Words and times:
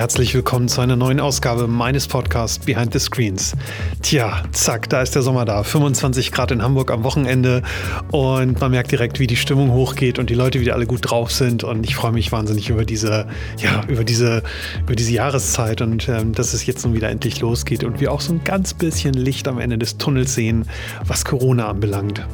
herzlich 0.00 0.32
willkommen 0.32 0.66
zu 0.66 0.80
einer 0.80 0.96
neuen 0.96 1.20
Ausgabe 1.20 1.66
meines 1.66 2.08
Podcasts 2.08 2.64
Behind 2.64 2.90
the 2.90 2.98
Screens. 2.98 3.54
Tja, 4.00 4.42
zack, 4.50 4.88
da 4.88 5.02
ist 5.02 5.14
der 5.14 5.20
Sommer 5.20 5.44
da. 5.44 5.62
25 5.62 6.32
Grad 6.32 6.52
in 6.52 6.62
Hamburg 6.62 6.90
am 6.90 7.04
Wochenende 7.04 7.62
und 8.10 8.58
man 8.62 8.70
merkt 8.70 8.92
direkt, 8.92 9.20
wie 9.20 9.26
die 9.26 9.36
Stimmung 9.36 9.72
hochgeht 9.72 10.18
und 10.18 10.30
die 10.30 10.34
Leute 10.34 10.58
wieder 10.58 10.72
alle 10.72 10.86
gut 10.86 11.10
drauf 11.10 11.30
sind 11.30 11.64
und 11.64 11.84
ich 11.84 11.96
freue 11.96 12.12
mich 12.12 12.32
wahnsinnig 12.32 12.70
über 12.70 12.86
diese, 12.86 13.26
ja, 13.58 13.82
über 13.88 14.02
diese, 14.02 14.42
über 14.84 14.96
diese 14.96 15.12
Jahreszeit 15.12 15.82
und 15.82 16.08
ähm, 16.08 16.32
dass 16.32 16.54
es 16.54 16.64
jetzt 16.64 16.82
nun 16.82 16.94
wieder 16.94 17.10
endlich 17.10 17.42
losgeht 17.42 17.84
und 17.84 18.00
wir 18.00 18.10
auch 18.10 18.22
so 18.22 18.32
ein 18.32 18.42
ganz 18.42 18.72
bisschen 18.72 19.12
Licht 19.12 19.48
am 19.48 19.58
Ende 19.58 19.76
des 19.76 19.98
Tunnels 19.98 20.32
sehen, 20.32 20.64
was 21.04 21.26
Corona 21.26 21.68
anbelangt. 21.68 22.26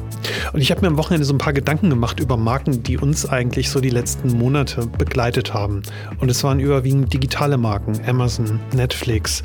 Und 0.53 0.61
ich 0.61 0.71
habe 0.71 0.81
mir 0.81 0.87
am 0.87 0.97
Wochenende 0.97 1.25
so 1.25 1.33
ein 1.33 1.37
paar 1.37 1.53
Gedanken 1.53 1.89
gemacht 1.89 2.19
über 2.19 2.37
Marken, 2.37 2.83
die 2.83 2.97
uns 2.97 3.27
eigentlich 3.27 3.69
so 3.69 3.79
die 3.81 3.89
letzten 3.89 4.37
Monate 4.37 4.87
begleitet 4.97 5.53
haben. 5.53 5.83
Und 6.19 6.29
es 6.31 6.43
waren 6.43 6.59
überwiegend 6.59 7.13
digitale 7.13 7.56
Marken, 7.57 7.99
Amazon, 8.07 8.59
Netflix, 8.73 9.43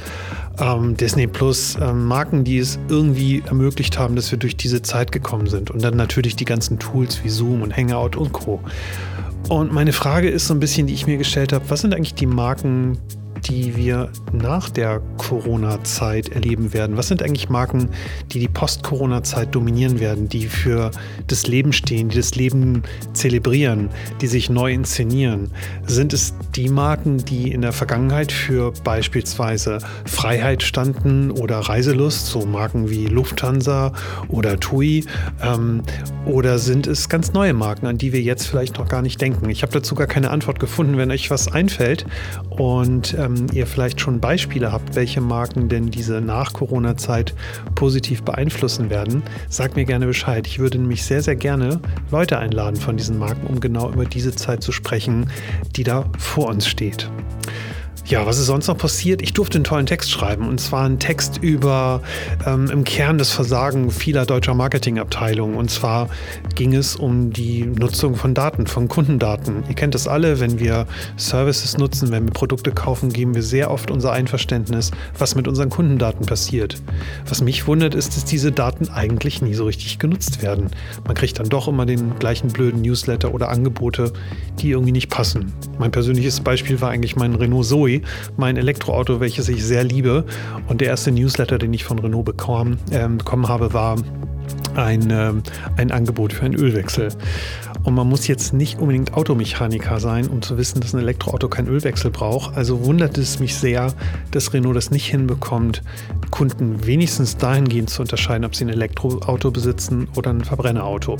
ähm, 0.58 0.96
Disney 0.96 1.26
Plus, 1.26 1.76
ähm, 1.80 2.06
Marken, 2.06 2.44
die 2.44 2.58
es 2.58 2.78
irgendwie 2.88 3.42
ermöglicht 3.46 3.98
haben, 3.98 4.16
dass 4.16 4.30
wir 4.30 4.38
durch 4.38 4.56
diese 4.56 4.82
Zeit 4.82 5.12
gekommen 5.12 5.46
sind. 5.46 5.70
Und 5.70 5.82
dann 5.82 5.96
natürlich 5.96 6.36
die 6.36 6.44
ganzen 6.44 6.78
Tools 6.78 7.24
wie 7.24 7.28
Zoom 7.28 7.62
und 7.62 7.76
Hangout 7.76 8.16
und 8.16 8.32
Co. 8.32 8.60
Und 9.48 9.72
meine 9.72 9.92
Frage 9.92 10.28
ist 10.28 10.46
so 10.46 10.54
ein 10.54 10.60
bisschen, 10.60 10.86
die 10.86 10.94
ich 10.94 11.06
mir 11.06 11.18
gestellt 11.18 11.52
habe, 11.52 11.64
was 11.68 11.80
sind 11.80 11.94
eigentlich 11.94 12.14
die 12.14 12.26
Marken, 12.26 12.98
die 13.44 13.76
wir 13.76 14.10
nach 14.32 14.70
der 14.70 15.00
Corona-Zeit 15.18 16.28
erleben 16.30 16.72
werden? 16.72 16.96
Was 16.96 17.08
sind 17.08 17.22
eigentlich 17.22 17.48
Marken, 17.48 17.88
die 18.32 18.40
die 18.40 18.48
Post-Corona-Zeit 18.48 19.54
dominieren 19.54 20.00
werden, 20.00 20.28
die 20.28 20.46
für 20.46 20.90
das 21.26 21.46
Leben 21.46 21.72
stehen, 21.72 22.08
die 22.08 22.16
das 22.16 22.34
Leben 22.34 22.82
zelebrieren, 23.12 23.90
die 24.20 24.26
sich 24.26 24.50
neu 24.50 24.72
inszenieren? 24.72 25.50
Sind 25.86 26.12
es 26.12 26.34
die 26.54 26.68
Marken, 26.68 27.18
die 27.18 27.52
in 27.52 27.62
der 27.62 27.72
Vergangenheit 27.72 28.32
für 28.32 28.72
beispielsweise 28.84 29.78
Freiheit 30.04 30.62
standen 30.62 31.30
oder 31.30 31.58
Reiselust, 31.58 32.26
so 32.26 32.46
Marken 32.46 32.90
wie 32.90 33.06
Lufthansa 33.06 33.92
oder 34.28 34.58
TUI? 34.58 35.04
Ähm, 35.42 35.82
oder 36.26 36.58
sind 36.58 36.86
es 36.86 37.08
ganz 37.08 37.32
neue 37.32 37.52
Marken, 37.52 37.86
an 37.86 37.98
die 37.98 38.12
wir 38.12 38.20
jetzt 38.20 38.46
vielleicht 38.46 38.78
noch 38.78 38.88
gar 38.88 39.02
nicht 39.02 39.20
denken? 39.20 39.48
Ich 39.50 39.62
habe 39.62 39.72
dazu 39.72 39.94
gar 39.94 40.06
keine 40.06 40.30
Antwort 40.30 40.60
gefunden. 40.60 40.96
Wenn 40.96 41.10
euch 41.10 41.30
was 41.30 41.52
einfällt 41.52 42.06
und 42.50 43.14
ähm, 43.18 43.31
ähm, 43.32 43.46
ihr 43.52 43.66
vielleicht 43.66 44.00
schon 44.00 44.20
Beispiele 44.20 44.72
habt, 44.72 44.94
welche 44.94 45.20
Marken 45.20 45.68
denn 45.68 45.90
diese 45.90 46.20
Nach-Corona-Zeit 46.20 47.34
positiv 47.74 48.22
beeinflussen 48.22 48.90
werden, 48.90 49.22
sagt 49.48 49.76
mir 49.76 49.84
gerne 49.84 50.06
Bescheid. 50.06 50.46
Ich 50.46 50.58
würde 50.58 50.78
nämlich 50.78 51.04
sehr, 51.04 51.22
sehr 51.22 51.36
gerne 51.36 51.80
Leute 52.10 52.38
einladen 52.38 52.76
von 52.76 52.96
diesen 52.96 53.18
Marken, 53.18 53.46
um 53.46 53.60
genau 53.60 53.90
über 53.90 54.04
diese 54.04 54.34
Zeit 54.34 54.62
zu 54.62 54.72
sprechen, 54.72 55.30
die 55.76 55.84
da 55.84 56.04
vor 56.18 56.48
uns 56.48 56.66
steht. 56.66 57.10
Ja, 58.04 58.26
was 58.26 58.38
ist 58.38 58.46
sonst 58.46 58.66
noch 58.66 58.76
passiert? 58.76 59.22
Ich 59.22 59.32
durfte 59.32 59.58
einen 59.58 59.64
tollen 59.64 59.86
Text 59.86 60.10
schreiben 60.10 60.48
und 60.48 60.60
zwar 60.60 60.84
einen 60.84 60.98
Text 60.98 61.38
über 61.40 62.02
ähm, 62.44 62.68
im 62.68 62.82
Kern 62.82 63.16
das 63.16 63.30
Versagen 63.30 63.90
vieler 63.92 64.26
deutscher 64.26 64.54
Marketingabteilungen. 64.54 65.56
Und 65.56 65.70
zwar 65.70 66.08
ging 66.56 66.74
es 66.74 66.96
um 66.96 67.32
die 67.32 67.64
Nutzung 67.64 68.16
von 68.16 68.34
Daten, 68.34 68.66
von 68.66 68.88
Kundendaten. 68.88 69.62
Ihr 69.68 69.76
kennt 69.76 69.94
das 69.94 70.08
alle, 70.08 70.40
wenn 70.40 70.58
wir 70.58 70.86
Services 71.16 71.78
nutzen, 71.78 72.10
wenn 72.10 72.24
wir 72.24 72.32
Produkte 72.32 72.72
kaufen, 72.72 73.12
geben 73.12 73.36
wir 73.36 73.42
sehr 73.42 73.70
oft 73.70 73.90
unser 73.90 74.12
Einverständnis, 74.12 74.90
was 75.16 75.36
mit 75.36 75.46
unseren 75.46 75.70
Kundendaten 75.70 76.26
passiert. 76.26 76.82
Was 77.28 77.40
mich 77.40 77.68
wundert, 77.68 77.94
ist, 77.94 78.16
dass 78.16 78.24
diese 78.24 78.50
Daten 78.50 78.88
eigentlich 78.88 79.42
nie 79.42 79.54
so 79.54 79.64
richtig 79.64 80.00
genutzt 80.00 80.42
werden. 80.42 80.70
Man 81.04 81.14
kriegt 81.14 81.38
dann 81.38 81.48
doch 81.48 81.68
immer 81.68 81.86
den 81.86 82.18
gleichen 82.18 82.48
blöden 82.48 82.82
Newsletter 82.82 83.32
oder 83.32 83.48
Angebote, 83.48 84.12
die 84.58 84.70
irgendwie 84.70 84.92
nicht 84.92 85.08
passen. 85.08 85.52
Mein 85.78 85.92
persönliches 85.92 86.40
Beispiel 86.40 86.80
war 86.80 86.90
eigentlich 86.90 87.14
mein 87.14 87.36
Renault 87.36 87.66
Zoe 87.66 87.91
mein 88.36 88.56
Elektroauto, 88.56 89.20
welches 89.20 89.48
ich 89.48 89.64
sehr 89.64 89.84
liebe. 89.84 90.24
Und 90.68 90.80
der 90.80 90.88
erste 90.88 91.12
Newsletter, 91.12 91.58
den 91.58 91.74
ich 91.74 91.84
von 91.84 91.98
Renault 91.98 92.24
bekommen, 92.24 92.78
äh, 92.90 93.06
bekommen 93.08 93.48
habe, 93.48 93.74
war 93.74 93.96
ein, 94.74 95.10
äh, 95.10 95.32
ein 95.76 95.90
Angebot 95.90 96.32
für 96.32 96.44
einen 96.44 96.54
Ölwechsel. 96.54 97.08
Und 97.84 97.94
man 97.94 98.08
muss 98.08 98.28
jetzt 98.28 98.52
nicht 98.52 98.78
unbedingt 98.78 99.14
Automechaniker 99.14 99.98
sein, 99.98 100.28
um 100.28 100.40
zu 100.40 100.56
wissen, 100.56 100.80
dass 100.80 100.94
ein 100.94 101.00
Elektroauto 101.00 101.48
keinen 101.48 101.68
Ölwechsel 101.68 102.10
braucht. 102.10 102.56
Also 102.56 102.84
wundert 102.84 103.18
es 103.18 103.40
mich 103.40 103.56
sehr, 103.56 103.92
dass 104.30 104.52
Renault 104.52 104.76
das 104.76 104.90
nicht 104.90 105.06
hinbekommt, 105.06 105.82
Kunden 106.30 106.86
wenigstens 106.86 107.36
dahingehend 107.36 107.90
zu 107.90 108.02
unterscheiden, 108.02 108.44
ob 108.44 108.54
sie 108.54 108.64
ein 108.64 108.68
Elektroauto 108.68 109.50
besitzen 109.50 110.08
oder 110.14 110.30
ein 110.30 110.44
Verbrennerauto. 110.44 111.16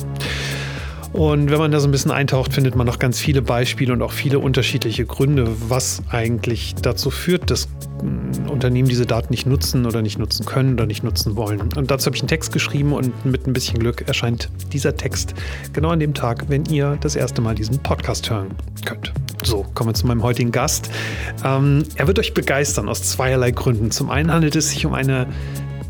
Und 1.13 1.51
wenn 1.51 1.59
man 1.59 1.71
da 1.71 1.81
so 1.81 1.89
ein 1.89 1.91
bisschen 1.91 2.11
eintaucht, 2.11 2.55
findet 2.55 2.75
man 2.75 2.87
noch 2.87 2.99
ganz 2.99 3.21
viele 3.21 3.43
Beispiele 3.43 3.93
und 3.93 4.01
auch 4.01 4.13
viele 4.13 4.39
unterschiedliche 4.39 5.05
Gründe, 5.05 5.47
was 5.69 6.03
eigentlich 6.11 6.75
dazu 6.81 7.11
führt, 7.11 7.51
dass 7.51 7.69
mm, 8.03 8.49
Unternehmen 8.49 8.89
diese 8.89 9.05
Daten 9.05 9.29
nicht 9.31 9.47
nutzen 9.47 9.85
oder 9.85 10.01
nicht 10.01 10.19
nutzen 10.19 10.47
können 10.47 10.73
oder 10.75 10.87
nicht 10.87 11.05
nutzen 11.05 11.37
wollen. 11.37 11.61
Und 11.77 11.91
dazu 11.91 12.07
habe 12.07 12.17
ich 12.17 12.23
einen 12.23 12.29
Text 12.29 12.53
geschrieben 12.53 12.93
und 12.93 13.27
mit 13.27 13.47
ein 13.47 13.53
bisschen 13.53 13.79
Glück 13.79 14.09
erscheint 14.09 14.49
dieser 14.73 14.97
Text 14.97 15.35
genau 15.75 15.91
an 15.91 16.01
dem 16.01 16.15
Tag, 16.15 16.47
wenn 16.49 16.65
ihr 16.67 16.97
das 17.01 17.15
erste 17.15 17.43
Mal 17.43 17.55
diesen 17.55 17.79
Podcast 17.79 18.31
hören 18.31 18.49
könnt. 18.87 19.13
So, 19.45 19.67
kommen 19.75 19.91
wir 19.91 19.95
zu 19.95 20.07
meinem 20.07 20.23
heutigen 20.23 20.53
Gast. 20.53 20.89
Ähm, 21.45 21.85
er 21.97 22.07
wird 22.07 22.19
euch 22.21 22.33
begeistern 22.33 22.89
aus 22.89 23.03
zweierlei 23.03 23.51
Gründen. 23.51 23.91
Zum 23.91 24.09
einen 24.09 24.33
handelt 24.33 24.57
es 24.57 24.71
sich 24.71 24.87
um 24.87 24.95
eine 24.95 25.27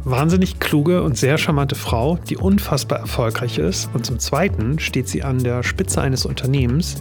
wahnsinnig 0.05 0.59
kluge 0.59 1.03
und 1.03 1.17
sehr 1.17 1.39
charmante 1.39 1.75
Frau, 1.75 2.19
die 2.29 2.37
unfassbar 2.37 2.99
erfolgreich 2.99 3.59
ist. 3.59 3.89
Und 3.95 4.05
zum 4.07 4.19
Zweiten 4.19 4.79
steht 4.79 5.09
sie 5.09 5.23
an 5.23 5.43
der 5.43 5.63
Spitze 5.63 6.01
eines 6.01 6.27
Unternehmens, 6.27 6.97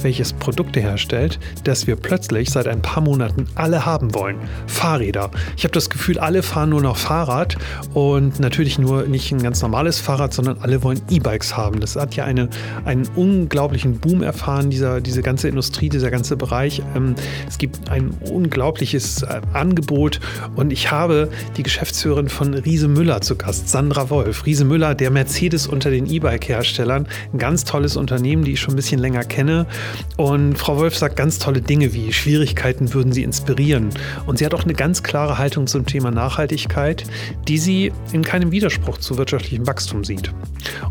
welches 0.00 0.32
Produkte 0.32 0.80
herstellt, 0.80 1.38
das 1.64 1.86
wir 1.86 1.96
plötzlich 1.96 2.50
seit 2.50 2.66
ein 2.68 2.82
paar 2.82 3.02
Monaten 3.02 3.46
alle 3.54 3.84
haben 3.84 4.14
wollen. 4.14 4.36
Fahrräder. 4.66 5.30
Ich 5.56 5.64
habe 5.64 5.72
das 5.72 5.90
Gefühl, 5.90 6.18
alle 6.18 6.42
fahren 6.42 6.70
nur 6.70 6.82
noch 6.82 6.96
Fahrrad 6.96 7.56
und 7.92 8.40
natürlich 8.40 8.78
nur 8.78 9.04
nicht 9.04 9.32
ein 9.32 9.42
ganz 9.42 9.62
normales 9.62 9.98
Fahrrad, 9.98 10.32
sondern 10.32 10.58
alle 10.60 10.82
wollen 10.82 11.00
E-Bikes 11.10 11.56
haben. 11.56 11.80
Das 11.80 11.96
hat 11.96 12.14
ja 12.16 12.24
eine, 12.24 12.48
einen 12.84 13.08
unglaublichen 13.16 13.98
Boom 13.98 14.22
erfahren, 14.22 14.70
dieser, 14.70 15.00
diese 15.00 15.22
ganze 15.22 15.48
Industrie, 15.48 15.88
dieser 15.88 16.10
ganze 16.10 16.36
Bereich. 16.36 16.82
Ähm, 16.94 17.14
es 17.48 17.58
gibt 17.58 17.88
ein 17.90 18.10
unglaubliches 18.30 19.22
äh, 19.22 19.40
Angebot 19.52 20.20
und 20.56 20.72
ich 20.72 20.90
habe 20.90 21.28
die 21.56 21.62
Geschäftsführerin 21.62 22.28
von 22.28 22.43
von 22.44 22.52
Riese 22.52 22.88
Müller 22.88 23.22
zu 23.22 23.36
Gast, 23.36 23.70
Sandra 23.70 24.10
Wolf. 24.10 24.44
Riese 24.44 24.66
Müller, 24.66 24.94
der 24.94 25.10
Mercedes 25.10 25.66
unter 25.66 25.90
den 25.90 26.04
E-Bike-Herstellern. 26.04 27.06
Ein 27.32 27.38
ganz 27.38 27.64
tolles 27.64 27.96
Unternehmen, 27.96 28.44
die 28.44 28.52
ich 28.52 28.60
schon 28.60 28.74
ein 28.74 28.76
bisschen 28.76 29.00
länger 29.00 29.24
kenne. 29.24 29.66
Und 30.18 30.58
Frau 30.58 30.76
Wolf 30.76 30.94
sagt 30.94 31.16
ganz 31.16 31.38
tolle 31.38 31.62
Dinge 31.62 31.94
wie 31.94 32.12
Schwierigkeiten 32.12 32.92
würden 32.92 33.12
sie 33.12 33.22
inspirieren. 33.22 33.88
Und 34.26 34.38
sie 34.38 34.44
hat 34.44 34.52
auch 34.52 34.64
eine 34.64 34.74
ganz 34.74 35.02
klare 35.02 35.38
Haltung 35.38 35.66
zum 35.66 35.86
Thema 35.86 36.10
Nachhaltigkeit, 36.10 37.04
die 37.48 37.56
sie 37.56 37.92
in 38.12 38.22
keinem 38.22 38.50
Widerspruch 38.50 38.98
zu 38.98 39.16
wirtschaftlichem 39.16 39.66
Wachstum 39.66 40.04
sieht. 40.04 40.30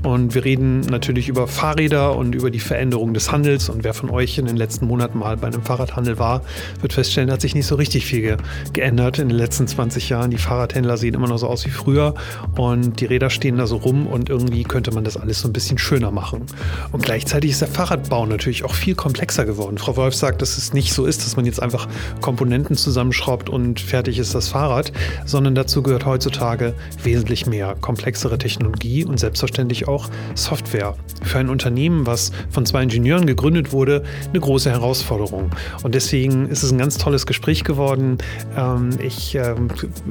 Und 0.02 0.34
wir 0.34 0.44
reden 0.44 0.80
natürlich 0.80 1.30
über 1.30 1.47
Fahrräder 1.47 2.16
und 2.16 2.34
über 2.34 2.50
die 2.50 2.59
Veränderung 2.59 3.13
des 3.13 3.31
Handels. 3.31 3.69
Und 3.69 3.84
wer 3.84 3.94
von 3.94 4.09
euch 4.09 4.40
in 4.40 4.47
den 4.47 4.58
letzten 4.58 4.88
Monaten 4.88 5.19
mal 5.19 5.38
bei 5.38 5.47
einem 5.47 5.62
Fahrradhandel 5.62 6.18
war, 6.18 6.42
wird 6.81 6.94
feststellen, 6.94 7.31
hat 7.31 7.42
sich 7.42 7.53
nicht 7.53 7.68
so 7.68 7.75
richtig 7.75 8.08
viel 8.08 8.38
geändert 8.74 9.19
in 9.19 9.30
den 9.30 9.38
letzten 9.38 9.68
20 9.68 10.09
Jahren. 10.09 10.31
Die 10.31 10.38
Fahrradhändler 10.38 10.97
sehen 10.97 11.13
immer 11.13 11.28
noch 11.28 11.43
so 11.44 11.50
aus 11.50 11.66
wie 11.66 11.72
früher 11.72 12.16
und 12.58 13.02
die 13.02 13.06
Räder 13.06 13.30
stehen 13.30 13.58
da 13.58 13.68
so 13.68 13.76
rum 13.76 14.08
und 14.08 14.30
irgendwie 14.30 14.64
könnte 14.64 14.92
man 14.94 15.04
das 15.04 15.18
alles 15.18 15.42
so 15.42 15.50
ein 15.50 15.54
bisschen 15.54 15.78
schöner 15.78 16.10
machen. 16.10 16.45
Und 16.94 17.04
gleichzeitig 17.04 17.51
ist 17.51 17.62
der 17.62 17.68
Fahrradbau 17.68 18.25
natürlich 18.25 18.63
auch 18.63 18.74
viel 18.74 18.95
komplexer 18.95 19.44
geworden. 19.45 19.78
Frau 19.78 19.98
Wolf 19.98 20.16
sagt, 20.16 20.42
dass 20.42 20.57
es 20.57 20.74
nicht 20.74 20.94
so 20.94 21.06
ist, 21.06 21.25
dass 21.25 21.36
man 21.36 21.45
jetzt 21.45 21.62
einfach 21.62 21.88
Komponenten 22.22 22.78
zusammenschraubt 22.78 23.50
und 23.50 23.81
fertig 23.81 24.19
ist 24.19 24.34
das 24.34 24.48
Fahrrad, 24.48 24.94
sondern 25.25 25.54
dazu 25.54 25.84
gehört 25.84 26.06
heutzutage 26.06 26.74
wesentlich 27.04 27.45
mehr 27.45 27.75
komplexere 27.81 28.38
Technologie 28.38 29.04
und 29.04 29.19
selbstverständlich 29.19 29.88
auch 29.90 30.10
Software. 30.36 30.95
Für 31.24 31.40
ein 31.40 31.50
Unternehmen, 31.50 32.07
was 32.07 32.31
von 32.51 32.66
zwei 32.66 32.84
Ingenieuren 32.84 33.28
gegründet 33.28 33.74
wurde, 33.74 34.04
eine 34.30 34.40
große 34.40 34.69
Herausforderung. 34.69 35.50
Und 35.84 35.94
deswegen 35.94 36.48
ist 36.48 36.63
es 36.63 36.72
ein 36.72 36.78
ganz 36.78 36.98
tolles 36.98 37.25
Gespräch 37.25 37.66
geworden. 37.66 38.18
Ähm, 38.56 38.92
ich 39.01 39.36
ähm, 39.36 39.68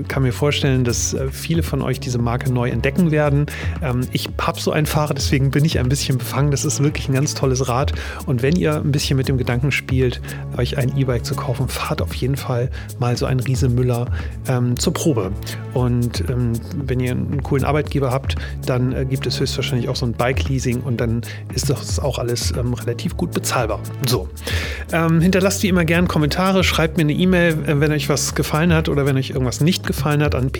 kann 0.08 0.22
mir 0.22 0.32
vorstellen, 0.32 0.84
dass 0.84 1.14
viele 1.30 1.62
von 1.62 1.82
euch 1.82 2.00
diese 2.00 2.18
Marke 2.18 2.52
neu 2.52 2.70
entdecken 2.70 3.10
werden. 3.10 3.46
Ähm, 3.82 4.00
ich 4.12 4.28
habe 4.40 4.60
so 4.60 4.72
ein 4.72 4.86
Fahrrad, 4.86 5.16
deswegen 5.16 5.50
bin 5.50 5.64
ich 5.64 5.78
ein 5.78 5.88
bisschen 5.88 6.18
befangen. 6.18 6.50
Das 6.50 6.64
ist 6.64 6.82
wirklich 6.82 7.08
ein 7.08 7.14
ganz 7.14 7.34
tolles 7.34 7.68
Rad. 7.68 7.92
Und 8.26 8.42
wenn 8.42 8.56
ihr 8.56 8.76
ein 8.76 8.92
bisschen 8.92 9.16
mit 9.16 9.28
dem 9.28 9.38
Gedanken 9.38 9.72
spielt, 9.72 10.20
euch 10.56 10.78
ein 10.78 10.96
E-Bike 10.96 11.24
zu 11.24 11.34
kaufen, 11.34 11.68
fahrt 11.68 12.02
auf 12.02 12.14
jeden 12.14 12.36
Fall 12.36 12.70
mal 12.98 13.16
so 13.16 13.26
ein 13.26 13.40
Riese 13.40 13.68
Müller 13.68 14.06
ähm, 14.48 14.78
zur 14.78 14.92
Probe. 14.92 15.32
Und 15.74 16.24
ähm, 16.28 16.52
wenn 16.74 17.00
ihr 17.00 17.12
einen 17.12 17.42
coolen 17.42 17.64
Arbeitgeber 17.64 18.10
habt, 18.10 18.36
dann 18.66 18.92
äh, 18.92 19.04
gibt 19.04 19.26
es 19.26 19.40
höchstwahrscheinlich 19.40 19.88
auch 19.88 19.96
so 19.96 20.06
ein 20.06 20.12
Bike-Leasing 20.12 20.80
und 20.80 21.00
dann 21.00 21.22
ist 21.54 21.70
das 21.70 21.98
auch 21.98 22.18
alles 22.18 22.52
ähm, 22.56 22.74
relativ 22.74 23.16
gut 23.16 23.32
bezahlbar. 23.32 23.80
So. 24.06 24.28
Ähm, 24.92 25.20
hinterlasst 25.20 25.62
wie 25.62 25.68
immer 25.68 25.84
gerne 25.84 26.08
Kommentare, 26.08 26.64
schreibt 26.64 26.96
mir 26.96 27.02
eine 27.02 27.12
E-Mail, 27.12 27.52
äh, 27.66 27.80
wenn 27.80 27.92
euch 27.92 28.08
was 28.08 28.34
gefallen 28.34 28.72
hat 28.72 28.88
oder 28.88 29.06
wenn 29.06 29.16
euch 29.16 29.30
irgendwas 29.30 29.60
nicht 29.60 29.86
gefallen 29.86 30.22
hat, 30.22 30.34
an 30.34 30.52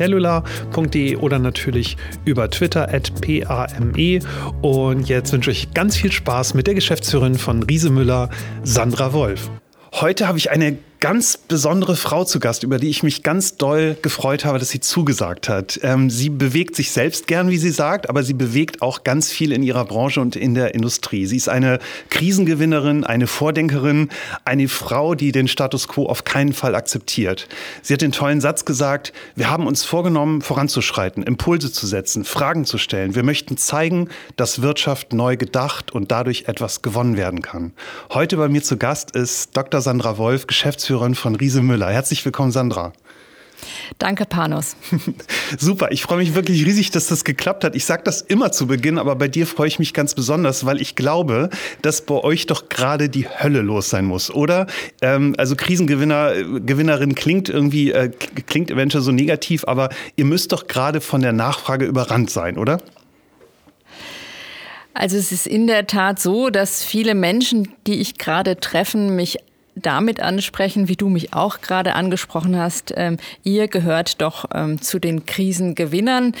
pm.cellular.de 0.00 1.16
oder 1.16 1.38
natürlich 1.38 1.96
über 2.24 2.50
Twitter 2.50 2.92
at 2.92 3.12
pame. 3.20 4.20
Und 4.62 5.08
jetzt 5.08 5.32
wünsche 5.32 5.50
ich 5.50 5.74
ganz 5.74 5.96
viel 5.96 6.10
Spaß 6.10 6.54
mit 6.54 6.66
der 6.66 6.74
Geschäftsführerin 6.74 7.36
von 7.36 7.62
Riese 7.62 7.90
Müller, 7.90 8.30
Sandra 8.62 9.12
Wolf. 9.12 9.50
Heute 9.92 10.26
habe 10.26 10.38
ich 10.38 10.50
eine 10.50 10.78
ganz 11.00 11.38
besondere 11.38 11.96
Frau 11.96 12.24
zu 12.24 12.40
Gast, 12.40 12.62
über 12.62 12.78
die 12.78 12.90
ich 12.90 13.02
mich 13.02 13.22
ganz 13.22 13.56
doll 13.56 13.96
gefreut 14.02 14.44
habe, 14.44 14.58
dass 14.58 14.68
sie 14.68 14.80
zugesagt 14.80 15.48
hat. 15.48 15.80
Ähm, 15.82 16.10
sie 16.10 16.28
bewegt 16.28 16.76
sich 16.76 16.90
selbst 16.90 17.26
gern, 17.26 17.48
wie 17.48 17.56
sie 17.56 17.70
sagt, 17.70 18.10
aber 18.10 18.22
sie 18.22 18.34
bewegt 18.34 18.82
auch 18.82 19.02
ganz 19.02 19.32
viel 19.32 19.52
in 19.52 19.62
ihrer 19.62 19.86
Branche 19.86 20.20
und 20.20 20.36
in 20.36 20.54
der 20.54 20.74
Industrie. 20.74 21.24
Sie 21.24 21.38
ist 21.38 21.48
eine 21.48 21.78
Krisengewinnerin, 22.10 23.04
eine 23.04 23.26
Vordenkerin, 23.26 24.10
eine 24.44 24.68
Frau, 24.68 25.14
die 25.14 25.32
den 25.32 25.48
Status 25.48 25.88
quo 25.88 26.04
auf 26.04 26.24
keinen 26.24 26.52
Fall 26.52 26.74
akzeptiert. 26.74 27.48
Sie 27.80 27.94
hat 27.94 28.02
den 28.02 28.12
tollen 28.12 28.42
Satz 28.42 28.66
gesagt, 28.66 29.14
wir 29.34 29.48
haben 29.48 29.66
uns 29.66 29.84
vorgenommen, 29.84 30.42
voranzuschreiten, 30.42 31.22
Impulse 31.22 31.72
zu 31.72 31.86
setzen, 31.86 32.24
Fragen 32.24 32.66
zu 32.66 32.76
stellen. 32.76 33.14
Wir 33.14 33.22
möchten 33.22 33.56
zeigen, 33.56 34.10
dass 34.36 34.60
Wirtschaft 34.60 35.14
neu 35.14 35.38
gedacht 35.38 35.92
und 35.92 36.10
dadurch 36.10 36.44
etwas 36.46 36.82
gewonnen 36.82 37.16
werden 37.16 37.40
kann. 37.40 37.72
Heute 38.12 38.36
bei 38.36 38.48
mir 38.48 38.62
zu 38.62 38.76
Gast 38.76 39.12
ist 39.12 39.56
Dr. 39.56 39.80
Sandra 39.80 40.18
Wolf, 40.18 40.46
Geschäftsführerin 40.46 40.89
von 40.90 41.36
Riese 41.36 41.62
Müller. 41.62 41.90
Herzlich 41.90 42.24
willkommen, 42.24 42.50
Sandra. 42.50 42.92
Danke, 43.98 44.24
Panos. 44.24 44.74
Super, 45.58 45.92
ich 45.92 46.02
freue 46.02 46.18
mich 46.18 46.34
wirklich 46.34 46.66
riesig, 46.66 46.90
dass 46.90 47.06
das 47.06 47.22
geklappt 47.22 47.62
hat. 47.62 47.76
Ich 47.76 47.84
sage 47.84 48.02
das 48.04 48.22
immer 48.22 48.50
zu 48.50 48.66
Beginn, 48.66 48.98
aber 48.98 49.14
bei 49.14 49.28
dir 49.28 49.46
freue 49.46 49.68
ich 49.68 49.78
mich 49.78 49.94
ganz 49.94 50.14
besonders, 50.14 50.66
weil 50.66 50.80
ich 50.80 50.96
glaube, 50.96 51.50
dass 51.82 52.02
bei 52.02 52.16
euch 52.16 52.46
doch 52.46 52.68
gerade 52.68 53.08
die 53.08 53.28
Hölle 53.28 53.60
los 53.60 53.90
sein 53.90 54.04
muss, 54.04 54.32
oder? 54.32 54.66
Ähm, 55.00 55.34
also 55.38 55.54
Krisengewinner, 55.54 56.32
Gewinnerin 56.60 57.14
klingt 57.14 57.48
irgendwie, 57.48 57.92
äh, 57.92 58.10
klingt 58.46 58.70
eventuell 58.72 59.04
so 59.04 59.12
negativ, 59.12 59.64
aber 59.66 59.90
ihr 60.16 60.24
müsst 60.24 60.50
doch 60.50 60.66
gerade 60.66 61.00
von 61.00 61.20
der 61.20 61.32
Nachfrage 61.32 61.84
überrannt 61.84 62.30
sein, 62.30 62.58
oder? 62.58 62.78
Also 64.94 65.16
es 65.16 65.30
ist 65.30 65.46
in 65.46 65.66
der 65.66 65.86
Tat 65.86 66.18
so, 66.18 66.50
dass 66.50 66.82
viele 66.82 67.14
Menschen, 67.14 67.68
die 67.86 68.00
ich 68.00 68.18
gerade 68.18 68.58
treffen, 68.58 69.14
mich 69.14 69.38
damit 69.80 70.20
ansprechen, 70.20 70.88
wie 70.88 70.96
du 70.96 71.08
mich 71.08 71.32
auch 71.32 71.60
gerade 71.60 71.94
angesprochen 71.94 72.56
hast. 72.56 72.92
Ähm, 72.96 73.18
ihr 73.42 73.68
gehört 73.68 74.20
doch 74.20 74.44
ähm, 74.54 74.80
zu 74.80 74.98
den 74.98 75.26
Krisengewinnern. 75.26 76.34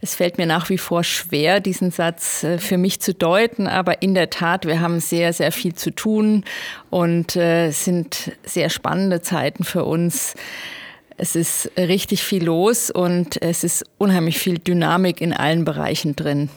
Es 0.00 0.14
fällt 0.14 0.38
mir 0.38 0.46
nach 0.46 0.70
wie 0.70 0.78
vor 0.78 1.04
schwer, 1.04 1.60
diesen 1.60 1.90
Satz 1.90 2.44
äh, 2.44 2.58
für 2.58 2.78
mich 2.78 3.00
zu 3.00 3.14
deuten, 3.14 3.66
aber 3.66 4.02
in 4.02 4.14
der 4.14 4.30
Tat, 4.30 4.66
wir 4.66 4.80
haben 4.80 5.00
sehr, 5.00 5.32
sehr 5.32 5.52
viel 5.52 5.74
zu 5.74 5.90
tun 5.90 6.44
und 6.90 7.36
äh, 7.36 7.70
sind 7.70 8.32
sehr 8.44 8.70
spannende 8.70 9.22
Zeiten 9.22 9.64
für 9.64 9.84
uns. 9.84 10.34
Es 11.16 11.36
ist 11.36 11.70
richtig 11.76 12.24
viel 12.24 12.44
los 12.44 12.90
und 12.90 13.40
es 13.40 13.62
ist 13.62 13.84
unheimlich 13.98 14.38
viel 14.38 14.58
Dynamik 14.58 15.20
in 15.20 15.32
allen 15.32 15.64
Bereichen 15.64 16.16
drin. 16.16 16.50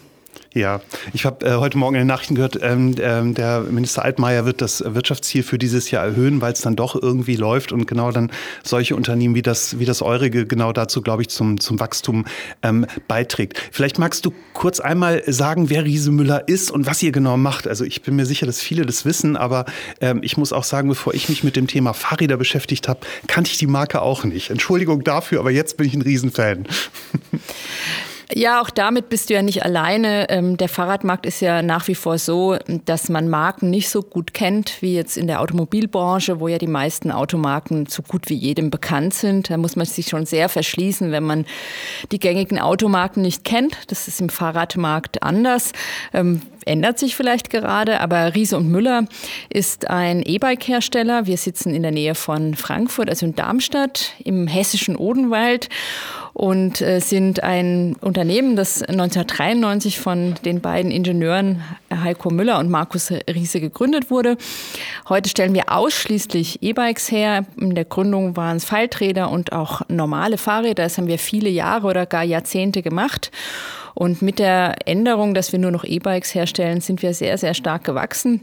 Ja, 0.53 0.81
ich 1.13 1.25
habe 1.25 1.45
äh, 1.45 1.55
heute 1.55 1.77
Morgen 1.77 1.95
in 1.95 2.01
den 2.01 2.07
Nachrichten 2.07 2.35
gehört, 2.35 2.57
ähm, 2.61 2.95
ähm, 2.99 3.33
der 3.33 3.61
Minister 3.61 4.03
Altmaier 4.03 4.45
wird 4.45 4.61
das 4.61 4.83
Wirtschaftsziel 4.85 5.43
für 5.43 5.57
dieses 5.57 5.91
Jahr 5.91 6.05
erhöhen, 6.05 6.41
weil 6.41 6.53
es 6.53 6.61
dann 6.61 6.75
doch 6.75 6.95
irgendwie 6.95 7.35
läuft 7.35 7.71
und 7.71 7.85
genau 7.85 8.11
dann 8.11 8.31
solche 8.63 8.95
Unternehmen 8.95 9.35
wie 9.35 9.41
das, 9.41 9.77
wie 9.79 9.85
das 9.85 10.01
Eurige 10.01 10.47
genau 10.47 10.73
dazu, 10.73 11.01
glaube 11.01 11.21
ich, 11.21 11.29
zum, 11.29 11.59
zum 11.59 11.79
Wachstum 11.79 12.25
ähm, 12.63 12.85
beiträgt. 13.07 13.61
Vielleicht 13.71 13.99
magst 13.99 14.25
du 14.25 14.33
kurz 14.53 14.79
einmal 14.79 15.21
sagen, 15.27 15.69
wer 15.69 15.83
Riese 15.83 16.11
Müller 16.11 16.47
ist 16.47 16.71
und 16.71 16.85
was 16.87 17.03
ihr 17.03 17.11
genau 17.11 17.37
macht. 17.37 17.67
Also 17.67 17.83
ich 17.83 18.01
bin 18.01 18.15
mir 18.15 18.25
sicher, 18.25 18.45
dass 18.45 18.61
viele 18.61 18.85
das 18.85 19.05
wissen, 19.05 19.37
aber 19.37 19.65
ähm, 20.01 20.21
ich 20.23 20.37
muss 20.37 20.53
auch 20.53 20.63
sagen, 20.63 20.89
bevor 20.89 21.13
ich 21.13 21.29
mich 21.29 21.43
mit 21.43 21.55
dem 21.55 21.67
Thema 21.67 21.93
Fahrräder 21.93 22.37
beschäftigt 22.37 22.87
habe, 22.87 23.01
kannte 23.27 23.51
ich 23.51 23.57
die 23.57 23.67
Marke 23.67 24.01
auch 24.01 24.23
nicht. 24.23 24.49
Entschuldigung 24.49 25.03
dafür, 25.03 25.39
aber 25.39 25.51
jetzt 25.51 25.77
bin 25.77 25.87
ich 25.87 25.93
ein 25.93 26.01
Riesenfan. 26.01 26.67
Ja, 28.33 28.61
auch 28.61 28.69
damit 28.69 29.07
bist 29.07 29.29
du 29.29 29.35
ja 29.35 29.41
nicht 29.41 29.63
alleine. 29.63 30.29
Ähm, 30.29 30.57
der 30.57 30.67
Fahrradmarkt 30.67 31.25
ist 31.25 31.39
ja 31.39 31.61
nach 31.61 31.87
wie 31.87 31.95
vor 31.95 32.17
so, 32.17 32.57
dass 32.83 33.07
man 33.07 33.29
Marken 33.29 33.69
nicht 33.69 33.89
so 33.89 34.01
gut 34.01 34.33
kennt 34.33 34.81
wie 34.81 34.95
jetzt 34.95 35.15
in 35.15 35.27
der 35.27 35.39
Automobilbranche, 35.39 36.41
wo 36.41 36.49
ja 36.49 36.57
die 36.57 36.67
meisten 36.67 37.09
Automarken 37.09 37.85
so 37.85 38.01
gut 38.03 38.27
wie 38.27 38.35
jedem 38.35 38.69
bekannt 38.69 39.13
sind. 39.13 39.49
Da 39.49 39.55
muss 39.55 39.77
man 39.77 39.85
sich 39.85 40.07
schon 40.07 40.25
sehr 40.25 40.49
verschließen, 40.49 41.11
wenn 41.11 41.23
man 41.23 41.45
die 42.11 42.19
gängigen 42.19 42.59
Automarken 42.59 43.21
nicht 43.21 43.45
kennt. 43.45 43.77
Das 43.87 44.09
ist 44.09 44.19
im 44.19 44.29
Fahrradmarkt 44.29 45.23
anders. 45.23 45.71
Ändert 46.67 46.99
sich 46.99 47.15
vielleicht 47.15 47.49
gerade, 47.49 48.01
aber 48.01 48.35
Riese 48.35 48.57
und 48.57 48.69
Müller 48.69 49.05
ist 49.49 49.89
ein 49.89 50.21
E-Bike-Hersteller. 50.21 51.25
Wir 51.25 51.37
sitzen 51.37 51.73
in 51.73 51.81
der 51.81 51.91
Nähe 51.91 52.15
von 52.15 52.55
Frankfurt, 52.55 53.09
also 53.09 53.25
in 53.25 53.35
Darmstadt, 53.35 54.13
im 54.23 54.47
hessischen 54.47 54.95
Odenwald 54.95 55.69
und 56.33 56.81
äh, 56.81 56.99
sind 56.99 57.41
ein 57.41 57.95
Unternehmen, 57.99 58.55
das 58.55 58.83
1993 58.83 59.99
von 59.99 60.35
den 60.45 60.61
beiden 60.61 60.91
Ingenieuren 60.91 61.63
Heiko 61.91 62.29
Müller 62.29 62.59
und 62.59 62.69
Markus 62.69 63.11
Riese 63.11 63.59
gegründet 63.59 64.09
wurde. 64.09 64.37
Heute 65.09 65.29
stellen 65.29 65.53
wir 65.53 65.71
ausschließlich 65.71 66.61
E-Bikes 66.61 67.11
her. 67.11 67.45
In 67.59 67.75
der 67.75 67.85
Gründung 67.85 68.35
waren 68.35 68.57
es 68.57 68.65
Falträder 68.65 69.29
und 69.31 69.53
auch 69.53 69.81
normale 69.87 70.37
Fahrräder. 70.37 70.83
Das 70.83 70.97
haben 70.97 71.07
wir 71.07 71.19
viele 71.19 71.49
Jahre 71.49 71.87
oder 71.87 72.05
gar 72.05 72.23
Jahrzehnte 72.23 72.81
gemacht. 72.81 73.31
Und 73.93 74.21
mit 74.21 74.39
der 74.39 74.87
Änderung, 74.87 75.33
dass 75.33 75.51
wir 75.51 75.59
nur 75.59 75.71
noch 75.71 75.83
E-Bikes 75.83 76.35
herstellen, 76.35 76.81
sind 76.81 77.01
wir 77.01 77.13
sehr, 77.13 77.37
sehr 77.37 77.53
stark 77.53 77.83
gewachsen. 77.83 78.41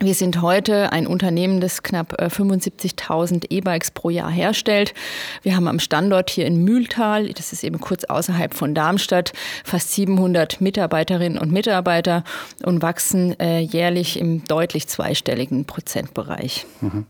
Wir 0.00 0.14
sind 0.14 0.40
heute 0.42 0.90
ein 0.90 1.06
Unternehmen, 1.06 1.60
das 1.60 1.82
knapp 1.82 2.20
75.000 2.20 3.44
äh, 3.44 3.56
E-Bikes 3.56 3.92
pro 3.92 4.10
Jahr 4.10 4.30
herstellt. 4.30 4.94
Wir 5.42 5.54
haben 5.54 5.68
am 5.68 5.78
Standort 5.78 6.30
hier 6.30 6.46
in 6.46 6.64
Mühltal, 6.64 7.28
das 7.32 7.52
ist 7.52 7.62
eben 7.62 7.78
kurz 7.78 8.04
außerhalb 8.04 8.54
von 8.54 8.74
Darmstadt, 8.74 9.32
fast 9.64 9.92
700 9.92 10.60
Mitarbeiterinnen 10.60 11.38
und 11.38 11.52
Mitarbeiter 11.52 12.24
und 12.64 12.82
wachsen 12.82 13.38
äh, 13.38 13.60
jährlich 13.60 14.18
im 14.18 14.44
deutlich 14.44 14.88
zweistelligen 14.88 15.66
Prozentbereich. 15.66 16.66
Mhm. 16.80 17.04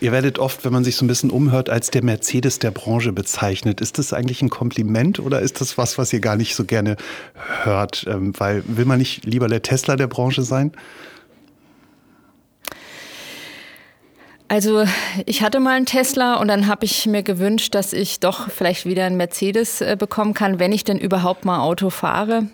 Ihr 0.00 0.10
werdet 0.10 0.38
oft, 0.38 0.64
wenn 0.64 0.72
man 0.72 0.84
sich 0.84 0.96
so 0.96 1.04
ein 1.04 1.08
bisschen 1.08 1.30
umhört, 1.30 1.70
als 1.70 1.90
der 1.90 2.02
Mercedes 2.02 2.58
der 2.58 2.72
Branche 2.72 3.12
bezeichnet. 3.12 3.80
Ist 3.80 3.98
das 3.98 4.12
eigentlich 4.12 4.42
ein 4.42 4.50
Kompliment 4.50 5.20
oder 5.20 5.40
ist 5.40 5.60
das 5.60 5.78
was, 5.78 5.96
was 5.96 6.12
ihr 6.12 6.20
gar 6.20 6.36
nicht 6.36 6.56
so 6.56 6.64
gerne 6.64 6.96
hört? 7.62 8.04
Ähm, 8.08 8.32
weil 8.38 8.64
will 8.66 8.86
man 8.86 8.98
nicht 8.98 9.24
lieber 9.26 9.46
der 9.46 9.62
Tesla 9.62 9.94
der 9.96 10.08
Branche 10.08 10.42
sein? 10.42 10.72
Also 14.52 14.84
ich 15.24 15.40
hatte 15.42 15.60
mal 15.60 15.76
einen 15.76 15.86
Tesla 15.86 16.34
und 16.34 16.48
dann 16.48 16.66
habe 16.66 16.84
ich 16.84 17.06
mir 17.06 17.22
gewünscht, 17.22 17.74
dass 17.74 17.94
ich 17.94 18.20
doch 18.20 18.50
vielleicht 18.50 18.84
wieder 18.84 19.06
einen 19.06 19.16
Mercedes 19.16 19.80
äh, 19.80 19.96
bekommen 19.98 20.34
kann, 20.34 20.58
wenn 20.58 20.72
ich 20.72 20.84
denn 20.84 20.98
überhaupt 20.98 21.46
mal 21.46 21.60
Auto 21.60 21.88
fahre. 21.88 22.48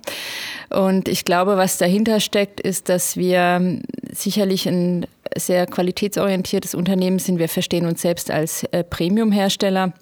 Und 0.70 1.08
ich 1.08 1.24
glaube, 1.24 1.56
was 1.56 1.76
dahinter 1.76 2.20
steckt, 2.20 2.60
ist, 2.60 2.88
dass 2.88 3.16
wir 3.16 3.80
sicherlich 4.12 4.68
ein 4.68 5.06
sehr 5.36 5.66
qualitätsorientiertes 5.66 6.76
Unternehmen 6.76 7.18
sind. 7.18 7.40
Wir 7.40 7.48
verstehen 7.48 7.84
uns 7.84 8.00
selbst 8.00 8.30
als 8.30 8.62
äh, 8.70 8.84
Premium-Hersteller. 8.84 9.92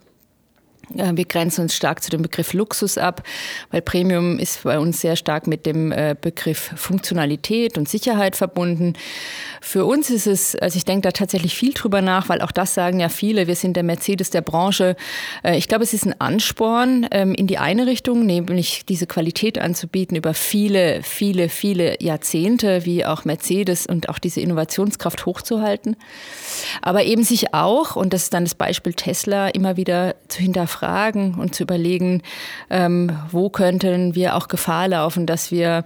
Wir 0.88 1.24
grenzen 1.24 1.62
uns 1.62 1.74
stark 1.74 2.02
zu 2.02 2.10
dem 2.10 2.22
Begriff 2.22 2.52
Luxus 2.52 2.96
ab, 2.96 3.24
weil 3.72 3.82
Premium 3.82 4.38
ist 4.38 4.62
bei 4.62 4.78
uns 4.78 5.00
sehr 5.00 5.16
stark 5.16 5.48
mit 5.48 5.66
dem 5.66 5.90
äh, 5.90 6.14
Begriff 6.18 6.70
Funktionalität 6.76 7.76
und 7.76 7.88
Sicherheit 7.88 8.36
verbunden. 8.36 8.92
Für 9.60 9.84
uns 9.84 10.10
ist 10.10 10.28
es, 10.28 10.54
also 10.54 10.76
ich 10.76 10.84
denke 10.84 11.02
da 11.02 11.10
tatsächlich 11.10 11.56
viel 11.56 11.72
drüber 11.72 12.02
nach, 12.02 12.28
weil 12.28 12.40
auch 12.40 12.52
das 12.52 12.74
sagen 12.74 13.00
ja 13.00 13.08
viele, 13.08 13.48
wir 13.48 13.56
sind 13.56 13.74
der 13.74 13.82
Mercedes 13.82 14.30
der 14.30 14.42
Branche. 14.42 14.94
Äh, 15.42 15.58
ich 15.58 15.66
glaube, 15.66 15.82
es 15.82 15.92
ist 15.92 16.06
ein 16.06 16.20
Ansporn 16.20 17.08
ähm, 17.10 17.34
in 17.34 17.48
die 17.48 17.58
eine 17.58 17.86
Richtung, 17.88 18.24
nämlich 18.24 18.86
diese 18.86 19.08
Qualität 19.08 19.58
anzubieten 19.58 20.16
über 20.16 20.34
viele, 20.34 21.02
viele, 21.02 21.48
viele 21.48 22.00
Jahrzehnte, 22.00 22.84
wie 22.84 23.04
auch 23.04 23.24
Mercedes 23.24 23.86
und 23.86 24.08
auch 24.08 24.20
diese 24.20 24.40
Innovationskraft 24.40 25.26
hochzuhalten. 25.26 25.96
Aber 26.80 27.02
eben 27.02 27.24
sich 27.24 27.54
auch, 27.54 27.96
und 27.96 28.12
das 28.12 28.24
ist 28.24 28.34
dann 28.34 28.44
das 28.44 28.54
Beispiel 28.54 28.94
Tesla, 28.94 29.48
immer 29.48 29.76
wieder 29.76 30.14
zu 30.28 30.42
hinterfragen, 30.42 30.75
hinterfragen 30.76 31.34
und 31.34 31.54
zu 31.54 31.62
überlegen, 31.62 32.22
ähm, 32.70 33.10
wo 33.30 33.50
könnten 33.50 34.14
wir 34.14 34.36
auch 34.36 34.48
Gefahr 34.48 34.88
laufen, 34.88 35.26
dass 35.26 35.50
wir 35.50 35.84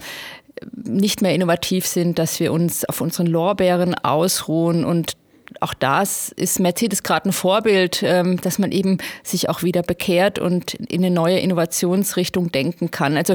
nicht 0.75 1.23
mehr 1.23 1.35
innovativ 1.35 1.87
sind, 1.87 2.19
dass 2.19 2.39
wir 2.41 2.53
uns 2.53 2.85
auf 2.85 3.01
unseren 3.01 3.27
Lorbeeren 3.27 3.95
ausruhen 3.95 4.85
und 4.85 5.17
auch 5.59 5.75
das 5.75 6.29
ist 6.29 6.61
Mercedes 6.61 7.03
gerade 7.03 7.29
ein 7.29 7.33
Vorbild, 7.33 8.05
ähm, 8.05 8.41
dass 8.41 8.61
man 8.61 8.71
eben 8.71 8.99
sich 9.25 9.49
auch 9.49 9.65
wieder 9.65 9.83
bekehrt 9.83 10.39
und 10.39 10.75
in 10.75 11.05
eine 11.05 11.13
neue 11.13 11.41
Innovationsrichtung 11.41 12.53
denken 12.53 12.93
kann. 12.93 13.17
Also 13.17 13.35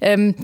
ähm, 0.00 0.36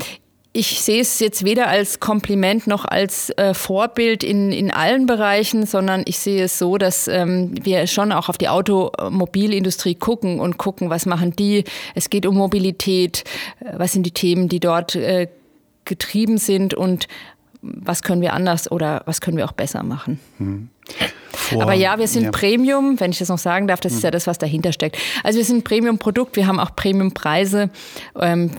ich 0.56 0.80
sehe 0.80 1.00
es 1.00 1.18
jetzt 1.18 1.44
weder 1.44 1.66
als 1.66 1.99
Kompliment 1.99 2.68
noch 2.68 2.84
als 2.84 3.30
äh, 3.30 3.54
Vorbild 3.54 4.23
in, 4.23 4.52
in 4.52 4.70
allen 4.70 5.06
Bereichen, 5.06 5.66
sondern 5.66 6.02
ich 6.06 6.20
sehe 6.20 6.44
es 6.44 6.61
so, 6.61 6.78
dass 6.78 7.08
ähm, 7.08 7.52
wir 7.61 7.88
schon 7.88 8.12
auch 8.12 8.28
auf 8.28 8.38
die 8.38 8.49
Automobilindustrie 8.49 9.96
gucken 9.96 10.38
und 10.38 10.56
gucken, 10.56 10.90
was 10.90 11.06
machen 11.06 11.34
die. 11.34 11.64
Es 11.96 12.08
geht 12.08 12.25
um 12.25 12.37
Mobilität, 12.37 13.25
äh, 13.58 13.73
was 13.76 13.92
sind 13.92 14.06
die 14.06 14.12
Themen, 14.12 14.49
die 14.49 14.61
dort 14.61 14.94
äh, 14.94 15.26
getrieben 15.84 16.38
sind 16.38 16.73
und 16.73 17.08
was 17.61 18.04
können 18.04 18.23
wir 18.23 18.32
anders 18.32 18.70
oder 18.70 19.02
was 19.06 19.20
können 19.20 19.37
wir 19.37 19.46
auch 19.46 19.52
besser 19.52 19.82
machen. 19.82 20.20
Hm. 20.38 20.68
Vor, 21.33 21.62
Aber 21.62 21.75
ja, 21.75 21.99
wir 21.99 22.09
sind 22.09 22.25
ja. 22.25 22.31
Premium, 22.31 22.99
wenn 23.00 23.11
ich 23.11 23.19
das 23.19 23.29
noch 23.29 23.38
sagen 23.38 23.67
darf, 23.67 23.81
das 23.81 23.93
ist 23.93 24.03
ja 24.03 24.11
das, 24.11 24.26
was 24.26 24.38
dahinter 24.38 24.73
steckt. 24.73 24.97
Also 25.25 25.38
wir 25.38 25.45
sind 25.45 25.64
Premium-Produkt, 25.64 26.37
wir 26.37 26.47
haben 26.47 26.61
auch 26.61 26.75
Premium-Preise. 26.75 27.71
Ähm, 28.19 28.50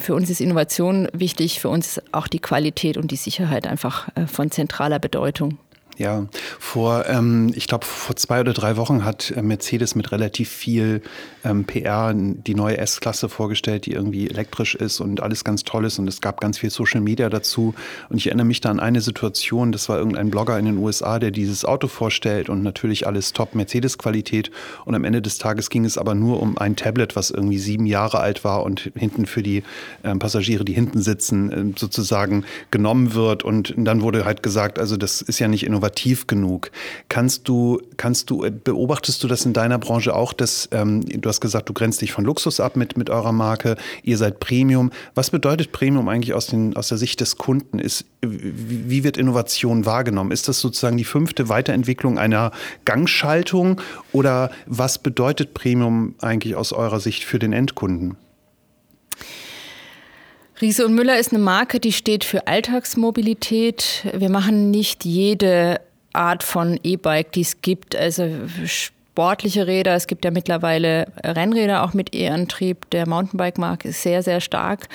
für 0.00 0.14
uns 0.14 0.30
ist 0.30 0.40
Innovation 0.40 1.08
wichtig, 1.12 1.60
für 1.60 1.70
uns 1.70 1.96
ist 1.96 2.14
auch 2.14 2.28
die 2.28 2.38
Qualität 2.38 2.96
und 2.98 3.10
die 3.10 3.16
Sicherheit 3.16 3.66
einfach 3.66 4.08
äh, 4.14 4.26
von 4.26 4.50
zentraler 4.50 4.98
Bedeutung. 4.98 5.58
Ja, 5.96 6.26
vor, 6.58 7.06
ähm, 7.06 7.52
ich 7.54 7.68
glaube, 7.68 7.86
vor 7.86 8.16
zwei 8.16 8.40
oder 8.40 8.52
drei 8.52 8.76
Wochen 8.76 9.04
hat 9.04 9.30
äh, 9.30 9.42
Mercedes 9.42 9.94
mit 9.94 10.10
relativ 10.10 10.48
viel 10.48 11.02
ähm, 11.44 11.64
PR 11.64 12.12
die 12.14 12.54
neue 12.56 12.78
S-Klasse 12.78 13.28
vorgestellt, 13.28 13.86
die 13.86 13.92
irgendwie 13.92 14.28
elektrisch 14.28 14.74
ist 14.74 15.00
und 15.00 15.22
alles 15.22 15.44
ganz 15.44 15.62
toll 15.62 15.84
ist. 15.84 16.00
Und 16.00 16.08
es 16.08 16.20
gab 16.20 16.40
ganz 16.40 16.58
viel 16.58 16.70
Social 16.70 17.00
Media 17.00 17.30
dazu. 17.30 17.74
Und 18.08 18.16
ich 18.16 18.26
erinnere 18.26 18.46
mich 18.46 18.60
da 18.60 18.70
an 18.70 18.80
eine 18.80 19.00
Situation, 19.00 19.70
das 19.70 19.88
war 19.88 19.98
irgendein 19.98 20.30
Blogger 20.30 20.58
in 20.58 20.64
den 20.64 20.78
USA, 20.78 21.20
der 21.20 21.30
dieses 21.30 21.64
Auto 21.64 21.86
vorstellt 21.86 22.48
und 22.48 22.64
natürlich 22.64 23.06
alles 23.06 23.32
top 23.32 23.54
Mercedes-Qualität. 23.54 24.50
Und 24.84 24.96
am 24.96 25.04
Ende 25.04 25.22
des 25.22 25.38
Tages 25.38 25.70
ging 25.70 25.84
es 25.84 25.96
aber 25.96 26.16
nur 26.16 26.42
um 26.42 26.58
ein 26.58 26.74
Tablet, 26.74 27.14
was 27.14 27.30
irgendwie 27.30 27.58
sieben 27.58 27.86
Jahre 27.86 28.18
alt 28.18 28.42
war 28.42 28.64
und 28.64 28.90
hinten 28.96 29.26
für 29.26 29.44
die 29.44 29.62
ähm, 30.02 30.18
Passagiere, 30.18 30.64
die 30.64 30.72
hinten 30.72 31.00
sitzen, 31.00 31.52
äh, 31.52 31.78
sozusagen 31.78 32.44
genommen 32.72 33.14
wird. 33.14 33.44
Und 33.44 33.74
dann 33.76 34.02
wurde 34.02 34.24
halt 34.24 34.42
gesagt, 34.42 34.80
also 34.80 34.96
das 34.96 35.22
ist 35.22 35.38
ja 35.38 35.46
nicht 35.46 35.64
innovativ 35.64 35.83
innovativ 35.84 36.26
genug. 36.26 36.70
Kannst 37.08 37.48
du, 37.48 37.80
kannst 37.96 38.30
du, 38.30 38.46
beobachtest 38.64 39.22
du 39.22 39.28
das 39.28 39.44
in 39.44 39.52
deiner 39.52 39.78
Branche 39.78 40.14
auch, 40.14 40.32
dass 40.32 40.68
ähm, 40.72 41.04
du 41.04 41.28
hast 41.28 41.40
gesagt, 41.40 41.68
du 41.68 41.74
grenzt 41.74 42.00
dich 42.00 42.12
von 42.12 42.24
Luxus 42.24 42.60
ab 42.60 42.76
mit, 42.76 42.96
mit 42.96 43.10
eurer 43.10 43.32
Marke, 43.32 43.76
ihr 44.02 44.16
seid 44.16 44.40
Premium. 44.40 44.90
Was 45.14 45.30
bedeutet 45.30 45.72
Premium 45.72 46.08
eigentlich 46.08 46.32
aus, 46.32 46.46
den, 46.46 46.74
aus 46.76 46.88
der 46.88 46.98
Sicht 46.98 47.20
des 47.20 47.36
Kunden? 47.36 47.78
Ist, 47.78 48.06
wie 48.22 49.04
wird 49.04 49.16
Innovation 49.16 49.84
wahrgenommen? 49.84 50.30
Ist 50.30 50.48
das 50.48 50.60
sozusagen 50.60 50.96
die 50.96 51.04
fünfte 51.04 51.48
Weiterentwicklung 51.48 52.18
einer 52.18 52.52
Gangschaltung 52.84 53.80
oder 54.12 54.50
was 54.66 54.98
bedeutet 54.98 55.52
Premium 55.52 56.14
eigentlich 56.20 56.56
aus 56.56 56.72
eurer 56.72 57.00
Sicht 57.00 57.24
für 57.24 57.38
den 57.38 57.52
Endkunden? 57.52 58.16
Riese 60.60 60.86
und 60.86 60.94
Müller 60.94 61.18
ist 61.18 61.32
eine 61.32 61.42
Marke, 61.42 61.80
die 61.80 61.92
steht 61.92 62.22
für 62.24 62.46
Alltagsmobilität. 62.46 64.06
Wir 64.12 64.30
machen 64.30 64.70
nicht 64.70 65.04
jede 65.04 65.80
Art 66.12 66.44
von 66.44 66.78
E-Bike, 66.82 67.32
die 67.32 67.40
es 67.40 67.60
gibt. 67.60 67.96
Also 67.96 68.28
sportliche 68.64 69.66
Räder. 69.66 69.94
Es 69.94 70.06
gibt 70.06 70.24
ja 70.24 70.30
mittlerweile 70.30 71.06
Rennräder 71.24 71.82
auch 71.82 71.92
mit 71.92 72.14
E-Antrieb. 72.14 72.88
Der 72.90 73.08
Mountainbike-Markt 73.08 73.84
ist 73.84 74.02
sehr, 74.02 74.22
sehr 74.22 74.40
stark. 74.40 74.88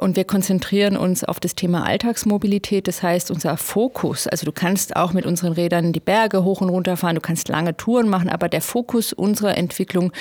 Und 0.00 0.16
wir 0.16 0.24
konzentrieren 0.24 0.96
uns 0.96 1.24
auf 1.24 1.40
das 1.40 1.54
Thema 1.54 1.84
Alltagsmobilität. 1.84 2.86
Das 2.86 3.02
heißt, 3.02 3.30
unser 3.30 3.56
Fokus, 3.56 4.28
also 4.28 4.46
du 4.46 4.52
kannst 4.52 4.94
auch 4.96 5.12
mit 5.12 5.26
unseren 5.26 5.52
Rädern 5.52 5.92
die 5.92 6.00
Berge 6.00 6.44
hoch 6.44 6.60
und 6.60 6.68
runter 6.68 6.96
fahren, 6.96 7.16
du 7.16 7.20
kannst 7.20 7.48
lange 7.48 7.76
Touren 7.76 8.08
machen, 8.08 8.28
aber 8.28 8.48
der 8.48 8.60
Fokus 8.60 9.12
unserer 9.12 9.58
Entwicklung 9.58 10.12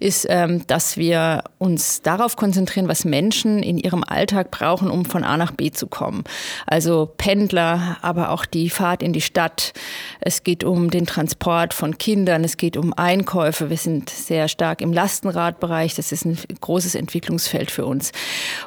ist, 0.00 0.26
ähm, 0.28 0.66
dass 0.66 0.96
wir 0.96 1.44
uns 1.58 2.02
darauf 2.02 2.34
konzentrieren, 2.34 2.88
was 2.88 3.04
Menschen 3.04 3.62
in 3.62 3.78
ihrem 3.78 4.02
Alltag 4.02 4.50
brauchen, 4.50 4.90
um 4.90 5.04
von 5.04 5.22
A 5.22 5.36
nach 5.36 5.52
B 5.52 5.70
zu 5.70 5.86
kommen. 5.86 6.24
Also 6.66 7.10
Pendler, 7.16 7.98
aber 8.02 8.30
auch 8.30 8.44
die 8.46 8.68
Fahrt 8.68 9.02
in 9.02 9.12
die 9.12 9.20
Stadt. 9.20 9.72
Es 10.20 10.42
geht 10.42 10.64
um 10.64 10.90
den 10.90 11.06
Transport 11.06 11.72
von 11.72 11.98
Kindern, 11.98 12.42
es 12.42 12.56
geht 12.56 12.76
um 12.76 12.92
Einkäufe. 12.94 13.70
Wir 13.70 13.76
sind 13.76 14.10
sehr 14.10 14.48
stark 14.48 14.80
im 14.80 14.92
Lastenradbereich. 14.92 15.94
Das 15.94 16.10
ist 16.10 16.24
ein 16.24 16.36
großes 16.60 16.96
Entwicklungsfeld 16.96 17.70
für 17.70 17.86
uns. 17.86 18.10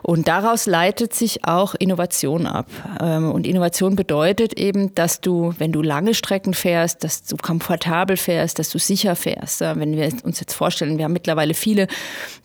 Und 0.02 0.28
daraus 0.28 0.53
daraus 0.54 0.68
leitet 0.68 1.16
sich 1.16 1.46
auch 1.46 1.74
Innovation 1.74 2.46
ab. 2.46 2.68
Ähm, 3.02 3.32
und 3.32 3.48
Innovation 3.48 3.96
bedeutet 3.96 4.54
eben, 4.54 4.94
dass 4.94 5.20
du, 5.20 5.56
wenn 5.58 5.72
du 5.72 5.82
lange 5.82 6.14
Strecken 6.14 6.54
fährst, 6.54 7.04
dass 7.04 7.24
du 7.24 7.38
komfortabel 7.38 8.18
fährst, 8.18 8.60
dass 8.60 8.70
du 8.70 8.78
sicher 8.78 9.16
fährst. 9.16 9.62
Wenn 9.62 9.98
wir 9.98 10.12
uns 10.24 10.40
jetzt 10.40 10.54
vorstellen, 10.54 11.00
wir 11.00 11.06
haben 11.06 11.14
mittlerweile 11.14 11.56
viele 11.56 11.88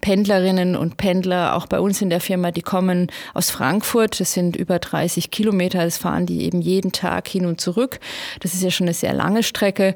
Pendlerinnen 0.01 0.75
und 0.75 0.97
Pendler, 0.97 1.55
auch 1.55 1.67
bei 1.67 1.81
uns 1.81 2.01
in 2.01 2.09
der 2.09 2.21
Firma, 2.21 2.51
die 2.51 2.63
kommen 2.63 3.09
aus 3.35 3.51
Frankfurt. 3.51 4.21
Das 4.21 4.33
sind 4.33 4.57
über 4.57 4.79
30 4.79 5.31
Kilometer. 5.31 5.85
Das 5.85 5.99
fahren 5.99 6.25
die 6.25 6.45
eben 6.45 6.63
jeden 6.63 6.93
Tag 6.93 7.29
hin 7.29 7.45
und 7.45 7.61
zurück. 7.61 8.01
Das 8.41 8.55
ist 8.55 8.63
ja 8.63 8.71
schon 8.71 8.87
eine 8.87 8.95
sehr 8.95 9.13
lange 9.13 9.43
Strecke. 9.43 9.95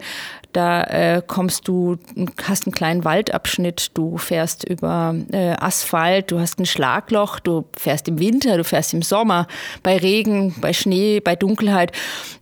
Da 0.53 0.85
äh, 0.85 1.23
kommst 1.27 1.67
du, 1.67 1.97
hast 2.43 2.67
einen 2.67 2.73
kleinen 2.73 3.05
Waldabschnitt, 3.05 3.91
du 3.95 4.19
fährst 4.19 4.65
über 4.65 5.15
äh, 5.33 5.55
Asphalt, 5.59 6.31
du 6.31 6.39
hast 6.39 6.59
ein 6.59 6.67
Schlagloch, 6.67 7.41
du 7.41 7.65
fährst 7.77 8.09
im 8.09 8.19
Winter, 8.19 8.57
du 8.59 8.65
fährst 8.65 8.93
im 8.93 9.03
Sommer, 9.03 9.47
bei 9.83 9.97
Regen, 9.97 10.55
bei 10.61 10.73
Schnee, 10.73 11.21
bei 11.21 11.37
Dunkelheit. 11.37 11.93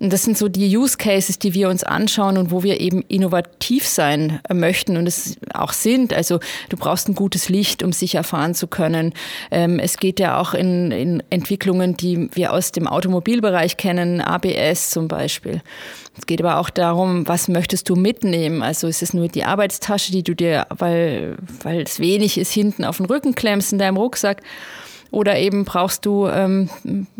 Und 0.00 0.12
das 0.12 0.24
sind 0.24 0.36
so 0.36 0.48
die 0.48 0.76
Use 0.76 0.96
Cases, 0.96 1.38
die 1.38 1.54
wir 1.54 1.68
uns 1.68 1.84
anschauen 1.84 2.36
und 2.36 2.50
wo 2.50 2.62
wir 2.62 2.80
eben 2.80 3.02
innovativ 3.08 3.86
sein 3.86 4.40
möchten 4.52 4.96
und 4.96 5.06
es 5.06 5.36
auch 5.54 5.72
sind. 5.72 6.12
Also 6.12 6.40
du 6.68 6.76
brauchst 6.76 7.08
ein 7.08 7.14
gutes 7.14 7.48
Licht, 7.48 7.82
um 7.82 7.92
sicher 7.92 8.24
fahren 8.24 8.54
zu 8.54 8.66
können. 8.66 9.14
Ähm, 9.50 9.78
es 9.78 9.98
geht 9.98 10.18
ja 10.18 10.40
auch 10.40 10.54
in, 10.54 10.90
in 10.90 11.22
Entwicklungen, 11.30 11.96
die 11.96 12.28
wir 12.32 12.52
aus 12.52 12.72
dem 12.72 12.88
Automobilbereich 12.88 13.76
kennen, 13.76 14.20
ABS 14.20 14.90
zum 14.90 15.06
Beispiel. 15.06 15.62
Es 16.20 16.26
geht 16.26 16.44
aber 16.44 16.58
auch 16.58 16.68
darum, 16.68 17.26
was 17.26 17.48
möchtest 17.48 17.88
du 17.88 17.96
mitnehmen? 17.96 18.62
Also 18.62 18.88
ist 18.88 19.00
es 19.00 19.14
nur 19.14 19.28
die 19.28 19.44
Arbeitstasche, 19.44 20.12
die 20.12 20.22
du 20.22 20.34
dir, 20.34 20.66
weil, 20.68 21.36
weil 21.62 21.80
es 21.80 21.98
wenig 21.98 22.36
ist, 22.36 22.52
hinten 22.52 22.84
auf 22.84 22.98
den 22.98 23.06
Rücken 23.06 23.34
klemmst 23.34 23.72
in 23.72 23.78
deinem 23.78 23.96
Rucksack? 23.96 24.42
Oder 25.10 25.38
eben 25.38 25.64
brauchst 25.64 26.04
du 26.04 26.26
ähm, 26.26 26.68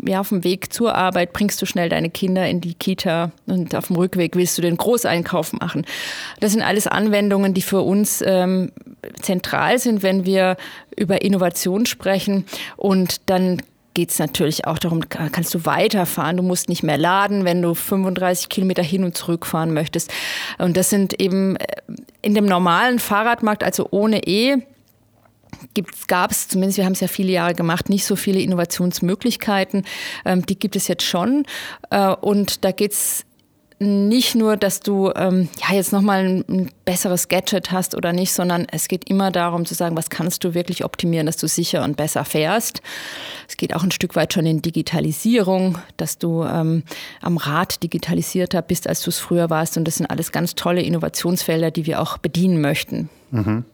ja, 0.05 0.19
auf 0.19 0.29
dem 0.29 0.43
Weg 0.43 0.71
zur 0.71 0.93
Arbeit, 0.93 1.33
bringst 1.33 1.59
du 1.63 1.65
schnell 1.65 1.89
deine 1.89 2.11
Kinder 2.11 2.47
in 2.47 2.61
die 2.61 2.75
Kita 2.75 3.31
und 3.47 3.73
auf 3.75 3.87
dem 3.87 3.95
Rückweg 3.95 4.35
willst 4.35 4.55
du 4.59 4.61
den 4.61 4.77
Großeinkauf 4.77 5.51
machen. 5.53 5.85
Das 6.39 6.51
sind 6.51 6.61
alles 6.61 6.85
Anwendungen, 6.85 7.55
die 7.55 7.63
für 7.63 7.81
uns 7.81 8.23
ähm, 8.25 8.71
zentral 9.19 9.79
sind, 9.79 10.03
wenn 10.03 10.25
wir 10.25 10.57
über 10.95 11.23
Innovation 11.23 11.87
sprechen. 11.87 12.45
Und 12.77 13.29
dann 13.29 13.63
geht 13.93 14.11
es 14.11 14.19
natürlich 14.19 14.65
auch 14.65 14.79
darum, 14.79 15.01
kannst 15.09 15.53
du 15.53 15.65
weiterfahren. 15.65 16.37
Du 16.37 16.43
musst 16.43 16.69
nicht 16.69 16.83
mehr 16.83 16.97
laden, 16.97 17.45
wenn 17.45 17.61
du 17.61 17.73
35 17.73 18.49
Kilometer 18.49 18.83
hin 18.83 19.03
und 19.03 19.17
zurück 19.17 19.45
fahren 19.45 19.73
möchtest. 19.73 20.11
Und 20.57 20.77
das 20.77 20.89
sind 20.89 21.19
eben 21.19 21.55
äh, 21.57 21.65
in 22.21 22.33
dem 22.33 22.45
normalen 22.45 22.99
Fahrradmarkt, 22.99 23.63
also 23.63 23.87
ohne 23.91 24.25
E, 24.27 24.57
gab 26.07 26.31
es, 26.31 26.47
zumindest 26.47 26.77
wir 26.77 26.85
haben 26.85 26.93
es 26.93 27.01
ja 27.01 27.07
viele 27.07 27.31
Jahre 27.31 27.53
gemacht, 27.53 27.89
nicht 27.89 28.05
so 28.05 28.15
viele 28.15 28.39
Innovationsmöglichkeiten. 28.41 29.85
Ähm, 30.25 30.45
die 30.45 30.57
gibt 30.57 30.75
es 30.75 30.87
jetzt 30.87 31.03
schon. 31.03 31.45
Äh, 31.89 32.13
und 32.15 32.63
da 32.63 32.71
geht 32.71 32.93
es 32.93 33.25
nicht 33.81 34.35
nur, 34.35 34.57
dass 34.57 34.79
du 34.79 35.11
ähm, 35.15 35.49
ja 35.59 35.75
jetzt 35.75 35.91
nochmal 35.91 36.43
ein, 36.47 36.69
besseres 36.85 37.29
Gadget 37.29 37.71
hast 37.71 37.95
oder 37.95 38.13
nicht, 38.13 38.31
sondern 38.31 38.67
es 38.71 38.87
geht 38.87 39.09
immer 39.09 39.31
darum 39.31 39.65
zu 39.65 39.73
sagen, 39.73 39.97
was 39.97 40.09
kannst 40.09 40.43
du 40.43 40.53
wirklich 40.53 40.85
optimieren, 40.85 41.25
dass 41.25 41.37
du 41.37 41.47
sicher 41.47 41.83
und 41.83 41.97
besser 41.97 42.23
fährst. 42.23 42.81
Es 43.47 43.57
geht 43.57 43.73
auch 43.73 43.83
ein 43.83 43.91
Stück 43.91 44.15
weit 44.15 44.33
schon 44.33 44.45
in 44.45 44.61
Digitalisierung, 44.61 45.79
dass 45.97 46.19
du 46.19 46.43
ähm, 46.43 46.83
am 47.21 47.37
Rad 47.37 47.81
digitalisierter 47.81 48.61
bist, 48.61 48.87
als 48.87 49.01
du 49.01 49.09
es 49.09 49.17
früher 49.17 49.49
warst. 49.49 49.77
Und 49.77 49.87
das 49.87 49.95
sind 49.95 50.05
alles 50.07 50.31
ganz 50.31 50.53
tolle 50.53 50.83
Innovationsfelder, 50.83 51.71
die 51.71 51.87
wir 51.87 52.01
auch 52.01 52.17
bedienen 52.19 52.61
möchten. 52.61 53.09
Mhm. 53.31 53.65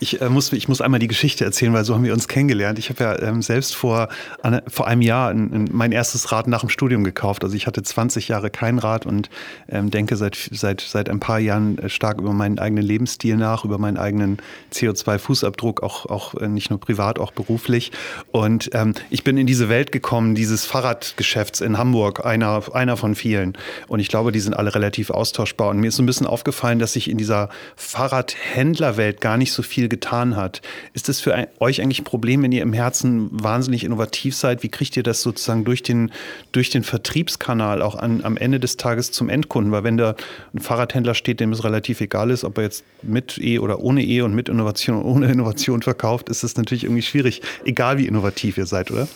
Ich, 0.00 0.20
äh, 0.20 0.28
muss, 0.28 0.52
ich 0.52 0.68
muss 0.68 0.80
einmal 0.80 1.00
die 1.00 1.08
Geschichte 1.08 1.44
erzählen, 1.44 1.72
weil 1.72 1.84
so 1.84 1.94
haben 1.94 2.04
wir 2.04 2.12
uns 2.12 2.28
kennengelernt. 2.28 2.78
Ich 2.78 2.88
habe 2.88 3.02
ja 3.02 3.20
ähm, 3.20 3.42
selbst 3.42 3.74
vor, 3.74 4.08
an, 4.42 4.62
vor 4.68 4.86
einem 4.86 5.02
Jahr 5.02 5.30
ein, 5.30 5.52
ein, 5.52 5.68
mein 5.72 5.90
erstes 5.90 6.30
Rad 6.30 6.46
nach 6.46 6.60
dem 6.60 6.68
Studium 6.68 7.02
gekauft. 7.02 7.42
Also 7.42 7.56
ich 7.56 7.66
hatte 7.66 7.82
20 7.82 8.28
Jahre 8.28 8.50
kein 8.50 8.78
Rad 8.78 9.06
und 9.06 9.28
ähm, 9.68 9.90
denke 9.90 10.16
seit, 10.16 10.36
seit, 10.52 10.80
seit 10.80 11.08
ein 11.08 11.18
paar 11.18 11.40
Jahren 11.40 11.78
äh, 11.78 11.88
stark 11.88 12.20
über 12.20 12.32
meinen 12.32 12.60
eigenen 12.60 12.84
Lebensstil 12.84 13.36
nach, 13.36 13.64
über 13.64 13.78
meinen 13.78 13.96
eigenen 13.96 14.38
CO2-Fußabdruck, 14.72 15.82
auch, 15.82 16.06
auch 16.06 16.34
äh, 16.34 16.46
nicht 16.46 16.70
nur 16.70 16.78
privat, 16.78 17.18
auch 17.18 17.32
beruflich. 17.32 17.90
Und 18.30 18.70
ähm, 18.74 18.94
ich 19.10 19.24
bin 19.24 19.36
in 19.36 19.48
diese 19.48 19.68
Welt 19.68 19.90
gekommen, 19.90 20.36
dieses 20.36 20.64
Fahrradgeschäfts 20.64 21.60
in 21.60 21.76
Hamburg, 21.76 22.24
einer, 22.24 22.62
einer 22.72 22.96
von 22.96 23.16
vielen. 23.16 23.58
Und 23.88 23.98
ich 23.98 24.08
glaube, 24.08 24.30
die 24.30 24.40
sind 24.40 24.54
alle 24.54 24.74
relativ 24.76 25.10
austauschbar. 25.10 25.70
Und 25.70 25.80
mir 25.80 25.88
ist 25.88 25.96
so 25.96 26.04
ein 26.04 26.06
bisschen 26.06 26.26
aufgefallen, 26.26 26.78
dass 26.78 26.92
sich 26.92 27.10
in 27.10 27.18
dieser 27.18 27.48
Fahrradhändlerwelt 27.74 29.20
gar 29.20 29.36
nicht 29.36 29.52
so 29.52 29.62
viel 29.62 29.87
getan 29.88 30.36
hat. 30.36 30.62
Ist 30.92 31.08
das 31.08 31.20
für 31.20 31.48
euch 31.60 31.82
eigentlich 31.82 32.00
ein 32.00 32.04
Problem, 32.04 32.42
wenn 32.42 32.52
ihr 32.52 32.62
im 32.62 32.72
Herzen 32.72 33.28
wahnsinnig 33.32 33.84
innovativ 33.84 34.36
seid? 34.36 34.62
Wie 34.62 34.68
kriegt 34.68 34.96
ihr 34.96 35.02
das 35.02 35.22
sozusagen 35.22 35.64
durch 35.64 35.82
den, 35.82 36.12
durch 36.52 36.70
den 36.70 36.84
Vertriebskanal 36.84 37.82
auch 37.82 37.94
an, 37.94 38.24
am 38.24 38.36
Ende 38.36 38.60
des 38.60 38.76
Tages 38.76 39.12
zum 39.12 39.28
Endkunden? 39.28 39.72
Weil 39.72 39.84
wenn 39.84 39.96
da 39.96 40.14
ein 40.54 40.60
Fahrradhändler 40.60 41.14
steht, 41.14 41.40
dem 41.40 41.52
es 41.52 41.64
relativ 41.64 42.00
egal 42.00 42.30
ist, 42.30 42.44
ob 42.44 42.58
er 42.58 42.64
jetzt 42.64 42.84
mit 43.02 43.38
E 43.38 43.58
oder 43.58 43.80
ohne 43.80 44.02
E 44.02 44.22
und 44.22 44.34
mit 44.34 44.48
Innovation 44.48 44.96
und 44.96 45.04
ohne 45.16 45.30
Innovation 45.30 45.82
verkauft, 45.82 46.28
ist 46.28 46.42
das 46.44 46.56
natürlich 46.56 46.84
irgendwie 46.84 47.02
schwierig, 47.02 47.42
egal 47.64 47.98
wie 47.98 48.06
innovativ 48.06 48.58
ihr 48.58 48.66
seid, 48.66 48.90
oder? 48.90 49.08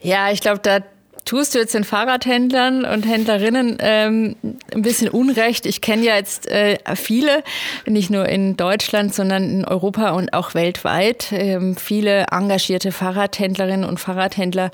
Ja, 0.00 0.32
ich 0.32 0.40
glaube, 0.40 0.60
da 0.62 0.80
tust 1.24 1.54
du 1.54 1.58
jetzt 1.58 1.74
den 1.74 1.84
Fahrradhändlern 1.84 2.84
und 2.84 3.06
Händlerinnen 3.06 3.78
ähm, 3.80 4.36
ein 4.72 4.82
bisschen 4.82 5.08
Unrecht. 5.08 5.66
Ich 5.66 5.80
kenne 5.80 6.04
ja 6.04 6.16
jetzt 6.16 6.48
äh, 6.48 6.78
viele, 6.96 7.42
nicht 7.86 8.10
nur 8.10 8.28
in 8.28 8.56
Deutschland, 8.56 9.14
sondern 9.14 9.44
in 9.44 9.64
Europa 9.64 10.10
und 10.10 10.32
auch 10.32 10.54
weltweit, 10.54 11.28
ähm, 11.32 11.76
viele 11.76 12.26
engagierte 12.30 12.92
Fahrradhändlerinnen 12.92 13.88
und 13.88 14.00
Fahrradhändler. 14.00 14.70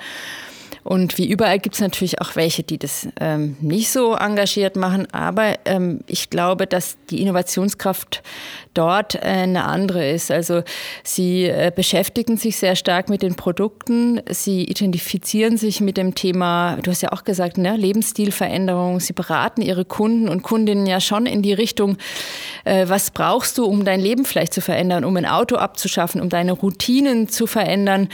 Und 0.88 1.18
wie 1.18 1.28
überall 1.28 1.58
gibt 1.58 1.74
es 1.74 1.82
natürlich 1.82 2.18
auch 2.22 2.34
welche, 2.34 2.62
die 2.62 2.78
das 2.78 3.08
ähm, 3.20 3.58
nicht 3.60 3.90
so 3.90 4.14
engagiert 4.14 4.74
machen. 4.74 5.06
Aber 5.12 5.56
ähm, 5.66 6.00
ich 6.06 6.30
glaube, 6.30 6.66
dass 6.66 6.96
die 7.10 7.20
Innovationskraft 7.20 8.22
dort 8.72 9.16
äh, 9.16 9.18
eine 9.18 9.66
andere 9.66 10.08
ist. 10.10 10.30
Also 10.30 10.62
sie 11.04 11.44
äh, 11.44 11.70
beschäftigen 11.76 12.38
sich 12.38 12.56
sehr 12.56 12.74
stark 12.74 13.10
mit 13.10 13.20
den 13.20 13.34
Produkten. 13.34 14.22
Sie 14.30 14.64
identifizieren 14.64 15.58
sich 15.58 15.82
mit 15.82 15.98
dem 15.98 16.14
Thema, 16.14 16.78
du 16.82 16.90
hast 16.90 17.02
ja 17.02 17.12
auch 17.12 17.24
gesagt, 17.24 17.58
ne, 17.58 17.76
Lebensstilveränderung. 17.76 19.00
Sie 19.00 19.12
beraten 19.12 19.60
ihre 19.60 19.84
Kunden 19.84 20.26
und 20.30 20.42
Kundinnen 20.42 20.86
ja 20.86 21.00
schon 21.00 21.26
in 21.26 21.42
die 21.42 21.52
Richtung, 21.52 21.98
äh, 22.64 22.88
was 22.88 23.10
brauchst 23.10 23.58
du, 23.58 23.66
um 23.66 23.84
dein 23.84 24.00
Leben 24.00 24.24
vielleicht 24.24 24.54
zu 24.54 24.62
verändern, 24.62 25.04
um 25.04 25.14
ein 25.18 25.26
Auto 25.26 25.56
abzuschaffen, 25.56 26.22
um 26.22 26.30
deine 26.30 26.52
Routinen 26.52 27.28
zu 27.28 27.46
verändern. 27.46 28.08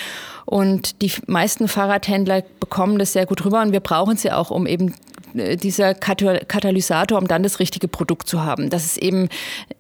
Und 0.47 1.03
die 1.03 1.13
meisten 1.27 1.69
Fahrradhändler 1.69 2.43
bekommen 2.61 2.99
das 2.99 3.13
sehr 3.13 3.27
gut 3.27 3.45
rüber 3.45 3.63
und 3.63 3.73
wir 3.73 3.81
brauchen 3.81 4.17
sie 4.17 4.31
auch, 4.31 4.51
um 4.51 4.67
eben 4.67 4.95
äh, 5.35 5.57
dieser 5.57 5.95
Katalysator, 5.95 7.19
um 7.19 7.29
dann 7.29 7.43
das 7.43 7.59
richtige 7.59 7.89
Produkt 7.89 8.29
zu 8.29 8.45
haben. 8.45 8.71
Das 8.71 8.85
ist 8.85 8.99
eben, 8.99 9.29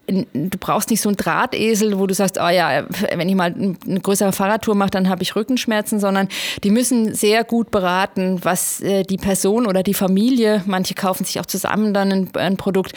du 0.06 0.58
brauchst 0.58 0.90
nicht 0.90 1.00
so 1.00 1.08
einen 1.08 1.16
Drahtesel, 1.16 1.98
wo 1.98 2.06
du 2.06 2.14
sagst, 2.14 2.38
oh 2.38 2.48
ja, 2.48 2.84
wenn 3.14 3.28
ich 3.28 3.34
mal 3.34 3.54
eine 3.54 4.00
größere 4.00 4.32
Fahrradtour 4.32 4.74
mache, 4.74 4.90
dann 4.90 5.08
habe 5.08 5.22
ich 5.22 5.36
Rückenschmerzen, 5.36 6.00
sondern 6.00 6.28
die 6.62 6.70
müssen 6.70 7.14
sehr 7.14 7.44
gut 7.44 7.70
beraten, 7.70 8.40
was 8.42 8.80
äh, 8.80 9.04
die 9.04 9.16
Person 9.16 9.66
oder 9.66 9.82
die 9.82 9.94
Familie, 9.94 10.62
manche 10.66 10.94
kaufen 10.94 11.24
sich 11.24 11.40
auch 11.40 11.46
zusammen 11.46 11.94
dann 11.94 12.12
ein, 12.12 12.30
ein 12.34 12.56
Produkt, 12.56 12.92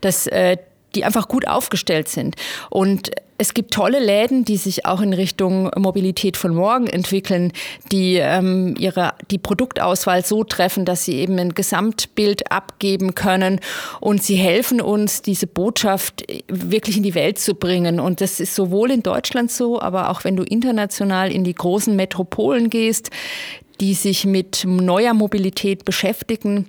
dass 0.00 0.26
äh, 0.26 0.56
die 0.94 1.04
einfach 1.04 1.28
gut 1.28 1.46
aufgestellt 1.46 2.08
sind. 2.08 2.36
Und 2.70 3.10
es 3.42 3.54
gibt 3.54 3.74
tolle 3.74 3.98
Läden, 3.98 4.44
die 4.44 4.56
sich 4.56 4.86
auch 4.86 5.00
in 5.00 5.12
Richtung 5.12 5.68
Mobilität 5.76 6.36
von 6.36 6.54
morgen 6.54 6.86
entwickeln, 6.86 7.52
die 7.90 8.14
ähm, 8.14 8.76
ihre, 8.78 9.14
die 9.32 9.38
Produktauswahl 9.38 10.24
so 10.24 10.44
treffen, 10.44 10.84
dass 10.84 11.04
sie 11.04 11.16
eben 11.16 11.40
ein 11.40 11.52
Gesamtbild 11.52 12.52
abgeben 12.52 13.16
können 13.16 13.58
und 14.00 14.22
sie 14.22 14.36
helfen 14.36 14.80
uns, 14.80 15.22
diese 15.22 15.48
Botschaft 15.48 16.24
wirklich 16.46 16.98
in 16.98 17.02
die 17.02 17.16
Welt 17.16 17.40
zu 17.40 17.56
bringen. 17.56 17.98
Und 17.98 18.20
das 18.20 18.38
ist 18.38 18.54
sowohl 18.54 18.92
in 18.92 19.02
Deutschland 19.02 19.50
so, 19.50 19.80
aber 19.80 20.10
auch 20.10 20.22
wenn 20.22 20.36
du 20.36 20.44
international 20.44 21.32
in 21.32 21.42
die 21.42 21.54
großen 21.54 21.96
Metropolen 21.96 22.70
gehst, 22.70 23.10
die 23.82 23.94
sich 23.94 24.24
mit 24.24 24.62
neuer 24.64 25.12
Mobilität 25.12 25.84
beschäftigen. 25.84 26.66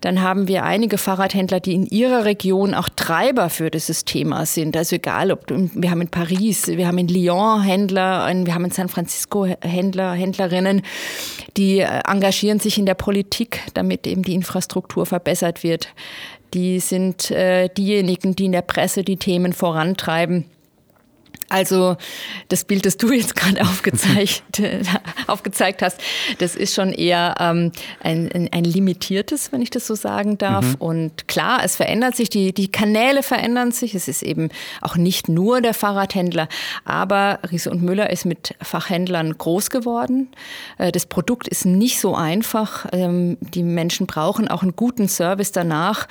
Dann 0.00 0.22
haben 0.22 0.46
wir 0.46 0.62
einige 0.62 0.96
Fahrradhändler, 0.96 1.58
die 1.58 1.74
in 1.74 1.86
ihrer 1.86 2.24
Region 2.24 2.72
auch 2.72 2.88
Treiber 2.88 3.50
für 3.50 3.68
dieses 3.68 4.04
Thema 4.04 4.46
sind. 4.46 4.76
Also 4.76 4.94
egal, 4.94 5.32
ob 5.32 5.46
wir 5.50 5.90
haben 5.90 6.02
in 6.02 6.08
Paris, 6.08 6.68
wir 6.68 6.86
haben 6.86 6.98
in 6.98 7.08
Lyon 7.08 7.62
Händler, 7.62 8.32
wir 8.46 8.54
haben 8.54 8.64
in 8.64 8.70
San 8.70 8.88
Francisco 8.88 9.44
Händler, 9.60 10.12
Händlerinnen, 10.12 10.82
die 11.56 11.80
äh, 11.80 12.00
engagieren 12.08 12.60
sich 12.60 12.78
in 12.78 12.86
der 12.86 12.94
Politik, 12.94 13.58
damit 13.74 14.06
eben 14.06 14.22
die 14.22 14.34
Infrastruktur 14.34 15.04
verbessert 15.04 15.64
wird. 15.64 15.88
Die 16.54 16.78
sind 16.78 17.32
äh, 17.32 17.70
diejenigen, 17.70 18.36
die 18.36 18.44
in 18.44 18.52
der 18.52 18.62
Presse 18.62 19.02
die 19.02 19.16
Themen 19.16 19.52
vorantreiben. 19.52 20.44
Also 21.52 21.98
das 22.48 22.64
Bild, 22.64 22.86
das 22.86 22.96
du 22.96 23.12
jetzt 23.12 23.36
gerade 23.36 23.60
aufgezeigt, 23.62 24.62
aufgezeigt 25.26 25.82
hast, 25.82 26.00
das 26.38 26.56
ist 26.56 26.74
schon 26.74 26.92
eher 26.92 27.34
ähm, 27.38 27.72
ein, 28.00 28.30
ein, 28.32 28.48
ein, 28.50 28.64
limitiertes, 28.64 29.52
wenn 29.52 29.60
ich 29.60 29.68
das 29.68 29.86
so 29.86 29.94
sagen 29.94 30.38
darf. 30.38 30.64
Mhm. 30.64 30.74
Und 30.76 31.28
klar, 31.28 31.60
es 31.62 31.76
verändert 31.76 32.16
sich, 32.16 32.30
die, 32.30 32.54
die 32.54 32.72
Kanäle 32.72 33.22
verändern 33.22 33.70
sich. 33.70 33.94
Es 33.94 34.08
ist 34.08 34.22
eben 34.22 34.48
auch 34.80 34.96
nicht 34.96 35.28
nur 35.28 35.60
der 35.60 35.74
Fahrradhändler, 35.74 36.48
aber 36.86 37.38
Riese 37.50 37.70
und 37.70 37.82
Müller 37.82 38.08
ist 38.08 38.24
mit 38.24 38.54
Fachhändlern 38.62 39.36
groß 39.36 39.68
geworden. 39.68 40.28
Äh, 40.78 40.90
das 40.90 41.04
Produkt 41.04 41.48
ist 41.48 41.66
nicht 41.66 42.00
so 42.00 42.14
einfach. 42.14 42.86
Ähm, 42.92 43.36
die 43.40 43.62
Menschen 43.62 44.06
brauchen 44.06 44.48
auch 44.48 44.62
einen 44.62 44.74
guten 44.74 45.06
Service 45.06 45.52
danach. 45.52 46.08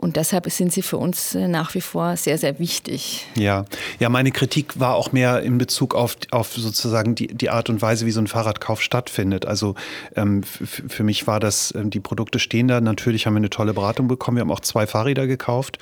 Und 0.00 0.16
deshalb 0.16 0.50
sind 0.50 0.72
sie 0.72 0.80
für 0.80 0.96
uns 0.96 1.34
äh, 1.34 1.46
nach 1.46 1.74
wie 1.74 1.82
vor 1.82 2.16
sehr, 2.16 2.38
sehr 2.38 2.58
wichtig. 2.58 3.26
Ja, 3.36 3.66
ja 3.98 4.08
meine 4.08 4.30
Kritik 4.30 4.80
war 4.80 4.94
auch 4.94 5.12
mehr 5.12 5.42
in 5.42 5.58
Bezug 5.58 5.94
auf, 5.94 6.16
auf 6.30 6.54
sozusagen 6.54 7.14
die, 7.14 7.26
die 7.26 7.50
Art 7.50 7.68
und 7.68 7.82
Weise, 7.82 8.06
wie 8.06 8.10
so 8.10 8.20
ein 8.20 8.26
Fahrradkauf 8.26 8.80
stattfindet. 8.80 9.44
Also 9.44 9.74
ähm, 10.16 10.42
für 10.42 11.02
mich 11.02 11.26
war 11.26 11.38
das, 11.38 11.74
ähm, 11.76 11.90
die 11.90 12.00
Produkte 12.00 12.38
stehen 12.38 12.66
da. 12.66 12.80
Natürlich 12.80 13.26
haben 13.26 13.34
wir 13.34 13.40
eine 13.40 13.50
tolle 13.50 13.74
Beratung 13.74 14.08
bekommen. 14.08 14.38
Wir 14.38 14.40
haben 14.40 14.50
auch 14.50 14.60
zwei 14.60 14.86
Fahrräder 14.86 15.26
gekauft. 15.26 15.78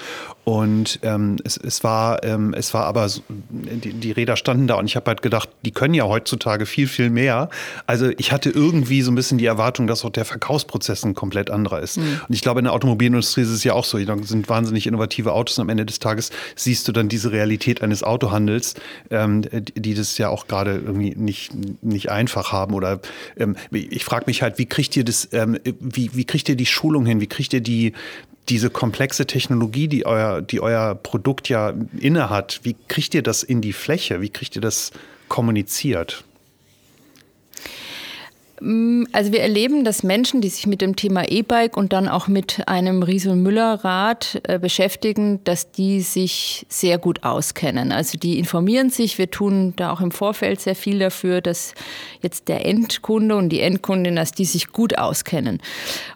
Und 0.48 1.00
ähm, 1.02 1.36
es, 1.44 1.58
es, 1.58 1.84
war, 1.84 2.24
ähm, 2.24 2.54
es 2.56 2.72
war 2.72 2.86
aber, 2.86 3.06
so, 3.10 3.20
die, 3.50 3.92
die 3.92 4.12
Räder 4.12 4.34
standen 4.34 4.66
da 4.66 4.76
und 4.76 4.86
ich 4.86 4.96
habe 4.96 5.04
halt 5.08 5.20
gedacht, 5.20 5.50
die 5.62 5.72
können 5.72 5.92
ja 5.92 6.04
heutzutage 6.04 6.64
viel, 6.64 6.88
viel 6.88 7.10
mehr. 7.10 7.50
Also 7.86 8.08
ich 8.16 8.32
hatte 8.32 8.48
irgendwie 8.48 9.02
so 9.02 9.12
ein 9.12 9.14
bisschen 9.14 9.36
die 9.36 9.44
Erwartung, 9.44 9.86
dass 9.86 10.06
auch 10.06 10.10
der 10.10 10.24
Verkaufsprozess 10.24 11.04
ein 11.04 11.12
komplett 11.12 11.50
anderer 11.50 11.80
ist. 11.80 11.98
Mhm. 11.98 12.22
Und 12.26 12.34
ich 12.34 12.40
glaube, 12.40 12.60
in 12.60 12.64
der 12.64 12.72
Automobilindustrie 12.72 13.42
ist 13.42 13.50
es 13.50 13.62
ja 13.62 13.74
auch 13.74 13.84
so 13.84 14.02
dann 14.02 14.22
sind 14.22 14.48
wahnsinnig 14.48 14.86
innovative 14.86 15.34
Autos 15.34 15.58
und 15.58 15.64
am 15.64 15.68
Ende 15.68 15.84
des 15.84 15.98
Tages 15.98 16.30
siehst 16.56 16.88
du 16.88 16.92
dann 16.92 17.10
diese 17.10 17.30
Realität 17.30 17.82
eines 17.82 18.02
Autohandels, 18.02 18.74
ähm, 19.10 19.42
die 19.52 19.92
das 19.92 20.16
ja 20.16 20.30
auch 20.30 20.46
gerade 20.46 20.76
irgendwie 20.76 21.14
nicht, 21.14 21.52
nicht 21.82 22.10
einfach 22.10 22.52
haben. 22.52 22.72
Oder 22.72 23.00
ähm, 23.36 23.54
ich 23.70 24.02
frage 24.02 24.24
mich 24.26 24.40
halt, 24.40 24.56
wie 24.56 24.64
kriegt 24.64 24.96
ihr 24.96 25.04
das, 25.04 25.28
ähm, 25.32 25.58
wie, 25.78 26.08
wie 26.14 26.24
kriegt 26.24 26.48
ihr 26.48 26.56
die 26.56 26.64
Schulung 26.64 27.04
hin? 27.04 27.20
Wie 27.20 27.26
kriegt 27.26 27.52
ihr 27.52 27.60
die, 27.60 27.92
diese 28.48 28.70
komplexe 28.70 29.26
Technologie, 29.26 29.88
die 29.88 30.06
euer, 30.06 30.42
die 30.42 30.60
euer 30.60 30.94
Produkt 30.94 31.48
ja 31.48 31.74
inne 31.98 32.30
hat, 32.30 32.60
wie 32.62 32.76
kriegt 32.88 33.14
ihr 33.14 33.22
das 33.22 33.42
in 33.42 33.60
die 33.60 33.72
Fläche? 33.72 34.20
Wie 34.20 34.30
kriegt 34.30 34.56
ihr 34.56 34.62
das 34.62 34.90
kommuniziert? 35.28 36.24
Mm, 38.60 39.04
also 39.12 39.32
wir 39.32 39.40
erleben, 39.40 39.84
dass 39.84 40.02
Menschen, 40.02 40.40
die 40.40 40.48
sich 40.48 40.66
mit 40.66 40.80
dem 40.80 40.96
Thema 40.96 41.28
E-Bike 41.28 41.76
und 41.76 41.92
dann 41.92 42.08
auch 42.08 42.28
mit 42.28 42.66
einem 42.66 43.02
Riesel-Müller-Rad 43.02 44.40
äh, 44.44 44.58
beschäftigen, 44.58 45.40
dass 45.44 45.70
die 45.70 46.00
sich 46.00 46.66
sehr 46.68 46.98
gut 46.98 47.24
auskennen. 47.24 47.92
Also 47.92 48.18
die 48.18 48.38
informieren 48.38 48.90
sich. 48.90 49.18
Wir 49.18 49.30
tun 49.30 49.74
da 49.76 49.92
auch 49.92 50.00
im 50.00 50.10
Vorfeld 50.10 50.60
sehr 50.60 50.74
viel 50.74 50.98
dafür, 50.98 51.40
dass 51.40 51.74
jetzt 52.20 52.48
der 52.48 52.66
Endkunde 52.66 53.36
und 53.36 53.50
die 53.50 53.60
Endkundin, 53.60 54.16
dass 54.16 54.32
die 54.32 54.44
sich 54.44 54.72
gut 54.72 54.98
auskennen 54.98 55.60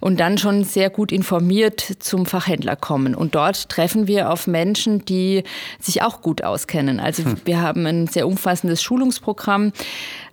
und 0.00 0.18
dann 0.18 0.38
schon 0.38 0.64
sehr 0.64 0.90
gut 0.90 1.12
informiert 1.12 1.96
zum 2.00 2.26
Fachhändler 2.26 2.76
kommen. 2.76 3.14
Und 3.14 3.34
dort 3.34 3.68
treffen 3.68 4.06
wir 4.06 4.30
auf 4.30 4.46
Menschen, 4.46 5.04
die 5.04 5.44
sich 5.78 6.02
auch 6.02 6.22
gut 6.22 6.42
auskennen. 6.42 6.98
Also 6.98 7.24
hm. 7.24 7.36
wir 7.44 7.60
haben 7.60 7.86
ein 7.86 8.06
sehr 8.06 8.26
umfassendes 8.26 8.82
Schulungsprogramm 8.82 9.72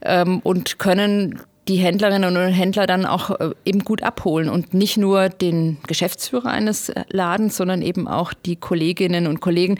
ähm, 0.02 0.40
und 0.44 0.80
können 0.80 1.40
die 1.70 1.78
Händlerinnen 1.78 2.36
und 2.36 2.52
Händler 2.52 2.88
dann 2.88 3.06
auch 3.06 3.30
äh, 3.40 3.52
eben 3.64 3.86
gut 3.86 4.04
abholen 4.04 4.50
und 4.50 4.74
nicht 4.74 4.98
nur 4.98 5.30
den 5.30 5.78
Geschäftsführer 5.88 6.50
eines 6.50 6.92
Ladens, 7.10 7.56
sondern 7.56 7.82
eben 7.82 8.08
auch 8.08 8.34
die 8.34 8.56
Kolleginnen 8.56 9.28
und 9.28 9.40
Kollegen. 9.40 9.78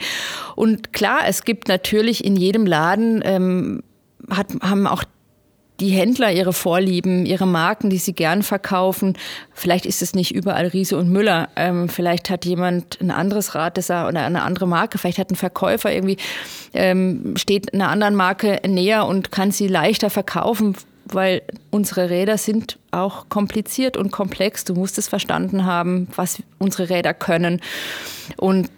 Und 0.54 0.92
klar, 0.92 1.20
es 1.26 1.44
gibt 1.44 1.68
natürlich 1.68 2.24
in 2.24 2.36
jedem 2.36 2.64
Laden 2.64 3.20
ähm, 3.24 3.82
hat, 4.30 4.46
haben 4.62 4.86
auch 4.86 5.04
die 5.80 5.88
Händler 5.88 6.30
ihre 6.30 6.52
Vorlieben, 6.52 7.24
ihre 7.24 7.46
Marken, 7.46 7.90
die 7.90 7.98
sie 7.98 8.12
gern 8.12 8.42
verkaufen. 8.42 9.16
Vielleicht 9.54 9.86
ist 9.86 10.02
es 10.02 10.14
nicht 10.14 10.34
überall 10.34 10.66
Riese 10.66 10.96
und 10.96 11.10
Müller. 11.10 11.48
Ähm, 11.56 11.88
vielleicht 11.88 12.30
hat 12.30 12.44
jemand 12.44 13.00
ein 13.00 13.10
anderes 13.10 13.54
Rad 13.54 13.78
das 13.78 13.88
er, 13.88 14.06
oder 14.06 14.20
eine 14.20 14.42
andere 14.42 14.68
Marke. 14.68 14.98
Vielleicht 14.98 15.18
hat 15.18 15.30
ein 15.30 15.36
Verkäufer 15.36 15.92
irgendwie, 15.92 16.18
ähm, 16.74 17.34
steht 17.36 17.72
einer 17.72 17.88
anderen 17.88 18.14
Marke 18.14 18.60
näher 18.66 19.06
und 19.06 19.32
kann 19.32 19.50
sie 19.50 19.68
leichter 19.68 20.10
verkaufen, 20.10 20.76
weil 21.14 21.42
unsere 21.70 22.10
Räder 22.10 22.38
sind 22.38 22.78
auch 22.90 23.28
kompliziert 23.28 23.96
und 23.96 24.10
komplex. 24.10 24.64
Du 24.64 24.74
musst 24.74 24.98
es 24.98 25.08
verstanden 25.08 25.64
haben, 25.64 26.08
was 26.16 26.42
unsere 26.58 26.90
Räder 26.90 27.14
können. 27.14 27.60
Und 28.36 28.70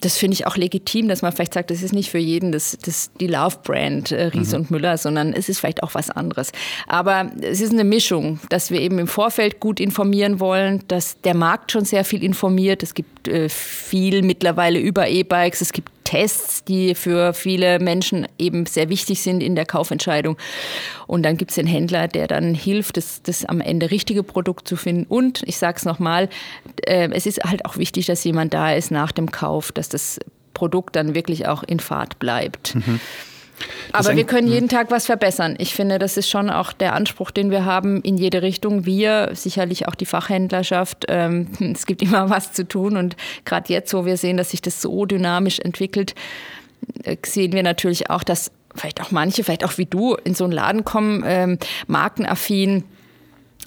das 0.00 0.16
finde 0.16 0.34
ich 0.34 0.46
auch 0.46 0.56
legitim, 0.56 1.08
dass 1.08 1.22
man 1.22 1.32
vielleicht 1.32 1.54
sagt, 1.54 1.70
das 1.70 1.82
ist 1.82 1.92
nicht 1.92 2.10
für 2.10 2.18
jeden 2.18 2.52
das, 2.52 2.76
das 2.84 3.10
die 3.18 3.26
Love-Brand 3.26 4.12
äh, 4.12 4.26
Ries 4.26 4.52
mhm. 4.52 4.60
und 4.60 4.70
Müller, 4.70 4.96
sondern 4.96 5.32
es 5.32 5.48
ist 5.48 5.58
vielleicht 5.58 5.82
auch 5.82 5.94
was 5.94 6.10
anderes. 6.10 6.52
Aber 6.86 7.32
es 7.40 7.60
ist 7.60 7.72
eine 7.72 7.84
Mischung, 7.84 8.38
dass 8.48 8.70
wir 8.70 8.80
eben 8.80 8.98
im 8.98 9.08
Vorfeld 9.08 9.60
gut 9.60 9.80
informieren 9.80 10.40
wollen, 10.40 10.84
dass 10.88 11.20
der 11.22 11.34
Markt 11.34 11.72
schon 11.72 11.84
sehr 11.84 12.04
viel 12.04 12.22
informiert. 12.22 12.82
Es 12.82 12.94
gibt 12.94 13.28
äh, 13.28 13.48
viel 13.48 14.22
mittlerweile 14.22 14.78
über 14.78 15.08
E-Bikes. 15.08 15.60
Es 15.60 15.72
gibt 15.72 15.90
Tests, 16.08 16.64
die 16.64 16.94
für 16.94 17.34
viele 17.34 17.78
Menschen 17.78 18.26
eben 18.38 18.64
sehr 18.64 18.88
wichtig 18.88 19.20
sind 19.20 19.42
in 19.42 19.54
der 19.54 19.66
Kaufentscheidung. 19.66 20.38
Und 21.06 21.22
dann 21.22 21.36
gibt 21.36 21.50
es 21.50 21.56
den 21.56 21.66
Händler, 21.66 22.08
der 22.08 22.26
dann 22.26 22.54
hilft, 22.54 22.96
das, 22.96 23.20
das 23.22 23.44
am 23.44 23.60
Ende 23.60 23.90
richtige 23.90 24.22
Produkt 24.22 24.66
zu 24.66 24.76
finden. 24.76 25.04
Und 25.06 25.42
ich 25.44 25.58
sage 25.58 25.76
es 25.76 25.84
nochmal, 25.84 26.30
äh, 26.86 27.10
es 27.12 27.26
ist 27.26 27.44
halt 27.44 27.66
auch 27.66 27.76
wichtig, 27.76 28.06
dass 28.06 28.24
jemand 28.24 28.54
da 28.54 28.72
ist 28.72 28.90
nach 28.90 29.12
dem 29.12 29.30
Kauf, 29.30 29.70
dass 29.70 29.90
das 29.90 30.18
Produkt 30.54 30.96
dann 30.96 31.14
wirklich 31.14 31.46
auch 31.46 31.62
in 31.62 31.78
Fahrt 31.78 32.18
bleibt. 32.18 32.74
Mhm. 32.74 33.00
Aber 33.92 34.14
wir 34.16 34.24
können 34.24 34.48
jeden 34.48 34.68
Tag 34.68 34.90
was 34.90 35.06
verbessern. 35.06 35.56
Ich 35.58 35.74
finde, 35.74 35.98
das 35.98 36.16
ist 36.16 36.28
schon 36.28 36.50
auch 36.50 36.72
der 36.72 36.94
Anspruch, 36.94 37.30
den 37.30 37.50
wir 37.50 37.64
haben 37.64 38.02
in 38.02 38.16
jede 38.16 38.42
Richtung. 38.42 38.86
Wir, 38.86 39.30
sicherlich 39.32 39.88
auch 39.88 39.94
die 39.94 40.06
Fachhändlerschaft. 40.06 41.06
Ähm, 41.08 41.48
es 41.74 41.86
gibt 41.86 42.02
immer 42.02 42.30
was 42.30 42.52
zu 42.52 42.66
tun. 42.66 42.96
Und 42.96 43.16
gerade 43.44 43.72
jetzt, 43.72 43.92
wo 43.94 44.04
wir 44.04 44.16
sehen, 44.16 44.36
dass 44.36 44.50
sich 44.50 44.62
das 44.62 44.80
so 44.80 45.06
dynamisch 45.06 45.58
entwickelt, 45.58 46.14
äh, 47.04 47.16
sehen 47.24 47.52
wir 47.52 47.62
natürlich 47.62 48.10
auch, 48.10 48.22
dass 48.22 48.50
vielleicht 48.74 49.00
auch 49.00 49.10
manche, 49.10 49.42
vielleicht 49.42 49.64
auch 49.64 49.78
wie 49.78 49.86
du, 49.86 50.14
in 50.14 50.34
so 50.34 50.44
einen 50.44 50.52
Laden 50.52 50.84
kommen, 50.84 51.24
ähm, 51.26 51.58
markenaffin 51.86 52.84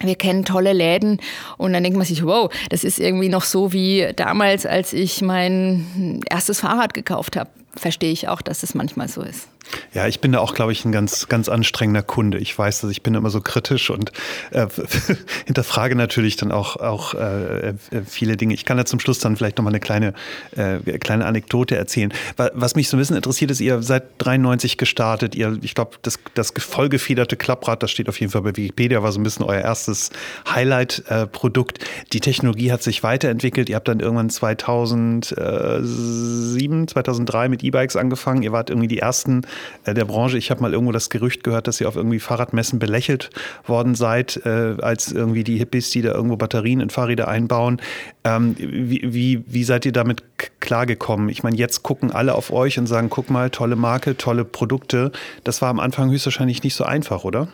wir 0.03 0.15
kennen 0.15 0.45
tolle 0.45 0.73
Läden 0.73 1.19
und 1.57 1.73
dann 1.73 1.83
denkt 1.83 1.97
man 1.97 2.07
sich, 2.07 2.25
wow, 2.25 2.51
das 2.69 2.83
ist 2.83 2.99
irgendwie 2.99 3.29
noch 3.29 3.43
so 3.43 3.71
wie 3.71 4.07
damals, 4.15 4.65
als 4.65 4.93
ich 4.93 5.21
mein 5.21 6.21
erstes 6.29 6.61
Fahrrad 6.61 6.93
gekauft 6.93 7.35
habe. 7.35 7.49
Verstehe 7.75 8.11
ich 8.11 8.27
auch, 8.27 8.41
dass 8.41 8.63
es 8.63 8.73
manchmal 8.73 9.07
so 9.07 9.21
ist. 9.21 9.50
Ja, 9.93 10.07
ich 10.07 10.21
bin 10.21 10.31
da 10.31 10.39
auch, 10.39 10.53
glaube 10.53 10.71
ich, 10.71 10.85
ein 10.85 10.91
ganz, 10.91 11.27
ganz 11.27 11.49
anstrengender 11.49 12.01
Kunde. 12.01 12.37
Ich 12.37 12.57
weiß, 12.57 12.81
dass 12.81 12.91
ich 12.91 13.03
bin 13.03 13.13
immer 13.13 13.29
so 13.29 13.41
kritisch 13.41 13.89
und 13.89 14.11
äh, 14.51 14.67
hinterfrage 15.45 15.95
natürlich 15.95 16.37
dann 16.37 16.51
auch, 16.51 16.77
auch 16.77 17.13
äh, 17.13 17.69
äh, 17.69 17.73
viele 18.05 18.37
Dinge. 18.37 18.53
Ich 18.53 18.65
kann 18.65 18.77
da 18.77 18.85
zum 18.85 18.99
Schluss 18.99 19.19
dann 19.19 19.35
vielleicht 19.35 19.57
noch 19.57 19.63
mal 19.63 19.71
eine 19.71 19.79
kleine, 19.79 20.13
äh, 20.55 20.97
kleine 20.97 21.25
Anekdote 21.25 21.75
erzählen. 21.75 22.13
Was 22.37 22.75
mich 22.75 22.89
so 22.89 22.97
ein 22.97 22.99
bisschen 22.99 23.15
interessiert, 23.15 23.51
ist, 23.51 23.59
ihr 23.59 23.81
seid 23.81 24.03
93 24.19 24.77
gestartet. 24.77 25.35
Ihr, 25.35 25.57
ich 25.61 25.75
glaube, 25.75 25.97
das, 26.01 26.19
das 26.33 26.53
vollgefederte 26.57 27.35
Klapprad, 27.35 27.83
das 27.83 27.91
steht 27.91 28.09
auf 28.09 28.19
jeden 28.19 28.31
Fall 28.31 28.41
bei 28.41 28.55
Wikipedia, 28.55 29.03
war 29.03 29.11
so 29.11 29.19
ein 29.19 29.23
bisschen 29.23 29.45
euer 29.45 29.61
erstes 29.61 30.11
Highlight-Produkt. 30.49 31.79
Die 32.13 32.19
Technologie 32.19 32.71
hat 32.71 32.83
sich 32.83 33.03
weiterentwickelt. 33.03 33.69
Ihr 33.69 33.75
habt 33.75 33.87
dann 33.87 33.99
irgendwann 33.99 34.29
2007, 34.29 36.87
2003 36.87 37.49
mit 37.49 37.63
E-Bikes 37.63 37.95
angefangen. 37.95 38.43
Ihr 38.43 38.51
wart 38.51 38.69
irgendwie 38.69 38.87
die 38.87 38.99
ersten 38.99 39.43
äh, 39.43 39.47
der 39.85 40.05
Branche. 40.05 40.37
Ich 40.37 40.51
habe 40.51 40.61
mal 40.61 40.73
irgendwo 40.73 40.91
das 40.91 41.09
Gerücht 41.09 41.43
gehört, 41.43 41.67
dass 41.67 41.81
ihr 41.81 41.87
auf 41.87 41.95
irgendwie 41.95 42.19
Fahrradmessen 42.19 42.79
belächelt 42.79 43.29
worden 43.65 43.95
seid, 43.95 44.41
äh, 44.45 44.75
als 44.81 45.11
irgendwie 45.11 45.43
die 45.43 45.57
Hippies, 45.57 45.89
die 45.89 46.01
da 46.01 46.11
irgendwo 46.13 46.37
Batterien 46.37 46.79
in 46.79 46.89
Fahrräder 46.89 47.27
einbauen. 47.27 47.81
Ähm, 48.23 48.55
wie, 48.57 49.13
wie, 49.13 49.43
wie 49.47 49.63
seid 49.63 49.85
ihr 49.85 49.91
damit 49.91 50.23
klargekommen? 50.59 51.29
Ich 51.29 51.43
meine, 51.43 51.55
jetzt 51.55 51.83
gucken 51.83 52.11
alle 52.11 52.35
auf 52.35 52.51
euch 52.51 52.77
und 52.79 52.87
sagen, 52.87 53.09
guck 53.09 53.29
mal, 53.29 53.49
tolle 53.49 53.75
Marke, 53.75 54.17
tolle 54.17 54.45
Produkte. 54.45 55.11
Das 55.43 55.61
war 55.61 55.69
am 55.69 55.79
Anfang 55.79 56.11
höchstwahrscheinlich 56.11 56.63
nicht 56.63 56.75
so 56.75 56.83
einfach, 56.83 57.23
oder? 57.23 57.47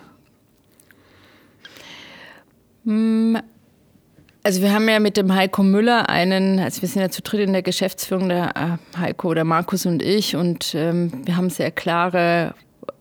Hm. 2.86 3.38
Also 4.48 4.62
wir 4.62 4.74
haben 4.74 4.88
ja 4.88 5.02
mit 5.02 5.18
dem 5.18 5.36
Heiko 5.36 5.62
Müller 5.62 6.08
einen, 6.08 6.60
also 6.62 6.82
wir 6.82 6.88
sind 6.88 7.02
ja 7.02 7.10
zu 7.10 7.22
dritt 7.22 7.42
in 7.42 7.52
der 7.52 7.64
Geschäftsführung, 7.64 8.30
der 8.30 8.54
äh, 8.56 8.98
Heiko, 8.98 9.34
der 9.34 9.44
Markus 9.44 9.86
und 9.86 10.02
ich, 10.02 10.38
und 10.38 10.74
ähm, 10.74 11.12
wir 11.26 11.36
haben 11.36 11.50
sehr 11.50 11.70
klare 11.70 12.54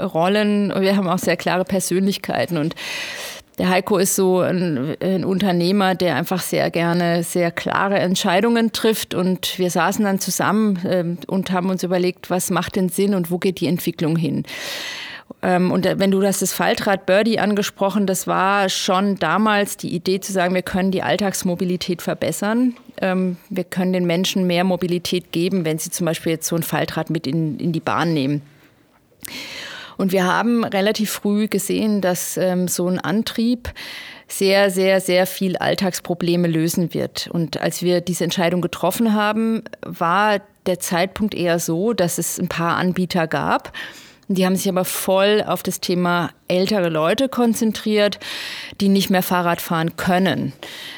Rollen 0.03 0.73
und 0.73 0.83
wir 0.83 0.97
haben 0.97 1.07
auch 1.07 1.21
sehr 1.21 1.37
klare 1.37 1.63
Persönlichkeiten 1.63 2.57
und 2.57 2.75
der 3.59 3.69
Heiko 3.69 3.99
ist 3.99 4.17
so 4.17 4.41
ein, 4.41 4.97
ein, 5.01 5.25
Unternehmer, 5.25 5.95
der 5.95 6.17
einfach 6.17 6.43
sehr 6.43 6.69
gerne 6.73 7.23
sehr 7.23 7.53
klare 7.53 8.01
Entscheidungen 8.01 8.73
trifft. 8.73 9.15
Und 9.15 9.59
wir 9.59 9.71
saßen 9.71 10.05
dann 10.05 10.19
zusammen 10.19 10.85
äh, 10.85 11.05
und 11.29 11.53
haben 11.53 11.71
uns 11.71 11.85
überlegt, 11.85 12.29
was 12.29 12.51
macht 12.51 12.75
denn 12.75 12.89
Sinn 12.89 13.15
und 13.15 13.31
wo 13.31 13.39
geht 13.39 13.61
die 13.61 13.69
Entwicklung 13.69 14.17
hin. 14.17 14.45
Ähm, 15.47 15.71
und 15.71 15.85
wenn 15.85 16.11
du 16.11 16.21
hast 16.25 16.43
das 16.43 16.53
Faltrad 16.53 17.07
Birdie 17.07 17.39
angesprochen, 17.39 18.07
das 18.09 18.27
war 18.27 18.69
schon 18.69 19.15
damals 19.17 19.77
die 19.77 19.95
Idee 19.95 20.19
zu 20.19 20.33
sagen, 20.33 20.55
wir 20.55 20.63
können 20.63 20.91
die 20.91 21.05
Alltagsmobilität 21.05 22.03
verbessern. 22.03 22.75
Ähm, 23.01 23.37
wir 23.49 23.63
können 23.63 23.93
den 23.93 24.07
Menschen 24.07 24.49
mehr 24.49 24.65
Mobilität 24.65 25.31
geben, 25.31 25.65
wenn 25.65 25.79
sie 25.79 25.91
zum 25.91 26.05
Beispiel 26.05 26.33
jetzt 26.33 26.49
so 26.49 26.57
ein 26.57 26.65
Faltrad 26.65 27.11
mit 27.11 27.29
in, 27.29 27.61
in 27.61 27.71
die 27.71 27.81
Bahn 27.81 28.13
nehmen. 28.13 28.43
Und 29.97 30.11
wir 30.11 30.25
haben 30.25 30.65
relativ 30.65 31.13
früh 31.13 31.47
gesehen, 31.47 32.01
dass 32.01 32.37
ähm, 32.37 32.67
so 32.67 32.89
ein 32.89 32.99
Antrieb 32.99 33.73
sehr, 34.27 34.71
sehr, 34.73 35.01
sehr 35.01 35.27
viel 35.27 35.57
Alltagsprobleme 35.57 36.49
lösen 36.49 36.93
wird. 36.93 37.29
Und 37.33 37.61
als 37.61 37.83
wir 37.83 38.01
diese 38.01 38.25
Entscheidung 38.25 38.63
getroffen 38.63 39.15
haben, 39.15 39.63
war 39.83 40.41
der 40.67 40.81
Zeitpunkt 40.81 41.37
eher 41.37 41.61
so, 41.61 41.93
dass 41.93 42.19
es 42.19 42.37
ein 42.41 42.49
paar 42.49 42.77
Anbieter 42.77 43.29
gab 43.29 43.73
die 44.29 44.45
haben 44.45 44.57
sich 44.57 44.69
aber 44.69 44.85
voll 44.85 45.43
auf 45.47 45.63
das 45.63 45.81
Thema 45.81 46.31
ältere 46.49 46.89
Leute 46.89 47.29
konzentriert, 47.29 48.19
die 48.81 48.89
nicht 48.89 49.11
mehr 49.11 49.23
Fahrrad 49.23 49.61
fahren 49.61 49.97
können, 49.97 50.53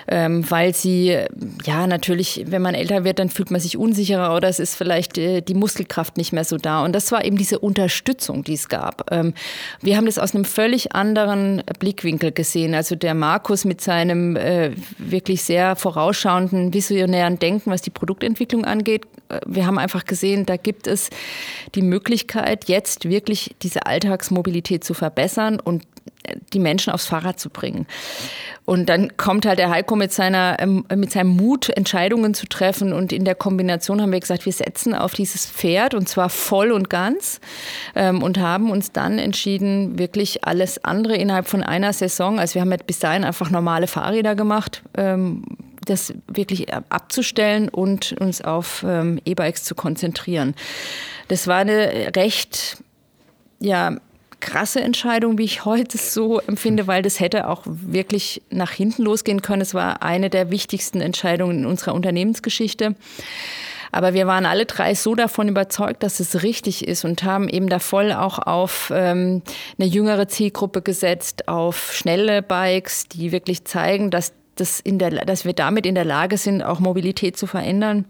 ähm, 0.08 0.50
weil 0.50 0.74
sie, 0.74 1.16
ja, 1.64 1.86
natürlich, 1.86 2.44
wenn 2.48 2.60
man 2.60 2.74
älter 2.74 3.04
wird, 3.04 3.18
dann 3.18 3.30
fühlt 3.30 3.50
man 3.50 3.60
sich 3.60 3.76
unsicherer 3.76 4.34
oder 4.34 4.48
es 4.48 4.58
ist 4.58 4.74
vielleicht 4.74 5.16
äh, 5.16 5.40
die 5.40 5.54
Muskelkraft 5.54 6.16
nicht 6.16 6.32
mehr 6.32 6.44
so 6.44 6.56
da. 6.56 6.84
Und 6.84 6.92
das 6.92 7.12
war 7.12 7.24
eben 7.24 7.36
diese 7.36 7.58
Unterstützung, 7.58 8.44
die 8.44 8.54
es 8.54 8.68
gab. 8.68 9.10
Ähm, 9.10 9.32
wir 9.80 9.96
haben 9.96 10.06
das 10.06 10.18
aus 10.18 10.34
einem 10.34 10.44
völlig 10.44 10.92
anderen 10.94 11.62
Blickwinkel 11.78 12.32
gesehen. 12.32 12.74
Also 12.74 12.94
der 12.94 13.14
Markus 13.14 13.64
mit 13.64 13.80
seinem 13.80 14.36
äh, 14.36 14.72
wirklich 14.98 15.42
sehr 15.42 15.76
vorausschauenden, 15.76 16.74
visionären 16.74 17.38
Denken, 17.38 17.70
was 17.70 17.80
die 17.80 17.90
Produktentwicklung 17.90 18.66
angeht. 18.66 19.06
Äh, 19.28 19.40
wir 19.46 19.66
haben 19.66 19.78
einfach 19.78 20.04
gesehen, 20.04 20.44
da 20.44 20.56
gibt 20.56 20.86
es 20.86 21.08
die 21.74 21.82
Möglichkeit, 21.82 22.68
jetzt 22.68 23.08
wirklich 23.08 23.17
diese 23.24 23.86
Alltagsmobilität 23.86 24.84
zu 24.84 24.94
verbessern 24.94 25.60
und 25.60 25.84
die 26.52 26.58
Menschen 26.58 26.92
aufs 26.92 27.06
Fahrrad 27.06 27.38
zu 27.38 27.50
bringen. 27.50 27.86
Und 28.64 28.90
dann 28.90 29.16
kommt 29.16 29.46
halt 29.46 29.58
der 29.58 29.70
Heiko 29.70 29.96
mit, 29.96 30.12
seiner, 30.12 30.56
ähm, 30.58 30.84
mit 30.94 31.10
seinem 31.10 31.30
Mut, 31.30 31.70
Entscheidungen 31.70 32.34
zu 32.34 32.46
treffen. 32.46 32.92
Und 32.92 33.12
in 33.12 33.24
der 33.24 33.34
Kombination 33.34 34.02
haben 34.02 34.12
wir 34.12 34.20
gesagt, 34.20 34.44
wir 34.44 34.52
setzen 34.52 34.94
auf 34.94 35.14
dieses 35.14 35.46
Pferd 35.46 35.94
und 35.94 36.08
zwar 36.08 36.28
voll 36.28 36.72
und 36.72 36.90
ganz 36.90 37.40
ähm, 37.94 38.22
und 38.22 38.38
haben 38.38 38.70
uns 38.70 38.92
dann 38.92 39.18
entschieden, 39.18 39.98
wirklich 39.98 40.44
alles 40.44 40.84
andere 40.84 41.16
innerhalb 41.16 41.48
von 41.48 41.62
einer 41.62 41.92
Saison, 41.92 42.38
also 42.38 42.56
wir 42.56 42.62
haben 42.62 42.74
bis 42.86 42.98
dahin 42.98 43.24
einfach 43.24 43.50
normale 43.50 43.86
Fahrräder 43.86 44.34
gemacht, 44.34 44.82
ähm, 44.96 45.42
das 45.86 46.12
wirklich 46.26 46.74
abzustellen 46.74 47.70
und 47.70 48.12
uns 48.20 48.42
auf 48.42 48.84
E-Bikes 48.84 49.64
zu 49.64 49.74
konzentrieren. 49.74 50.54
Das 51.28 51.46
war 51.46 51.56
eine 51.56 52.12
recht 52.14 52.76
ja, 53.60 53.96
krasse 54.40 54.80
Entscheidung, 54.80 55.38
wie 55.38 55.44
ich 55.44 55.64
heute 55.64 55.98
so 55.98 56.40
empfinde, 56.40 56.86
weil 56.86 57.02
das 57.02 57.20
hätte 57.20 57.48
auch 57.48 57.62
wirklich 57.64 58.42
nach 58.50 58.70
hinten 58.70 59.02
losgehen 59.02 59.42
können. 59.42 59.62
Es 59.62 59.74
war 59.74 60.02
eine 60.02 60.30
der 60.30 60.50
wichtigsten 60.50 61.00
Entscheidungen 61.00 61.58
in 61.58 61.66
unserer 61.66 61.94
Unternehmensgeschichte. 61.94 62.94
Aber 63.90 64.12
wir 64.12 64.26
waren 64.26 64.44
alle 64.44 64.66
drei 64.66 64.94
so 64.94 65.14
davon 65.14 65.48
überzeugt, 65.48 66.02
dass 66.02 66.20
es 66.20 66.42
richtig 66.42 66.86
ist 66.86 67.04
und 67.04 67.22
haben 67.22 67.48
eben 67.48 67.68
da 67.68 67.78
voll 67.78 68.12
auch 68.12 68.38
auf 68.38 68.92
ähm, 68.94 69.42
eine 69.78 69.88
jüngere 69.88 70.28
Zielgruppe 70.28 70.82
gesetzt, 70.82 71.48
auf 71.48 71.92
schnelle 71.94 72.42
Bikes, 72.42 73.08
die 73.08 73.32
wirklich 73.32 73.64
zeigen, 73.64 74.10
dass, 74.10 74.34
das 74.56 74.80
in 74.80 74.98
der, 74.98 75.10
dass 75.10 75.46
wir 75.46 75.54
damit 75.54 75.86
in 75.86 75.94
der 75.94 76.04
Lage 76.04 76.36
sind, 76.36 76.62
auch 76.62 76.80
Mobilität 76.80 77.38
zu 77.38 77.46
verändern 77.46 78.04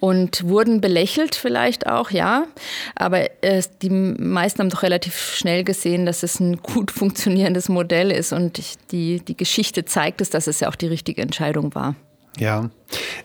und 0.00 0.44
wurden 0.44 0.80
belächelt 0.80 1.34
vielleicht 1.34 1.86
auch, 1.86 2.10
ja. 2.10 2.46
Aber 2.94 3.28
äh, 3.42 3.62
die 3.82 3.90
meisten 3.90 4.60
haben 4.60 4.70
doch 4.70 4.82
relativ 4.82 5.16
schnell 5.34 5.64
gesehen, 5.64 6.06
dass 6.06 6.22
es 6.22 6.40
ein 6.40 6.58
gut 6.58 6.90
funktionierendes 6.92 7.68
Modell 7.68 8.10
ist 8.10 8.32
und 8.32 8.60
die, 8.92 9.20
die 9.20 9.36
Geschichte 9.36 9.84
zeigt 9.84 10.20
es, 10.20 10.30
dass 10.30 10.46
es 10.46 10.60
ja 10.60 10.68
auch 10.68 10.76
die 10.76 10.86
richtige 10.86 11.22
Entscheidung 11.22 11.74
war. 11.74 11.94
Ja, 12.38 12.70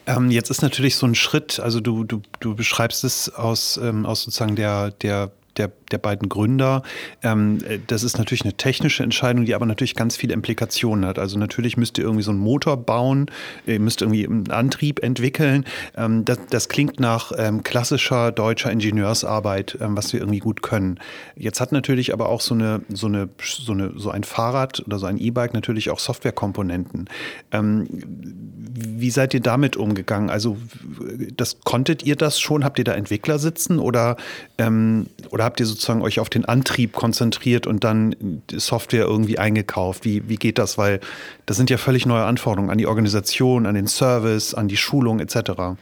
ähm, 0.08 0.32
jetzt 0.32 0.50
ist 0.50 0.64
natürlich 0.64 0.96
so 0.96 1.06
ein 1.06 1.14
Schritt, 1.14 1.60
also 1.60 1.80
du, 1.80 2.04
du, 2.04 2.22
du 2.40 2.56
beschreibst 2.56 3.04
es 3.04 3.34
aus, 3.34 3.78
ähm, 3.78 4.06
aus 4.06 4.24
sozusagen 4.24 4.56
der, 4.56 4.90
der 4.90 5.32
der, 5.58 5.72
der 5.93 5.99
beiden 5.99 6.27
Gründer. 6.27 6.84
Ähm, 7.21 7.60
das 7.88 8.03
ist 8.03 8.17
natürlich 8.17 8.43
eine 8.43 8.53
technische 8.53 9.03
Entscheidung, 9.03 9.45
die 9.45 9.56
aber 9.56 9.65
natürlich 9.65 9.95
ganz 9.95 10.17
viele 10.17 10.34
Implikationen 10.34 11.06
hat. 11.06 11.19
Also 11.19 11.38
natürlich 11.39 11.77
müsst 11.77 11.97
ihr 11.97 12.03
irgendwie 12.03 12.23
so 12.23 12.32
einen 12.32 12.39
Motor 12.39 12.77
bauen, 12.77 13.27
ihr 13.65 13.79
müsst 13.79 14.01
irgendwie 14.01 14.27
einen 14.27 14.51
Antrieb 14.51 15.01
entwickeln. 15.01 15.65
Ähm, 15.95 16.25
das, 16.25 16.39
das, 16.49 16.69
klingt 16.69 16.99
nach 16.99 17.32
ähm, 17.38 17.62
klassischer 17.63 18.32
deutscher 18.32 18.71
Ingenieursarbeit, 18.71 19.77
ähm, 19.79 19.95
was 19.95 20.12
wir 20.12 20.19
irgendwie 20.19 20.39
gut 20.39 20.63
können. 20.63 20.99
Jetzt 21.36 21.62
hat 21.62 21.71
natürlich 21.71 22.13
aber 22.13 22.29
auch 22.29 22.41
so 22.41 22.56
eine, 22.56 22.82
so 22.89 23.08
eine, 23.08 23.29
so 23.41 23.73
eine, 23.73 23.93
so 23.95 24.10
ein 24.10 24.23
Fahrrad 24.23 24.84
oder 24.86 24.97
so 24.97 25.06
ein 25.06 25.17
E-Bike 25.17 25.53
natürlich 25.53 25.89
auch 25.91 25.99
Softwarekomponenten. 25.99 27.10
Ähm, 27.51 27.88
wie 28.75 29.12
seid 29.12 29.34
ihr 29.34 29.39
damit 29.39 29.77
umgegangen? 29.77 30.29
Also 30.29 30.58
das 31.36 31.60
konntet 31.62 32.03
ihr 32.03 32.15
das 32.15 32.39
schon? 32.39 32.63
Habt 32.63 32.79
ihr 32.79 32.86
da 32.86 32.93
Entwickler 32.93 33.38
sitzen 33.38 33.77
oder, 33.79 34.17
ähm, 34.58 35.08
oder 35.29 35.43
habt 35.43 35.60
ihr 35.60 35.65
sozusagen 35.65 35.83
euch 35.89 36.19
auf 36.19 36.30
den 36.30 36.46
Antrieb 36.46 36.93
konzentriert 36.93 37.67
und 37.67 37.84
dann 37.84 38.41
Software 38.52 39.06
irgendwie 39.06 39.39
eingekauft? 39.39 40.06
Wie, 40.06 40.28
wie 40.30 40.38
geht 40.38 40.58
das? 40.58 40.78
Weil 40.78 41.00
das 41.46 41.58
sind 41.58 41.69
ja 41.69 41.78
völlig 41.78 42.06
neue 42.06 42.24
Anforderungen 42.26 42.69
an 42.69 42.78
die 42.78 42.88
Organisation, 42.88 43.65
an 43.65 43.76
den 43.76 43.88
Service, 43.88 44.54
an 44.54 44.67
die 44.67 44.78
Schulung 44.78 45.19
etc. 45.19 45.76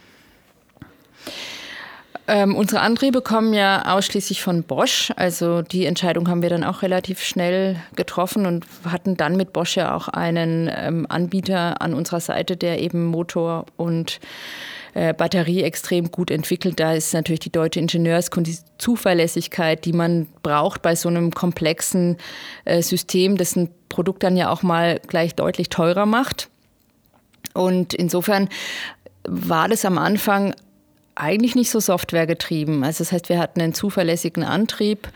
Ähm, 2.28 2.54
unsere 2.54 2.80
Antriebe 2.80 3.20
kommen 3.20 3.52
ja 3.52 3.94
ausschließlich 3.94 4.42
von 4.42 4.62
Bosch. 4.62 5.10
Also 5.16 5.62
die 5.62 5.86
Entscheidung 5.86 6.28
haben 6.28 6.42
wir 6.42 6.50
dann 6.50 6.62
auch 6.62 6.82
relativ 6.82 7.20
schnell 7.20 7.76
getroffen 7.96 8.46
und 8.46 8.64
hatten 8.88 9.16
dann 9.16 9.36
mit 9.36 9.52
Bosch 9.52 9.76
ja 9.76 9.94
auch 9.94 10.08
einen 10.08 10.70
ähm, 10.72 11.06
Anbieter 11.08 11.82
an 11.82 11.94
unserer 11.94 12.20
Seite, 12.20 12.56
der 12.56 12.80
eben 12.80 13.06
Motor 13.06 13.66
und 13.76 14.20
äh, 14.94 15.14
Batterie 15.14 15.62
extrem 15.62 16.10
gut 16.10 16.30
entwickelt. 16.30 16.78
Da 16.78 16.92
ist 16.92 17.14
natürlich 17.14 17.40
die 17.40 17.52
deutsche 17.52 17.80
Ingenieurskunst, 17.80 18.50
die 18.50 18.58
Zuverlässigkeit, 18.78 19.84
die 19.84 19.92
man 19.92 20.26
braucht 20.42 20.82
bei 20.82 20.94
so 20.94 21.08
einem 21.08 21.32
komplexen 21.32 22.18
äh, 22.64 22.82
System, 22.82 23.36
das 23.36 23.56
ein 23.56 23.70
Produkt 23.88 24.22
dann 24.22 24.36
ja 24.36 24.50
auch 24.50 24.62
mal 24.62 25.00
gleich 25.06 25.34
deutlich 25.34 25.68
teurer 25.68 26.06
macht. 26.06 26.48
Und 27.54 27.94
insofern 27.94 28.48
war 29.24 29.68
das 29.68 29.84
am 29.84 29.98
Anfang 29.98 30.54
eigentlich 31.14 31.54
nicht 31.54 31.70
so 31.70 31.80
softwaregetrieben. 31.80 32.84
Also 32.84 33.04
das 33.04 33.12
heißt, 33.12 33.28
wir 33.28 33.38
hatten 33.38 33.60
einen 33.60 33.74
zuverlässigen 33.74 34.44
Antrieb 34.44 35.08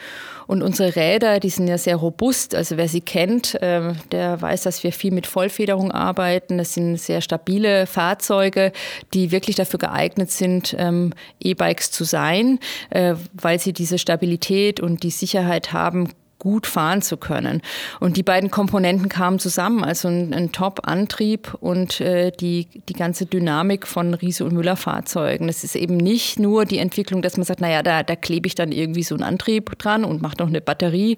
und 0.46 0.62
unsere 0.62 0.96
Räder, 0.96 1.40
die 1.40 1.50
sind 1.50 1.68
ja 1.68 1.78
sehr 1.78 1.96
robust. 1.96 2.54
Also 2.54 2.76
wer 2.76 2.88
sie 2.88 3.00
kennt, 3.00 3.54
äh, 3.62 3.94
der 4.12 4.40
weiß, 4.40 4.62
dass 4.62 4.82
wir 4.84 4.92
viel 4.92 5.12
mit 5.12 5.26
Vollfederung 5.26 5.90
arbeiten. 5.90 6.58
Das 6.58 6.74
sind 6.74 6.96
sehr 6.96 7.20
stabile 7.20 7.86
Fahrzeuge, 7.86 8.72
die 9.12 9.32
wirklich 9.32 9.56
dafür 9.56 9.78
geeignet 9.78 10.30
sind, 10.30 10.74
ähm, 10.78 11.12
E-Bikes 11.40 11.90
zu 11.90 12.04
sein, 12.04 12.58
äh, 12.90 13.14
weil 13.32 13.58
sie 13.58 13.72
diese 13.72 13.98
Stabilität 13.98 14.80
und 14.80 15.02
die 15.02 15.10
Sicherheit 15.10 15.72
haben, 15.72 16.10
gut 16.38 16.66
fahren 16.66 17.02
zu 17.02 17.16
können. 17.16 17.62
Und 18.00 18.16
die 18.16 18.22
beiden 18.22 18.50
Komponenten 18.50 19.08
kamen 19.08 19.38
zusammen, 19.38 19.84
also 19.84 20.08
ein, 20.08 20.34
ein 20.34 20.52
Top-Antrieb 20.52 21.54
und 21.60 22.00
äh, 22.00 22.30
die, 22.30 22.68
die 22.88 22.92
ganze 22.92 23.26
Dynamik 23.26 23.86
von 23.86 24.14
Riese 24.14 24.44
und 24.44 24.52
Müller 24.52 24.76
Fahrzeugen. 24.76 25.48
Es 25.48 25.64
ist 25.64 25.76
eben 25.76 25.96
nicht 25.96 26.38
nur 26.38 26.64
die 26.64 26.78
Entwicklung, 26.78 27.22
dass 27.22 27.36
man 27.36 27.44
sagt, 27.44 27.60
naja, 27.60 27.82
da, 27.82 28.02
da 28.02 28.16
klebe 28.16 28.46
ich 28.46 28.54
dann 28.54 28.72
irgendwie 28.72 29.02
so 29.02 29.14
einen 29.14 29.24
Antrieb 29.24 29.78
dran 29.78 30.04
und 30.04 30.22
mache 30.22 30.36
noch 30.38 30.48
eine 30.48 30.60
Batterie 30.60 31.16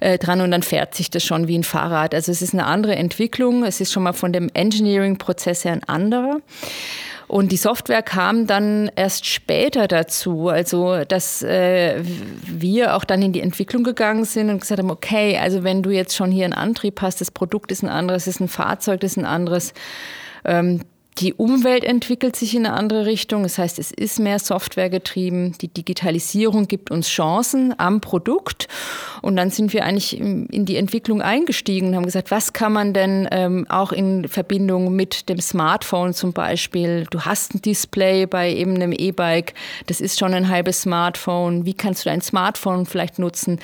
äh, 0.00 0.18
dran 0.18 0.40
und 0.40 0.50
dann 0.50 0.62
fährt 0.62 0.94
sich 0.94 1.10
das 1.10 1.24
schon 1.24 1.48
wie 1.48 1.56
ein 1.56 1.64
Fahrrad. 1.64 2.14
Also 2.14 2.32
es 2.32 2.42
ist 2.42 2.52
eine 2.52 2.66
andere 2.66 2.96
Entwicklung. 2.96 3.64
Es 3.64 3.80
ist 3.80 3.92
schon 3.92 4.02
mal 4.02 4.12
von 4.12 4.32
dem 4.32 4.50
Engineering-Prozess 4.52 5.64
her 5.64 5.72
ein 5.72 5.84
anderer. 5.84 6.40
Und 7.30 7.52
die 7.52 7.56
Software 7.56 8.02
kam 8.02 8.48
dann 8.48 8.90
erst 8.96 9.24
später 9.24 9.86
dazu, 9.86 10.48
also 10.48 11.04
dass 11.04 11.44
äh, 11.44 12.02
wir 12.02 12.96
auch 12.96 13.04
dann 13.04 13.22
in 13.22 13.32
die 13.32 13.40
Entwicklung 13.40 13.84
gegangen 13.84 14.24
sind 14.24 14.50
und 14.50 14.62
gesagt 14.62 14.80
haben, 14.80 14.90
okay, 14.90 15.38
also 15.38 15.62
wenn 15.62 15.84
du 15.84 15.90
jetzt 15.90 16.16
schon 16.16 16.32
hier 16.32 16.44
einen 16.44 16.54
Antrieb 16.54 17.00
hast, 17.02 17.20
das 17.20 17.30
Produkt 17.30 17.70
ist 17.70 17.84
ein 17.84 17.88
anderes, 17.88 18.26
ist 18.26 18.40
ein 18.40 18.48
Fahrzeug, 18.48 19.04
ist 19.04 19.16
ein 19.16 19.26
anderes, 19.26 19.74
ähm, 20.44 20.80
die 21.20 21.34
Umwelt 21.34 21.84
entwickelt 21.84 22.34
sich 22.34 22.54
in 22.54 22.64
eine 22.64 22.74
andere 22.74 23.04
Richtung. 23.04 23.42
Das 23.42 23.58
heißt, 23.58 23.78
es 23.78 23.90
ist 23.90 24.18
mehr 24.18 24.38
Software 24.38 24.88
getrieben. 24.88 25.54
Die 25.60 25.68
Digitalisierung 25.68 26.66
gibt 26.66 26.90
uns 26.90 27.08
Chancen 27.08 27.74
am 27.78 28.00
Produkt. 28.00 28.68
Und 29.20 29.36
dann 29.36 29.50
sind 29.50 29.74
wir 29.74 29.84
eigentlich 29.84 30.18
in 30.18 30.64
die 30.64 30.76
Entwicklung 30.76 31.20
eingestiegen 31.20 31.88
und 31.88 31.96
haben 31.96 32.06
gesagt, 32.06 32.30
was 32.30 32.54
kann 32.54 32.72
man 32.72 32.94
denn 32.94 33.28
ähm, 33.30 33.66
auch 33.68 33.92
in 33.92 34.28
Verbindung 34.28 34.96
mit 34.96 35.28
dem 35.28 35.40
Smartphone 35.40 36.14
zum 36.14 36.32
Beispiel? 36.32 37.06
Du 37.10 37.20
hast 37.20 37.54
ein 37.54 37.60
Display 37.60 38.24
bei 38.24 38.50
eben 38.50 38.74
einem 38.76 38.92
E-Bike. 38.92 39.52
Das 39.88 40.00
ist 40.00 40.18
schon 40.18 40.32
ein 40.32 40.48
halbes 40.48 40.82
Smartphone. 40.82 41.66
Wie 41.66 41.74
kannst 41.74 42.04
du 42.04 42.08
dein 42.08 42.22
Smartphone 42.22 42.86
vielleicht 42.86 43.18
nutzen? 43.18 43.58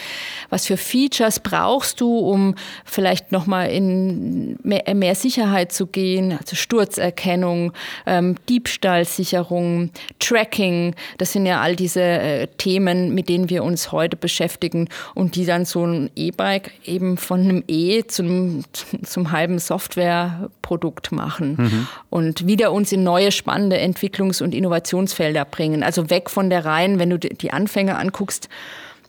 Was 0.51 0.67
für 0.67 0.77
Features 0.77 1.41
brauchst 1.41 2.03
du, 2.03 2.19
um 2.19 2.55
vielleicht 2.85 3.33
nochmal 3.33 3.71
in 3.71 4.59
mehr, 4.63 4.95
mehr 4.95 5.15
Sicherheit 5.15 5.73
zu 5.73 5.87
gehen? 5.87 6.33
Also 6.33 6.55
Sturzerkennung 6.55 7.46
Erkennung, 7.47 7.73
ähm, 8.07 8.37
Diebstahlsicherung, 8.49 9.91
Tracking. 10.19 10.95
Das 11.19 11.33
sind 11.33 11.47
ja 11.47 11.61
all 11.61 11.77
diese 11.77 12.03
äh, 12.03 12.47
Themen, 12.59 13.15
mit 13.15 13.29
denen 13.29 13.51
wir 13.51 13.63
uns 13.65 13.93
heute 13.93 14.17
beschäftigen 14.17 14.89
und 15.15 15.37
die 15.37 15.47
dann 15.47 15.65
so 15.65 15.87
ein 15.87 16.11
E-Bike 16.17 16.73
eben 16.85 17.17
von 17.17 17.41
einem 17.41 17.65
E 17.69 18.05
zum, 18.07 18.65
zum 19.05 19.33
halben 19.33 19.59
Softwareprodukt 19.59 21.13
machen 21.13 21.57
mhm. 21.59 21.89
und 22.11 22.47
wieder 22.47 22.73
uns 22.73 22.93
in 22.93 23.05
neue 23.05 23.33
spannende 23.33 23.79
Entwicklungs- 23.79 24.43
und 24.43 24.55
Innovationsfelder 24.55 25.45
bringen. 25.45 25.83
Also 25.83 26.11
weg 26.11 26.31
von 26.31 26.51
der 26.51 26.65
reinen, 26.65 26.99
wenn 26.99 27.11
du 27.11 27.19
die 27.19 27.53
Anfänge 27.53 27.97
anguckst, 27.97 28.49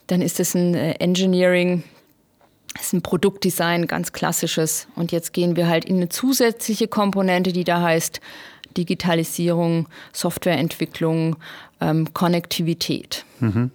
dann 0.08 0.22
ist 0.22 0.40
es 0.40 0.56
ein 0.56 0.74
äh, 0.74 0.92
Engineering, 1.00 1.84
ist 2.82 2.94
ein 2.94 3.02
Produktdesign, 3.02 3.88
ganz 3.88 4.14
klassisches. 4.14 4.88
Und 4.96 5.12
jetzt 5.12 5.34
gehen 5.34 5.56
wir 5.56 5.68
halt 5.68 5.86
in 5.86 5.98
eine 5.98 6.10
zusätzliche 6.10 6.88
Komponente, 6.88 7.54
die 7.54 7.64
da 7.64 7.82
heißt 7.82 8.22
Digitalisierung, 8.76 9.88
Softwareentwicklung, 10.14 11.38
ähm, 11.80 12.14
Konnektivität. 12.14 13.26
Mhm. 13.40 13.72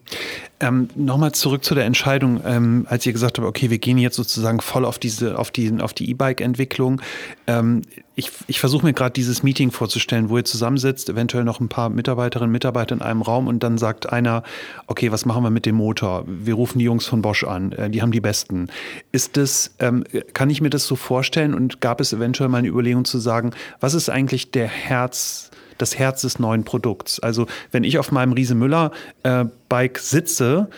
Ähm, 0.60 0.88
Nochmal 0.96 1.32
zurück 1.32 1.64
zu 1.64 1.74
der 1.74 1.84
Entscheidung, 1.84 2.40
ähm, 2.44 2.86
als 2.88 3.06
ihr 3.06 3.12
gesagt 3.12 3.38
habt, 3.38 3.46
okay, 3.46 3.70
wir 3.70 3.78
gehen 3.78 3.98
jetzt 3.98 4.16
sozusagen 4.16 4.60
voll 4.60 4.84
auf 4.84 4.98
diese, 4.98 5.38
auf 5.38 5.50
die, 5.50 5.80
auf 5.80 5.92
die 5.92 6.10
E-Bike-Entwicklung. 6.10 7.00
Ähm, 7.46 7.82
ich, 8.14 8.30
ich 8.46 8.60
versuche 8.60 8.84
mir 8.84 8.92
gerade 8.92 9.12
dieses 9.12 9.42
Meeting 9.42 9.70
vorzustellen, 9.70 10.28
wo 10.28 10.36
ihr 10.36 10.44
zusammensitzt, 10.44 11.08
eventuell 11.08 11.44
noch 11.44 11.60
ein 11.60 11.68
paar 11.68 11.88
Mitarbeiterinnen 11.88 12.48
und 12.48 12.52
Mitarbeiter 12.52 12.94
in 12.94 13.02
einem 13.02 13.22
Raum 13.22 13.46
und 13.46 13.62
dann 13.62 13.78
sagt 13.78 14.12
einer, 14.12 14.42
okay, 14.86 15.12
was 15.12 15.24
machen 15.24 15.42
wir 15.44 15.50
mit 15.50 15.64
dem 15.64 15.76
Motor? 15.76 16.24
Wir 16.26 16.54
rufen 16.54 16.78
die 16.78 16.84
Jungs 16.84 17.06
von 17.06 17.22
Bosch 17.22 17.44
an, 17.44 17.72
äh, 17.72 17.88
die 17.88 18.02
haben 18.02 18.12
die 18.12 18.20
besten. 18.20 18.68
Ist 19.12 19.36
das, 19.36 19.74
ähm, 19.78 20.04
kann 20.34 20.50
ich 20.50 20.60
mir 20.60 20.70
das 20.70 20.86
so 20.86 20.96
vorstellen 20.96 21.54
und 21.54 21.80
gab 21.80 22.00
es 22.00 22.12
eventuell 22.12 22.48
mal 22.48 22.58
eine 22.58 22.68
Überlegung 22.68 23.04
zu 23.04 23.18
sagen, 23.18 23.52
was 23.80 23.94
ist 23.94 24.10
eigentlich 24.10 24.50
der 24.50 24.66
Herz, 24.66 25.51
das 25.82 25.98
Herz 25.98 26.22
des 26.22 26.38
neuen 26.38 26.64
Produkts. 26.64 27.20
Also 27.20 27.46
wenn 27.70 27.84
ich 27.84 27.98
auf 27.98 28.10
meinem 28.12 28.32
Riese 28.32 28.54
Müller 28.54 28.92
äh, 29.22 29.44
Bike 29.68 29.98
sitze, 29.98 30.68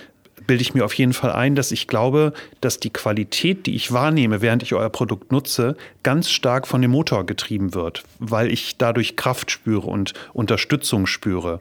bilde 0.46 0.62
ich 0.62 0.74
mir 0.74 0.84
auf 0.84 0.94
jeden 0.94 1.12
Fall 1.12 1.32
ein, 1.32 1.54
dass 1.54 1.72
ich 1.72 1.86
glaube, 1.86 2.32
dass 2.60 2.80
die 2.80 2.90
Qualität, 2.90 3.66
die 3.66 3.74
ich 3.74 3.92
wahrnehme, 3.92 4.42
während 4.42 4.62
ich 4.62 4.74
euer 4.74 4.90
Produkt 4.90 5.32
nutze, 5.32 5.76
ganz 6.02 6.30
stark 6.30 6.66
von 6.66 6.82
dem 6.82 6.90
Motor 6.90 7.26
getrieben 7.26 7.74
wird, 7.74 8.04
weil 8.18 8.50
ich 8.50 8.76
dadurch 8.76 9.16
Kraft 9.16 9.50
spüre 9.50 9.86
und 9.86 10.12
Unterstützung 10.32 11.06
spüre. 11.06 11.60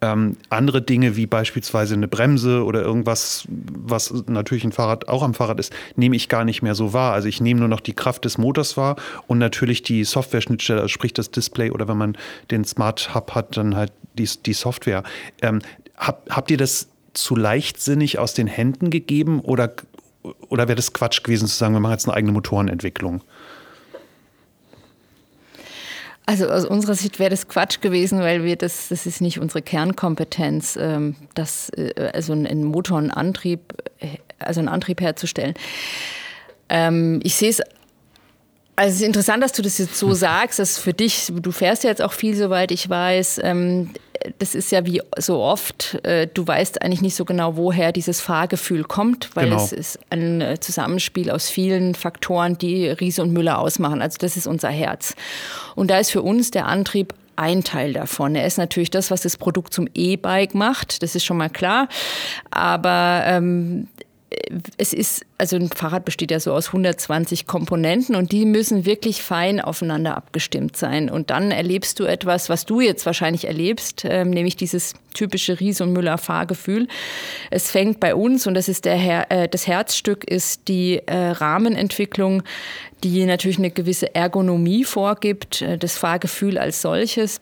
Ähm, 0.00 0.36
andere 0.50 0.82
Dinge 0.82 1.16
wie 1.16 1.26
beispielsweise 1.26 1.94
eine 1.94 2.08
Bremse 2.08 2.64
oder 2.64 2.82
irgendwas, 2.82 3.46
was 3.48 4.12
natürlich 4.26 4.64
ein 4.64 4.72
Fahrrad 4.72 5.08
auch 5.08 5.22
am 5.22 5.32
Fahrrad 5.32 5.58
ist, 5.60 5.72
nehme 5.96 6.16
ich 6.16 6.28
gar 6.28 6.44
nicht 6.44 6.62
mehr 6.62 6.74
so 6.74 6.92
wahr. 6.92 7.14
Also 7.14 7.28
ich 7.28 7.40
nehme 7.40 7.60
nur 7.60 7.68
noch 7.68 7.80
die 7.80 7.94
Kraft 7.94 8.24
des 8.24 8.36
Motors 8.36 8.76
wahr 8.76 8.96
und 9.28 9.38
natürlich 9.38 9.82
die 9.82 10.04
Software-Schnittstelle, 10.04 10.80
also 10.80 10.88
sprich 10.88 11.14
das 11.14 11.30
Display 11.30 11.70
oder 11.70 11.88
wenn 11.88 11.96
man 11.96 12.18
den 12.50 12.64
Smart 12.64 13.14
Hub 13.14 13.34
hat, 13.34 13.56
dann 13.56 13.76
halt 13.76 13.92
die, 14.18 14.28
die 14.44 14.52
Software. 14.52 15.04
Ähm, 15.40 15.60
hab, 15.96 16.28
habt 16.28 16.50
ihr 16.50 16.56
das 16.56 16.88
zu 17.14 17.36
leichtsinnig 17.36 18.18
aus 18.18 18.34
den 18.34 18.46
Händen 18.46 18.90
gegeben 18.90 19.40
oder, 19.40 19.72
oder 20.48 20.68
wäre 20.68 20.76
das 20.76 20.92
Quatsch 20.92 21.22
gewesen 21.22 21.48
zu 21.48 21.56
sagen, 21.56 21.74
wir 21.74 21.80
machen 21.80 21.92
jetzt 21.92 22.06
eine 22.06 22.16
eigene 22.16 22.32
Motorenentwicklung? 22.32 23.22
Also 26.26 26.48
aus 26.48 26.64
unserer 26.64 26.94
Sicht 26.94 27.18
wäre 27.18 27.30
das 27.30 27.48
Quatsch 27.48 27.82
gewesen, 27.82 28.20
weil 28.20 28.44
wir 28.44 28.56
das, 28.56 28.88
das 28.88 29.04
ist 29.04 29.20
nicht 29.20 29.38
unsere 29.38 29.60
Kernkompetenz, 29.60 30.76
ähm, 30.80 31.16
das, 31.34 31.68
äh, 31.70 32.10
also 32.14 32.32
einen 32.32 32.64
Motor, 32.64 32.98
Antrieb, 33.14 33.74
äh, 33.98 34.16
also 34.38 34.60
einen 34.60 34.68
Antrieb 34.68 35.02
herzustellen. 35.02 35.54
Ähm, 36.70 37.20
ich 37.22 37.34
sehe 37.34 37.50
es 37.50 37.60
also 38.76 38.90
es 38.90 38.96
ist 38.96 39.06
interessant, 39.06 39.42
dass 39.42 39.52
du 39.52 39.62
das 39.62 39.78
jetzt 39.78 39.96
so 39.96 40.12
sagst, 40.14 40.58
dass 40.58 40.78
für 40.78 40.92
dich, 40.92 41.32
du 41.32 41.52
fährst 41.52 41.84
ja 41.84 41.90
jetzt 41.90 42.02
auch 42.02 42.12
viel, 42.12 42.34
soweit 42.34 42.72
ich 42.72 42.88
weiß. 42.88 43.40
Ähm, 43.42 43.90
das 44.38 44.54
ist 44.54 44.72
ja 44.72 44.86
wie 44.86 45.02
so 45.18 45.40
oft, 45.40 45.98
äh, 46.04 46.26
du 46.32 46.46
weißt 46.46 46.82
eigentlich 46.82 47.02
nicht 47.02 47.14
so 47.14 47.24
genau, 47.24 47.56
woher 47.56 47.92
dieses 47.92 48.20
Fahrgefühl 48.20 48.84
kommt, 48.84 49.30
weil 49.34 49.50
genau. 49.50 49.62
es 49.62 49.72
ist 49.72 49.98
ein 50.10 50.40
äh, 50.40 50.58
Zusammenspiel 50.58 51.30
aus 51.30 51.50
vielen 51.50 51.94
Faktoren, 51.94 52.56
die 52.58 52.88
Riese 52.88 53.22
und 53.22 53.32
Müller 53.32 53.58
ausmachen. 53.58 54.00
Also 54.00 54.16
das 54.18 54.36
ist 54.36 54.46
unser 54.46 54.70
Herz. 54.70 55.14
Und 55.74 55.90
da 55.90 55.98
ist 55.98 56.10
für 56.10 56.22
uns 56.22 56.50
der 56.50 56.66
Antrieb 56.66 57.14
ein 57.36 57.64
Teil 57.64 57.92
davon. 57.92 58.34
Er 58.34 58.46
ist 58.46 58.58
natürlich 58.58 58.90
das, 58.90 59.10
was 59.10 59.22
das 59.22 59.36
Produkt 59.36 59.74
zum 59.74 59.88
E-Bike 59.94 60.54
macht, 60.54 61.02
das 61.02 61.14
ist 61.14 61.24
schon 61.24 61.36
mal 61.36 61.50
klar. 61.50 61.88
Aber 62.50 63.22
ähm, 63.26 63.88
es 64.76 64.92
ist, 64.92 65.24
also 65.38 65.56
ein 65.56 65.68
Fahrrad 65.68 66.04
besteht 66.04 66.30
ja 66.30 66.40
so 66.40 66.52
aus 66.52 66.68
120 66.68 67.46
Komponenten 67.46 68.14
und 68.14 68.32
die 68.32 68.44
müssen 68.44 68.84
wirklich 68.84 69.22
fein 69.22 69.60
aufeinander 69.60 70.16
abgestimmt 70.16 70.76
sein. 70.76 71.10
Und 71.10 71.30
dann 71.30 71.50
erlebst 71.50 72.00
du 72.00 72.04
etwas, 72.04 72.48
was 72.48 72.66
du 72.66 72.80
jetzt 72.80 73.06
wahrscheinlich 73.06 73.46
erlebst, 73.46 74.04
ähm, 74.08 74.30
nämlich 74.30 74.56
dieses 74.56 74.94
typische 75.14 75.60
Ries- 75.60 75.80
und 75.80 75.92
Müller-Fahrgefühl. 75.92 76.88
Es 77.50 77.70
fängt 77.70 78.00
bei 78.00 78.14
uns, 78.14 78.46
und 78.46 78.54
das 78.54 78.68
ist 78.68 78.84
der 78.84 78.96
Her 78.96 79.30
äh, 79.30 79.48
das 79.48 79.66
Herzstück, 79.66 80.24
ist 80.24 80.68
die 80.68 81.00
äh, 81.06 81.16
Rahmenentwicklung, 81.30 82.42
die 83.02 83.24
natürlich 83.26 83.58
eine 83.58 83.70
gewisse 83.70 84.14
Ergonomie 84.14 84.84
vorgibt, 84.84 85.62
äh, 85.62 85.78
das 85.78 85.96
Fahrgefühl 85.96 86.58
als 86.58 86.82
solches. 86.82 87.40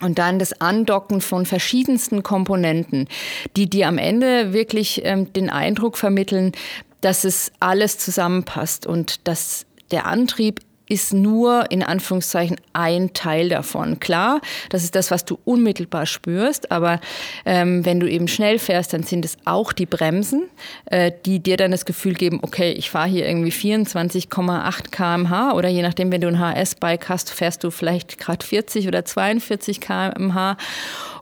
Und 0.00 0.18
dann 0.18 0.38
das 0.38 0.60
Andocken 0.60 1.20
von 1.20 1.46
verschiedensten 1.46 2.22
Komponenten, 2.22 3.08
die 3.56 3.68
dir 3.68 3.88
am 3.88 3.98
Ende 3.98 4.52
wirklich 4.52 5.02
ähm, 5.04 5.32
den 5.32 5.48
Eindruck 5.48 5.96
vermitteln, 5.96 6.52
dass 7.00 7.24
es 7.24 7.52
alles 7.60 7.98
zusammenpasst 7.98 8.86
und 8.86 9.26
dass 9.26 9.64
der 9.90 10.06
Antrieb 10.06 10.60
ist 10.88 11.12
nur 11.12 11.70
in 11.70 11.82
Anführungszeichen 11.82 12.56
ein 12.72 13.12
Teil 13.12 13.48
davon. 13.48 13.98
Klar, 14.00 14.40
das 14.70 14.84
ist 14.84 14.94
das, 14.94 15.10
was 15.10 15.24
du 15.24 15.38
unmittelbar 15.44 16.06
spürst, 16.06 16.70
aber 16.70 17.00
ähm, 17.44 17.84
wenn 17.84 18.00
du 18.00 18.08
eben 18.08 18.28
schnell 18.28 18.58
fährst, 18.58 18.92
dann 18.92 19.02
sind 19.02 19.24
es 19.24 19.36
auch 19.44 19.72
die 19.72 19.86
Bremsen, 19.86 20.44
äh, 20.86 21.10
die 21.24 21.40
dir 21.40 21.56
dann 21.56 21.70
das 21.70 21.84
Gefühl 21.84 22.14
geben, 22.14 22.40
okay, 22.42 22.72
ich 22.72 22.90
fahre 22.90 23.08
hier 23.08 23.26
irgendwie 23.26 23.50
24,8 23.50 24.90
km/h 24.90 25.52
oder 25.54 25.68
je 25.68 25.82
nachdem, 25.82 26.12
wenn 26.12 26.20
du 26.20 26.28
ein 26.28 26.38
HS-Bike 26.38 27.08
hast, 27.08 27.30
fährst 27.30 27.64
du 27.64 27.70
vielleicht 27.70 28.18
gerade 28.18 28.44
40 28.44 28.86
oder 28.86 29.04
42 29.04 29.80
km/h 29.80 30.56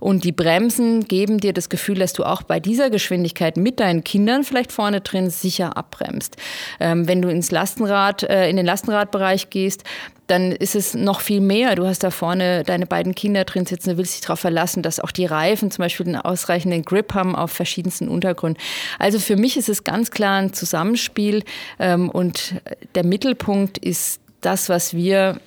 und 0.00 0.24
die 0.24 0.33
Bremsen 0.33 1.07
geben 1.07 1.38
dir 1.38 1.55
das 1.55 1.70
Gefühl, 1.70 1.98
dass 1.98 2.12
du 2.12 2.24
auch 2.24 2.42
bei 2.42 2.61
dieser 2.61 2.90
Geschwindigkeit 2.90 3.57
mit 3.57 3.81
deinen 3.81 4.05
Kindern 4.05 4.44
vielleicht 4.44 4.72
vorne 4.72 5.00
drin 5.00 5.31
sicher 5.31 5.79
abbremst. 5.79 6.37
Ähm, 6.79 7.09
wenn 7.09 7.22
du 7.22 7.31
ins 7.31 7.50
Lastenrad, 7.50 8.22
äh, 8.24 8.50
in 8.50 8.57
den 8.57 8.66
Lastenradbereich 8.66 9.48
gehst, 9.55 9.85
dann 10.27 10.53
ist 10.53 10.75
es 10.75 10.95
noch 10.95 11.21
viel 11.21 11.40
mehr. 11.40 11.75
Du 11.77 11.87
hast 11.87 12.03
da 12.03 12.11
vorne 12.11 12.64
deine 12.64 12.87
beiden 12.87 13.14
Kinder 13.14 13.45
drin 13.45 13.67
sitzen, 13.67 13.90
du 13.90 13.97
willst 13.99 14.14
dich 14.14 14.23
darauf 14.23 14.40
verlassen, 14.40 14.83
dass 14.83 15.01
auch 15.01 15.12
die 15.12 15.27
Reifen 15.27 15.71
zum 15.71 15.83
Beispiel 15.83 16.07
einen 16.07 16.17
ausreichenden 16.17 16.83
Grip 16.83 17.14
haben 17.14 17.37
auf 17.37 17.53
verschiedensten 17.53 18.09
Untergründen. 18.09 18.61
Also 18.99 19.19
für 19.19 19.37
mich 19.37 19.57
ist 19.57 19.69
es 19.69 19.85
ganz 19.85 20.11
klar 20.11 20.38
ein 20.38 20.53
Zusammenspiel 20.53 21.45
ähm, 21.79 22.11
und 22.11 22.57
der 22.95 23.05
Mittelpunkt 23.05 23.79
ist 23.79 24.21
das, 24.40 24.69
was 24.69 24.93
wir 24.93 25.40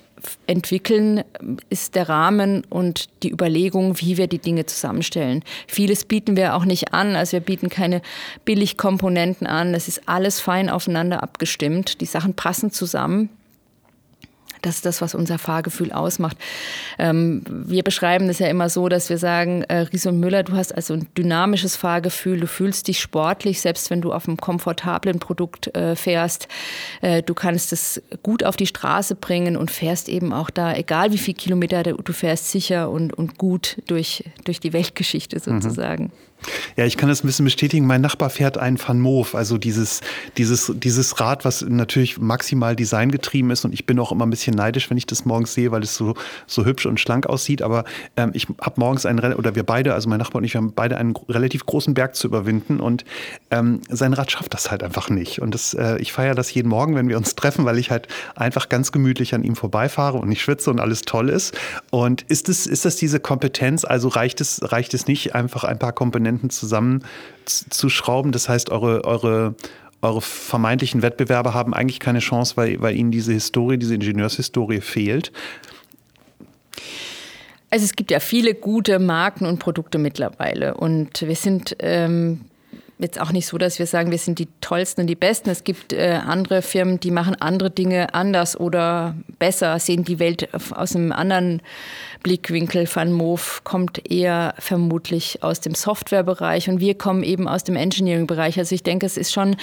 entwickeln, 0.46 1.22
ist 1.70 1.94
der 1.94 2.08
Rahmen 2.08 2.64
und 2.68 3.08
die 3.22 3.30
Überlegung, 3.30 4.00
wie 4.00 4.16
wir 4.16 4.26
die 4.26 4.40
Dinge 4.40 4.66
zusammenstellen. 4.66 5.44
Vieles 5.66 6.04
bieten 6.04 6.36
wir 6.36 6.56
auch 6.56 6.64
nicht 6.64 6.92
an, 6.92 7.14
also 7.14 7.32
wir 7.32 7.40
bieten 7.40 7.68
keine 7.68 8.02
Billigkomponenten 8.44 9.46
an. 9.46 9.74
Es 9.74 9.86
ist 9.86 10.08
alles 10.08 10.40
fein 10.40 10.70
aufeinander 10.70 11.22
abgestimmt. 11.22 12.00
Die 12.00 12.06
Sachen 12.06 12.34
passen 12.34 12.72
zusammen. 12.72 13.30
Das 14.62 14.76
ist 14.76 14.86
das, 14.86 15.00
was 15.00 15.14
unser 15.14 15.38
Fahrgefühl 15.38 15.92
ausmacht. 15.92 16.36
Ähm, 16.98 17.42
wir 17.46 17.82
beschreiben 17.82 18.28
das 18.28 18.38
ja 18.38 18.48
immer 18.48 18.68
so, 18.68 18.88
dass 18.88 19.10
wir 19.10 19.18
sagen, 19.18 19.62
äh, 19.64 19.80
Ries 19.92 20.06
und 20.06 20.20
Müller, 20.20 20.42
du 20.42 20.54
hast 20.54 20.74
also 20.74 20.94
ein 20.94 21.06
dynamisches 21.16 21.76
Fahrgefühl, 21.76 22.40
du 22.40 22.46
fühlst 22.46 22.88
dich 22.88 23.00
sportlich, 23.00 23.60
selbst 23.60 23.90
wenn 23.90 24.00
du 24.00 24.12
auf 24.12 24.28
einem 24.28 24.36
komfortablen 24.36 25.18
Produkt 25.18 25.74
äh, 25.76 25.96
fährst. 25.96 26.48
Äh, 27.00 27.22
du 27.22 27.34
kannst 27.34 27.72
es 27.72 28.02
gut 28.22 28.44
auf 28.44 28.56
die 28.56 28.66
Straße 28.66 29.14
bringen 29.14 29.56
und 29.56 29.70
fährst 29.70 30.08
eben 30.08 30.32
auch 30.32 30.50
da, 30.50 30.74
egal 30.74 31.12
wie 31.12 31.18
viele 31.18 31.36
Kilometer 31.36 31.82
du 31.82 32.12
fährst, 32.12 32.50
sicher 32.50 32.90
und, 32.90 33.12
und 33.12 33.38
gut 33.38 33.82
durch, 33.86 34.24
durch 34.44 34.60
die 34.60 34.72
Weltgeschichte 34.72 35.36
mhm. 35.36 35.60
sozusagen. 35.60 36.04
Mhm. 36.04 36.27
Ja, 36.76 36.84
ich 36.84 36.96
kann 36.96 37.08
das 37.08 37.24
ein 37.24 37.26
bisschen 37.26 37.44
bestätigen. 37.44 37.86
Mein 37.86 38.00
Nachbar 38.00 38.30
fährt 38.30 38.58
einen 38.58 38.78
Van 38.78 39.00
Moof, 39.00 39.34
also 39.34 39.58
dieses, 39.58 40.00
dieses, 40.36 40.72
dieses 40.76 41.18
Rad, 41.20 41.44
was 41.44 41.62
natürlich 41.62 42.18
maximal 42.18 42.76
designgetrieben 42.76 43.50
ist. 43.50 43.64
Und 43.64 43.72
ich 43.72 43.86
bin 43.86 43.98
auch 43.98 44.12
immer 44.12 44.24
ein 44.24 44.30
bisschen 44.30 44.54
neidisch, 44.54 44.88
wenn 44.88 44.96
ich 44.96 45.06
das 45.06 45.24
morgens 45.24 45.54
sehe, 45.54 45.72
weil 45.72 45.82
es 45.82 45.96
so, 45.96 46.14
so 46.46 46.64
hübsch 46.64 46.86
und 46.86 47.00
schlank 47.00 47.26
aussieht. 47.26 47.62
Aber 47.62 47.84
ähm, 48.16 48.30
ich 48.34 48.46
habe 48.60 48.74
morgens 48.80 49.06
einen, 49.06 49.34
oder 49.34 49.54
wir 49.54 49.64
beide, 49.64 49.94
also 49.94 50.08
mein 50.08 50.18
Nachbar 50.18 50.38
und 50.38 50.44
ich, 50.44 50.54
wir 50.54 50.60
haben 50.60 50.72
beide 50.72 50.96
einen 50.96 51.14
relativ 51.28 51.66
großen 51.66 51.94
Berg 51.94 52.14
zu 52.14 52.28
überwinden. 52.28 52.78
Und 52.78 53.04
ähm, 53.50 53.80
sein 53.88 54.12
Rad 54.12 54.30
schafft 54.30 54.54
das 54.54 54.70
halt 54.70 54.84
einfach 54.84 55.10
nicht. 55.10 55.40
Und 55.40 55.54
das, 55.54 55.74
äh, 55.74 55.98
ich 55.98 56.12
feiere 56.12 56.36
das 56.36 56.54
jeden 56.54 56.68
Morgen, 56.68 56.94
wenn 56.94 57.08
wir 57.08 57.16
uns 57.16 57.34
treffen, 57.34 57.64
weil 57.64 57.78
ich 57.78 57.90
halt 57.90 58.06
einfach 58.36 58.68
ganz 58.68 58.92
gemütlich 58.92 59.34
an 59.34 59.42
ihm 59.42 59.56
vorbeifahre 59.56 60.18
und 60.18 60.30
ich 60.30 60.42
schwitze 60.42 60.70
und 60.70 60.78
alles 60.78 61.02
toll 61.02 61.28
ist. 61.28 61.58
Und 61.90 62.22
ist 62.22 62.48
es, 62.48 62.66
ist 62.66 62.84
das 62.84 62.94
diese 62.94 63.18
Kompetenz? 63.18 63.84
Also 63.84 64.06
reicht 64.06 64.40
es, 64.40 64.60
reicht 64.62 64.94
es 64.94 65.08
nicht, 65.08 65.34
einfach 65.34 65.64
ein 65.64 65.78
paar 65.78 65.92
Komponenten 65.92 66.27
Komponenten 66.28 66.50
zusammenzuschrauben. 66.50 68.32
Das 68.32 68.48
heißt, 68.48 68.70
eure, 68.70 69.04
eure, 69.04 69.54
eure 70.02 70.20
vermeintlichen 70.20 71.02
Wettbewerber 71.02 71.54
haben 71.54 71.74
eigentlich 71.74 72.00
keine 72.00 72.20
Chance, 72.20 72.56
weil, 72.56 72.80
weil 72.80 72.96
ihnen 72.96 73.10
diese 73.10 73.32
Historie, 73.32 73.78
diese 73.78 73.94
Ingenieurshistorie 73.94 74.80
fehlt. 74.80 75.32
Also 77.70 77.84
es 77.84 77.96
gibt 77.96 78.10
ja 78.10 78.20
viele 78.20 78.54
gute 78.54 78.98
Marken 78.98 79.44
und 79.44 79.58
Produkte 79.58 79.98
mittlerweile 79.98 80.74
und 80.74 81.20
wir 81.20 81.36
sind 81.36 81.76
ähm, 81.80 82.40
jetzt 82.98 83.20
auch 83.20 83.30
nicht 83.30 83.46
so, 83.46 83.58
dass 83.58 83.78
wir 83.78 83.86
sagen, 83.86 84.10
wir 84.10 84.18
sind 84.18 84.38
die 84.38 84.48
tollsten 84.60 85.02
und 85.02 85.06
die 85.06 85.14
besten. 85.14 85.50
Es 85.50 85.64
gibt 85.64 85.92
äh, 85.92 86.18
andere 86.24 86.62
Firmen, 86.62 86.98
die 86.98 87.10
machen 87.10 87.36
andere 87.40 87.70
Dinge 87.70 88.12
anders 88.14 88.58
oder 88.58 89.14
besser, 89.38 89.78
sehen 89.78 90.04
die 90.04 90.18
Welt 90.18 90.48
aus 90.72 90.96
einem 90.96 91.12
anderen 91.12 91.62
Blickwinkel. 92.22 92.88
Van 92.92 93.12
Moof 93.12 93.62
kommt 93.62 94.10
eher 94.10 94.54
vermutlich 94.58 95.42
aus 95.42 95.60
dem 95.60 95.74
Softwarebereich 95.74 96.68
und 96.68 96.80
wir 96.80 96.96
kommen 96.96 97.22
eben 97.22 97.46
aus 97.46 97.62
dem 97.62 97.76
Engineering-Bereich. 97.76 98.58
Also 98.58 98.74
ich 98.74 98.82
denke, 98.82 99.06
es 99.06 99.16
ist 99.16 99.32
schon 99.32 99.56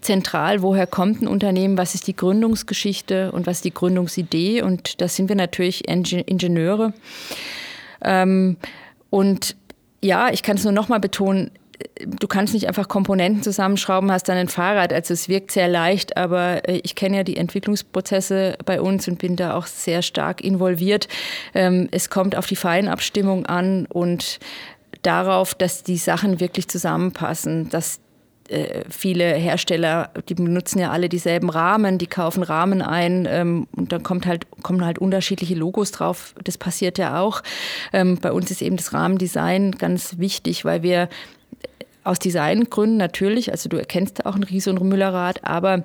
zentral, 0.00 0.62
woher 0.62 0.86
kommt 0.86 1.22
ein 1.22 1.28
Unternehmen, 1.28 1.78
was 1.78 1.94
ist 1.94 2.08
die 2.08 2.16
Gründungsgeschichte 2.16 3.30
und 3.30 3.46
was 3.46 3.58
ist 3.58 3.64
die 3.64 3.74
Gründungsidee 3.74 4.62
und 4.62 5.00
da 5.00 5.06
sind 5.06 5.28
wir 5.28 5.36
natürlich 5.36 5.88
Ingenieure. 5.88 6.92
Ähm, 8.02 8.56
und 9.10 9.56
ja, 10.02 10.30
ich 10.30 10.42
kann 10.42 10.56
es 10.56 10.64
nur 10.64 10.72
noch 10.72 10.88
mal 10.88 11.00
betonen, 11.00 11.50
du 12.06 12.26
kannst 12.26 12.54
nicht 12.54 12.68
einfach 12.68 12.88
Komponenten 12.88 13.42
zusammenschrauben, 13.42 14.10
hast 14.10 14.28
dann 14.28 14.36
ein 14.36 14.48
Fahrrad. 14.48 14.92
Also 14.92 15.14
es 15.14 15.28
wirkt 15.28 15.50
sehr 15.50 15.68
leicht, 15.68 16.16
aber 16.16 16.68
äh, 16.68 16.80
ich 16.82 16.94
kenne 16.94 17.18
ja 17.18 17.24
die 17.24 17.36
Entwicklungsprozesse 17.36 18.56
bei 18.64 18.80
uns 18.80 19.08
und 19.08 19.18
bin 19.18 19.36
da 19.36 19.54
auch 19.54 19.66
sehr 19.66 20.02
stark 20.02 20.42
involviert. 20.42 21.08
Ähm, 21.54 21.88
es 21.90 22.10
kommt 22.10 22.36
auf 22.36 22.46
die 22.46 22.56
Feinabstimmung 22.56 23.46
an 23.46 23.86
und 23.86 24.38
darauf, 25.02 25.54
dass 25.54 25.82
die 25.82 25.96
Sachen 25.96 26.40
wirklich 26.40 26.68
zusammenpassen, 26.68 27.68
dass 27.70 28.00
äh, 28.48 28.82
viele 28.90 29.32
Hersteller, 29.34 30.10
die 30.28 30.34
benutzen 30.34 30.80
ja 30.80 30.90
alle 30.90 31.08
dieselben 31.08 31.50
Rahmen, 31.50 31.98
die 31.98 32.08
kaufen 32.08 32.42
Rahmen 32.42 32.82
ein 32.82 33.26
ähm, 33.30 33.68
und 33.76 33.92
dann 33.92 34.02
kommt 34.02 34.26
halt, 34.26 34.46
kommen 34.62 34.84
halt 34.84 34.98
unterschiedliche 34.98 35.54
Logos 35.54 35.92
drauf. 35.92 36.34
Das 36.42 36.58
passiert 36.58 36.98
ja 36.98 37.20
auch. 37.20 37.42
Ähm, 37.92 38.18
bei 38.20 38.32
uns 38.32 38.50
ist 38.50 38.60
eben 38.60 38.76
das 38.76 38.92
Rahmendesign 38.92 39.72
ganz 39.72 40.18
wichtig, 40.18 40.64
weil 40.64 40.82
wir 40.82 41.08
aus 42.10 42.18
Designgründen 42.18 42.96
natürlich, 42.96 43.52
also 43.52 43.68
du 43.68 43.76
erkennst 43.76 44.26
auch 44.26 44.34
ein 44.34 44.42
Riese- 44.42 44.70
und 44.70 44.82
Müllerrad, 44.82 45.44
aber 45.44 45.84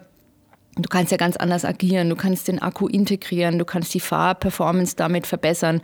Du 0.77 0.89
kannst 0.89 1.09
ja 1.09 1.17
ganz 1.17 1.37
anders 1.37 1.63
agieren. 1.63 2.09
Du 2.09 2.17
kannst 2.17 2.49
den 2.49 2.61
Akku 2.61 2.89
integrieren. 2.89 3.57
Du 3.59 3.63
kannst 3.63 3.93
die 3.93 4.01
Fahrperformance 4.01 4.97
damit 4.97 5.25
verbessern. 5.25 5.81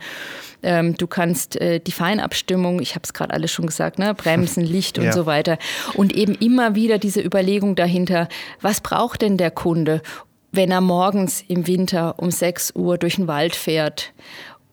Ähm, 0.62 0.94
du 0.98 1.06
kannst 1.06 1.58
äh, 1.58 1.80
die 1.80 1.92
Feinabstimmung, 1.92 2.78
ich 2.78 2.94
habe 2.94 3.04
es 3.04 3.14
gerade 3.14 3.32
alles 3.32 3.50
schon 3.50 3.64
gesagt, 3.64 3.98
ne? 3.98 4.12
Bremsen, 4.12 4.62
Licht 4.62 4.98
und 4.98 5.06
ja. 5.06 5.12
so 5.12 5.24
weiter. 5.24 5.56
Und 5.94 6.14
eben 6.14 6.34
immer 6.34 6.74
wieder 6.74 6.98
diese 6.98 7.22
Überlegung 7.22 7.74
dahinter, 7.74 8.28
was 8.60 8.82
braucht 8.82 9.22
denn 9.22 9.38
der 9.38 9.50
Kunde, 9.50 10.02
wenn 10.50 10.70
er 10.70 10.82
morgens 10.82 11.42
im 11.48 11.66
Winter 11.66 12.18
um 12.18 12.30
6 12.30 12.74
Uhr 12.76 12.98
durch 12.98 13.16
den 13.16 13.28
Wald 13.28 13.56
fährt 13.56 14.12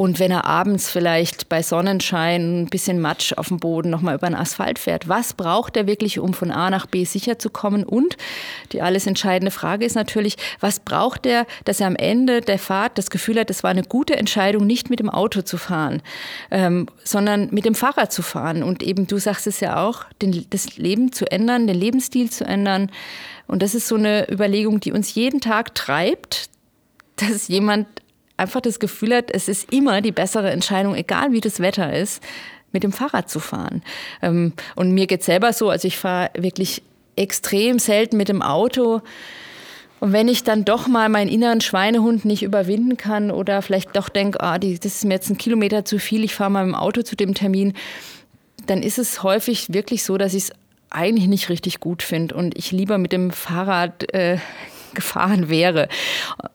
und 0.01 0.17
wenn 0.17 0.31
er 0.31 0.45
abends 0.45 0.89
vielleicht 0.89 1.49
bei 1.49 1.61
Sonnenschein 1.61 2.61
ein 2.61 2.65
bisschen 2.67 3.01
Matsch 3.01 3.33
auf 3.33 3.49
dem 3.49 3.57
Boden 3.57 3.89
nochmal 3.89 4.15
über 4.15 4.27
den 4.27 4.35
Asphalt 4.35 4.79
fährt, 4.79 5.09
was 5.09 5.33
braucht 5.33 5.75
er 5.75 5.87
wirklich, 5.87 6.19
um 6.19 6.33
von 6.33 6.51
A 6.51 6.69
nach 6.69 6.85
B 6.85 7.03
sicher 7.03 7.37
zu 7.37 7.49
kommen? 7.49 7.83
Und 7.83 8.15
die 8.71 8.81
alles 8.81 9.07
entscheidende 9.07 9.51
Frage 9.51 9.85
ist 9.85 9.95
natürlich, 9.95 10.37
was 10.61 10.79
braucht 10.79 11.25
er, 11.25 11.45
dass 11.65 11.81
er 11.81 11.87
am 11.87 11.97
Ende 11.97 12.39
der 12.39 12.59
Fahrt 12.59 12.97
das 12.97 13.09
Gefühl 13.09 13.41
hat, 13.41 13.49
es 13.49 13.61
war 13.61 13.71
eine 13.71 13.83
gute 13.83 14.15
Entscheidung, 14.15 14.65
nicht 14.65 14.89
mit 14.89 15.01
dem 15.01 15.09
Auto 15.09 15.41
zu 15.41 15.57
fahren, 15.57 16.01
ähm, 16.49 16.87
sondern 17.03 17.49
mit 17.51 17.65
dem 17.65 17.75
Fahrrad 17.75 18.13
zu 18.13 18.21
fahren. 18.21 18.63
Und 18.63 18.81
eben, 18.83 19.05
du 19.05 19.17
sagst 19.17 19.47
es 19.47 19.59
ja 19.59 19.85
auch, 19.85 20.05
den, 20.21 20.45
das 20.49 20.77
Leben 20.77 21.11
zu 21.11 21.29
ändern, 21.29 21.67
den 21.67 21.75
Lebensstil 21.75 22.29
zu 22.29 22.45
ändern. 22.45 22.89
Und 23.47 23.61
das 23.61 23.75
ist 23.75 23.89
so 23.89 23.95
eine 23.95 24.31
Überlegung, 24.31 24.79
die 24.79 24.93
uns 24.93 25.13
jeden 25.13 25.41
Tag 25.41 25.75
treibt, 25.75 26.49
dass 27.17 27.49
jemand 27.49 27.85
einfach 28.39 28.61
das 28.61 28.79
Gefühl 28.79 29.15
hat, 29.15 29.31
es 29.31 29.47
ist 29.47 29.71
immer 29.71 30.01
die 30.01 30.11
bessere 30.11 30.49
Entscheidung, 30.49 30.95
egal 30.95 31.31
wie 31.31 31.41
das 31.41 31.59
Wetter 31.59 31.93
ist, 31.93 32.23
mit 32.71 32.83
dem 32.83 32.91
Fahrrad 32.91 33.29
zu 33.29 33.39
fahren. 33.39 33.83
Ähm, 34.21 34.53
und 34.75 34.91
mir 34.91 35.07
geht 35.07 35.23
selber 35.23 35.53
so, 35.53 35.69
also 35.69 35.87
ich 35.87 35.97
fahre 35.97 36.31
wirklich 36.37 36.81
extrem 37.15 37.79
selten 37.79 38.17
mit 38.17 38.29
dem 38.29 38.41
Auto. 38.41 39.01
Und 39.99 40.13
wenn 40.13 40.29
ich 40.29 40.43
dann 40.43 40.63
doch 40.63 40.87
mal 40.87 41.09
meinen 41.09 41.29
inneren 41.29 41.61
Schweinehund 41.61 42.23
nicht 42.23 42.43
überwinden 42.43 42.95
kann 42.95 43.31
oder 43.31 43.61
vielleicht 43.61 43.95
doch 43.95 44.07
denke, 44.07 44.39
ah, 44.41 44.57
das 44.57 44.85
ist 44.85 45.05
mir 45.05 45.15
jetzt 45.15 45.29
ein 45.29 45.37
Kilometer 45.37 45.83
zu 45.83 45.99
viel, 45.99 46.23
ich 46.23 46.33
fahre 46.33 46.49
mal 46.49 46.65
mit 46.65 46.73
dem 46.73 46.79
Auto 46.79 47.01
zu 47.01 47.17
dem 47.17 47.33
Termin, 47.33 47.73
dann 48.65 48.81
ist 48.81 48.97
es 48.97 49.23
häufig 49.23 49.73
wirklich 49.73 50.03
so, 50.03 50.17
dass 50.17 50.33
ich 50.33 50.43
es 50.43 50.51
eigentlich 50.89 51.27
nicht 51.27 51.49
richtig 51.49 51.79
gut 51.79 52.01
finde 52.01 52.35
und 52.35 52.57
ich 52.57 52.71
lieber 52.71 52.97
mit 52.97 53.11
dem 53.11 53.31
Fahrrad 53.31 54.11
äh, 54.13 54.37
gefahren 54.93 55.49
wäre. 55.49 55.87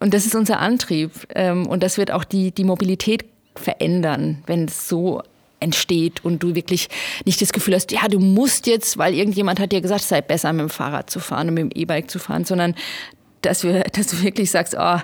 Und 0.01 0.15
das 0.15 0.27
ist 0.27 0.35
unser 0.35 0.61
Antrieb. 0.61 1.13
Ähm, 1.35 1.67
und 1.67 1.83
das 1.83 1.99
wird 1.99 2.11
auch 2.11 2.25
die, 2.25 2.53
die 2.53 2.65
Mobilität 2.65 3.25
verändern, 3.57 4.43
wenn 4.47 4.65
es 4.65 4.89
so 4.89 5.23
entsteht 5.61 6.25
und 6.25 6.43
du 6.43 6.55
wirklich 6.55 6.89
nicht 7.25 7.41
das 7.41 7.53
Gefühl 7.53 7.75
hast, 7.75 7.91
ja, 7.91 8.07
du 8.09 8.19
musst 8.19 8.67
jetzt, 8.67 8.99
weil 8.99 9.15
irgendjemand 9.15 9.59
hat 9.61 9.73
dir 9.73 9.81
gesagt, 9.81 10.03
es 10.03 10.09
sei 10.09 10.21
besser 10.21 10.53
mit 10.53 10.61
dem 10.61 10.71
Fahrrad 10.71 11.09
zu 11.09 11.21
fahren 11.21 11.49
und 11.49 11.55
mit 11.55 11.63
dem 11.63 11.71
E-Bike 11.75 12.11
zu 12.11 12.19
fahren, 12.19 12.45
sondern 12.45 12.75
dass, 13.45 13.65
wir, 13.65 13.85
dass 13.93 14.09
du 14.09 14.23
wirklich 14.23 14.51
sagst, 14.51 14.77
oh, 14.79 14.99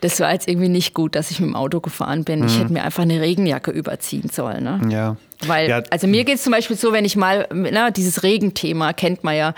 das 0.00 0.20
war 0.20 0.32
jetzt 0.32 0.48
irgendwie 0.48 0.68
nicht 0.68 0.94
gut, 0.94 1.14
dass 1.14 1.30
ich 1.30 1.40
mit 1.40 1.48
dem 1.48 1.56
Auto 1.56 1.80
gefahren 1.80 2.24
bin. 2.24 2.40
Mhm. 2.40 2.46
Ich 2.46 2.58
hätte 2.58 2.72
mir 2.72 2.84
einfach 2.84 3.02
eine 3.02 3.20
Regenjacke 3.20 3.70
überziehen 3.70 4.28
sollen. 4.30 4.64
Ne? 4.64 4.80
Ja. 4.90 5.16
Weil, 5.46 5.68
ja. 5.68 5.82
also 5.90 6.06
mir 6.06 6.24
geht 6.24 6.36
es 6.36 6.42
zum 6.42 6.52
Beispiel 6.52 6.76
so, 6.76 6.92
wenn 6.92 7.04
ich 7.04 7.16
mal, 7.16 7.46
na, 7.52 7.90
dieses 7.90 8.22
Regenthema 8.22 8.92
kennt 8.92 9.22
man 9.22 9.36
ja, 9.36 9.54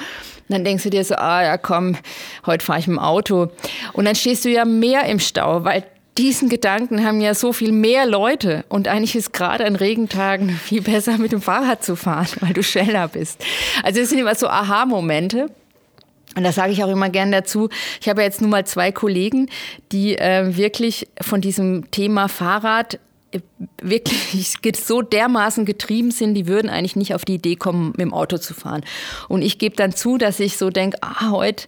dann 0.49 0.65
denkst 0.65 0.83
du 0.83 0.91
dir 0.91 1.05
so, 1.05 1.15
ah 1.15 1.43
ja 1.43 1.59
komm, 1.59 1.97
heute 2.45 2.65
fahre 2.65 2.81
ich 2.81 2.87
mit 2.87 2.97
dem 2.97 2.99
Auto. 2.99 3.51
Und 3.93 4.05
dann 4.05 4.15
stehst 4.15 4.45
du 4.45 4.49
ja 4.49 4.65
mehr 4.65 5.05
im 5.05 5.21
Stau, 5.21 5.65
weil 5.65 5.85
diesen 6.19 6.49
Gedanken 6.49 7.05
haben 7.05 7.21
ja 7.21 7.35
so 7.35 7.53
viel 7.53 7.73
mehr 7.73 8.07
Leute. 8.07 8.65
Und 8.69 8.89
eigentlich 8.89 9.17
ist 9.17 9.33
gerade 9.33 9.65
an 9.65 9.77
Regentagen 9.77 10.51
viel 10.65 10.83
besser 10.83 11.19
mit 11.19 11.33
dem 11.33 11.41
Fahrrad 11.41 11.85
zu 11.85 11.97
fahren, 11.97 12.29
weil 12.41 12.53
du 12.53 12.63
schneller 12.63 13.09
bist. 13.09 13.43
Also 13.83 14.01
es 14.01 14.11
sind 14.11 14.19
immer 14.19 14.35
so 14.35 14.49
Aha-Momente. 14.49 15.47
Und 16.37 16.45
da 16.45 16.53
sage 16.53 16.73
ich 16.73 16.85
auch 16.85 16.89
immer 16.89 17.11
gern 17.11 17.33
dazu, 17.33 17.69
ich 18.01 18.09
habe 18.09 18.21
ja 18.21 18.27
jetzt 18.27 18.41
nur 18.41 18.51
mal 18.51 18.67
zwei 18.67 18.93
Kollegen, 18.93 19.49
die 19.93 20.17
äh, 20.17 20.57
wirklich 20.57 21.09
von 21.21 21.41
diesem 21.41 21.91
Thema 21.91 22.29
Fahrrad 22.29 22.99
äh, 23.33 23.41
wirklich 23.83 24.57
so 24.77 25.03
dermaßen 25.03 25.65
getrieben 25.65 26.11
sind, 26.11 26.35
die 26.35 26.47
würden 26.47 26.71
eigentlich 26.71 26.97
nicht 26.97 27.15
auf 27.15 27.25
die 27.25 27.35
Idee 27.35 27.57
kommen, 27.57 27.89
mit 27.91 28.01
dem 28.01 28.15
Auto 28.15 28.39
zu 28.39 28.55
fahren. 28.55 28.85
Und 29.29 29.43
ich 29.43 29.59
gebe 29.59 29.77
dann 29.77 29.93
zu, 29.93 30.19
dass 30.19 30.39
ich 30.41 30.57
so 30.57 30.71
denke, 30.71 30.99
ah, 31.01 31.31
heute 31.31 31.67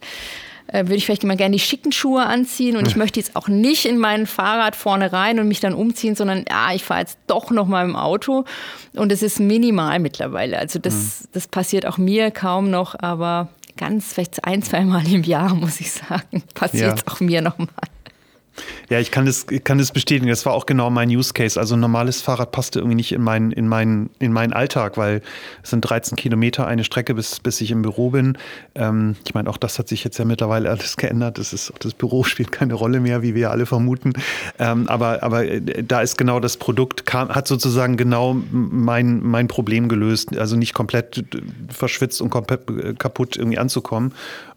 äh, 0.67 0.83
würde 0.85 0.95
ich 0.95 1.05
vielleicht 1.05 1.23
immer 1.23 1.35
gerne 1.35 1.53
die 1.53 1.59
schicken 1.59 1.91
Schuhe 1.91 2.25
anziehen 2.25 2.77
und 2.77 2.87
ich 2.87 2.95
möchte 2.95 3.19
jetzt 3.19 3.35
auch 3.35 3.47
nicht 3.47 3.85
in 3.85 3.97
mein 3.97 4.25
Fahrrad 4.25 4.75
vorne 4.75 5.11
rein 5.11 5.39
und 5.39 5.47
mich 5.47 5.59
dann 5.59 5.73
umziehen, 5.73 6.15
sondern 6.15 6.45
ja, 6.49 6.73
ich 6.73 6.83
fahre 6.83 7.01
jetzt 7.01 7.17
doch 7.27 7.51
noch 7.51 7.67
mal 7.67 7.83
im 7.83 7.95
Auto 7.95 8.45
und 8.93 9.11
es 9.11 9.21
ist 9.21 9.39
minimal 9.39 9.99
mittlerweile. 9.99 10.57
Also 10.57 10.79
das, 10.79 10.93
mhm. 10.93 11.27
das 11.33 11.47
passiert 11.47 11.85
auch 11.85 11.97
mir 11.97 12.31
kaum 12.31 12.69
noch, 12.69 12.95
aber 12.97 13.49
ganz 13.77 14.13
vielleicht 14.13 14.43
ein, 14.45 14.61
zwei 14.61 14.81
Mal 14.81 15.05
im 15.11 15.23
Jahr, 15.23 15.53
muss 15.55 15.79
ich 15.79 15.91
sagen, 15.91 16.43
passiert 16.53 16.99
es 16.99 17.03
ja. 17.05 17.13
auch 17.13 17.19
mir 17.19 17.41
noch 17.41 17.57
mal. 17.57 17.67
Ja, 18.89 18.99
ich 18.99 19.11
kann 19.11 19.25
das, 19.25 19.47
ich 19.49 19.63
kann 19.63 19.77
das 19.77 19.91
bestätigen. 19.91 20.27
Das 20.27 20.45
war 20.45 20.53
auch 20.53 20.65
genau 20.65 20.89
mein 20.89 21.09
Use 21.09 21.33
Case. 21.33 21.59
Also 21.59 21.75
ein 21.75 21.79
normales 21.79 22.21
Fahrrad 22.21 22.51
passte 22.51 22.79
irgendwie 22.79 22.95
nicht 22.95 23.11
in 23.11 23.21
meinen, 23.21 23.51
in 23.51 23.67
meinen, 23.67 24.09
in 24.19 24.31
meinen 24.31 24.53
Alltag, 24.53 24.97
weil 24.97 25.21
es 25.63 25.71
sind 25.71 25.81
13 25.81 26.15
Kilometer 26.15 26.67
eine 26.67 26.83
Strecke, 26.83 27.15
bis, 27.15 27.39
bis 27.39 27.61
ich 27.61 27.71
im 27.71 27.81
Büro 27.81 28.11
bin. 28.11 28.37
Ähm, 28.75 29.15
ich 29.25 29.33
meine, 29.33 29.49
auch 29.49 29.57
das 29.57 29.79
hat 29.79 29.87
sich 29.87 30.03
jetzt 30.03 30.17
ja 30.19 30.25
mittlerweile 30.25 30.69
alles 30.69 30.97
geändert. 30.97 31.37
Das, 31.37 31.53
ist, 31.53 31.73
das 31.79 31.93
Büro 31.93 32.23
spielt 32.23 32.51
keine 32.51 32.75
Rolle 32.75 32.99
mehr, 32.99 33.21
wie 33.21 33.35
wir 33.35 33.51
alle 33.51 33.65
vermuten. 33.65 34.13
Ähm, 34.59 34.87
aber, 34.87 35.23
aber 35.23 35.45
äh, 35.45 35.83
da 35.83 36.01
ist 36.01 36.17
genau 36.17 36.39
das 36.39 36.57
Produkt, 36.57 37.05
kam, 37.05 37.29
hat 37.29 37.47
sozusagen 37.47 37.97
genau 37.97 38.35
mein, 38.51 39.21
mein 39.23 39.47
Problem 39.47 39.89
gelöst. 39.89 40.37
Also 40.37 40.55
nicht 40.55 40.73
komplett 40.73 41.23
verschwitzt 41.69 42.21
und 42.21 42.29
komplett 42.29 42.69
äh, 42.69 42.93
kaputt 42.93 43.37
irgendwie 43.37 43.57
anzukommen 43.57 44.13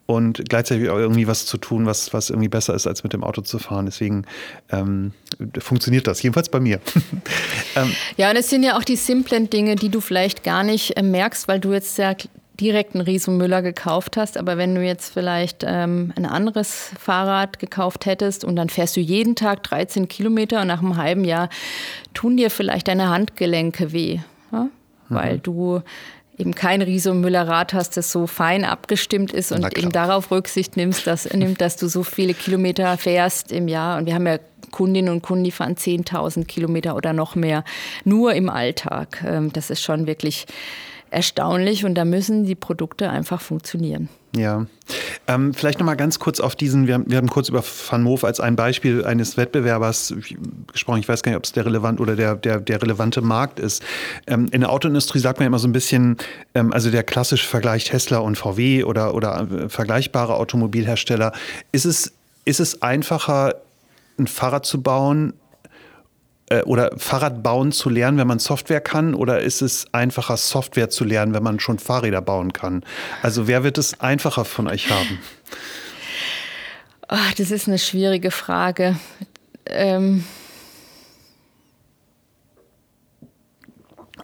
und 0.06 0.48
gleichzeitig 0.48 0.88
auch 0.88 0.98
irgendwie 0.98 1.26
was 1.26 1.46
zu 1.46 1.58
tun, 1.58 1.84
was, 1.84 2.12
was 2.12 2.30
irgendwie 2.30 2.48
besser 2.48 2.74
ist, 2.74 2.86
als 2.86 3.02
mit 3.02 3.12
dem 3.12 3.24
Auto 3.24 3.42
zu 3.42 3.58
fahren. 3.58 3.86
Deswegen 3.86 4.24
ähm, 4.70 5.12
funktioniert 5.58 6.06
das, 6.06 6.22
jedenfalls 6.22 6.48
bei 6.48 6.60
mir. 6.60 6.80
ähm, 7.76 7.92
ja, 8.16 8.30
und 8.30 8.36
es 8.36 8.48
sind 8.48 8.62
ja 8.62 8.78
auch 8.78 8.84
die 8.84 8.96
simplen 8.96 9.50
Dinge, 9.50 9.76
die 9.76 9.88
du 9.88 10.00
vielleicht 10.00 10.44
gar 10.44 10.62
nicht 10.62 10.96
äh, 10.96 11.02
merkst, 11.02 11.48
weil 11.48 11.58
du 11.58 11.72
jetzt 11.72 11.98
ja 11.98 12.14
direkt 12.60 12.94
einen 12.94 13.04
Riesen 13.04 13.36
Müller 13.36 13.60
gekauft 13.62 14.16
hast, 14.16 14.38
aber 14.38 14.56
wenn 14.56 14.74
du 14.74 14.82
jetzt 14.82 15.12
vielleicht 15.12 15.64
ähm, 15.66 16.12
ein 16.16 16.24
anderes 16.24 16.90
Fahrrad 16.98 17.58
gekauft 17.58 18.06
hättest 18.06 18.44
und 18.44 18.56
dann 18.56 18.70
fährst 18.70 18.96
du 18.96 19.00
jeden 19.00 19.34
Tag 19.36 19.62
13 19.64 20.08
Kilometer 20.08 20.62
und 20.62 20.68
nach 20.68 20.80
einem 20.80 20.96
halben 20.96 21.24
Jahr 21.24 21.50
tun 22.14 22.36
dir 22.36 22.50
vielleicht 22.50 22.88
deine 22.88 23.10
Handgelenke 23.10 23.92
weh, 23.92 24.20
ja? 24.52 24.68
weil 25.08 25.34
mhm. 25.34 25.42
du 25.42 25.82
eben 26.38 26.54
kein 26.54 26.82
Riso 26.82 27.14
Müller 27.14 27.48
Rad 27.48 27.74
hast, 27.74 27.96
das 27.96 28.12
so 28.12 28.26
fein 28.26 28.64
abgestimmt 28.64 29.32
ist 29.32 29.52
und 29.52 29.76
eben 29.76 29.92
darauf 29.92 30.30
Rücksicht 30.30 30.76
nimmst, 30.76 31.06
dass, 31.06 31.24
nimmt, 31.32 31.60
dass 31.60 31.76
du 31.76 31.88
so 31.88 32.02
viele 32.02 32.34
Kilometer 32.34 32.96
fährst 32.98 33.52
im 33.52 33.68
Jahr. 33.68 33.98
Und 33.98 34.06
wir 34.06 34.14
haben 34.14 34.26
ja 34.26 34.38
Kundinnen 34.70 35.12
und 35.12 35.22
Kunden, 35.22 35.44
die 35.44 35.50
fahren 35.50 35.76
10.000 35.76 36.44
Kilometer 36.44 36.96
oder 36.96 37.12
noch 37.12 37.34
mehr 37.34 37.64
nur 38.04 38.34
im 38.34 38.50
Alltag. 38.50 39.24
Ähm, 39.26 39.52
das 39.52 39.70
ist 39.70 39.82
schon 39.82 40.06
wirklich 40.06 40.46
erstaunlich 41.10 41.84
und 41.84 41.94
da 41.94 42.04
müssen 42.04 42.44
die 42.44 42.54
Produkte 42.54 43.10
einfach 43.10 43.40
funktionieren. 43.40 44.08
Ja. 44.36 44.66
Ähm, 45.26 45.54
vielleicht 45.54 45.78
noch 45.78 45.86
mal 45.86 45.96
ganz 45.96 46.18
kurz 46.18 46.40
auf 46.40 46.54
diesen, 46.54 46.86
wir 46.86 46.94
haben, 46.94 47.04
wir 47.08 47.16
haben 47.16 47.28
kurz 47.28 47.48
über 47.48 47.62
Van 47.62 48.02
Moof 48.02 48.22
als 48.22 48.38
ein 48.38 48.54
Beispiel 48.54 49.04
eines 49.04 49.36
Wettbewerbers 49.36 50.14
gesprochen. 50.72 51.00
Ich 51.00 51.08
weiß 51.08 51.22
gar 51.22 51.30
nicht, 51.30 51.38
ob 51.38 51.44
es 51.44 51.52
der 51.52 51.66
relevant 51.66 52.00
oder 52.00 52.16
der, 52.16 52.36
der, 52.36 52.60
der 52.60 52.82
relevante 52.82 53.22
Markt 53.22 53.58
ist. 53.58 53.82
Ähm, 54.26 54.48
in 54.52 54.60
der 54.60 54.70
Autoindustrie 54.70 55.18
sagt 55.18 55.38
man 55.40 55.46
immer 55.46 55.58
so 55.58 55.68
ein 55.68 55.72
bisschen, 55.72 56.16
ähm, 56.54 56.72
also 56.72 56.90
der 56.90 57.02
klassische 57.02 57.46
Vergleich 57.46 57.84
Tesla 57.84 58.18
und 58.18 58.36
VW 58.36 58.84
oder, 58.84 59.14
oder 59.14 59.48
äh, 59.50 59.68
vergleichbare 59.68 60.34
Automobilhersteller. 60.34 61.32
Ist 61.72 61.86
es, 61.86 62.12
ist 62.44 62.60
es 62.60 62.82
einfacher, 62.82 63.54
ein 64.18 64.26
Fahrrad 64.26 64.66
zu 64.66 64.82
bauen, 64.82 65.34
äh, 66.48 66.62
oder 66.62 66.90
Fahrrad 66.96 67.42
bauen 67.42 67.72
zu 67.72 67.88
lernen, 67.90 68.18
wenn 68.18 68.26
man 68.26 68.38
Software 68.38 68.80
kann? 68.80 69.14
Oder 69.14 69.40
ist 69.40 69.62
es 69.62 69.86
einfacher, 69.92 70.36
Software 70.36 70.90
zu 70.90 71.04
lernen, 71.04 71.34
wenn 71.34 71.42
man 71.42 71.60
schon 71.60 71.78
Fahrräder 71.78 72.22
bauen 72.22 72.52
kann? 72.52 72.84
Also 73.22 73.46
wer 73.48 73.64
wird 73.64 73.78
es 73.78 74.00
einfacher 74.00 74.44
von 74.44 74.68
euch 74.68 74.90
haben? 74.90 75.18
Oh, 77.08 77.32
das 77.36 77.50
ist 77.50 77.68
eine 77.68 77.78
schwierige 77.78 78.30
Frage. 78.30 78.96
Ähm 79.66 80.24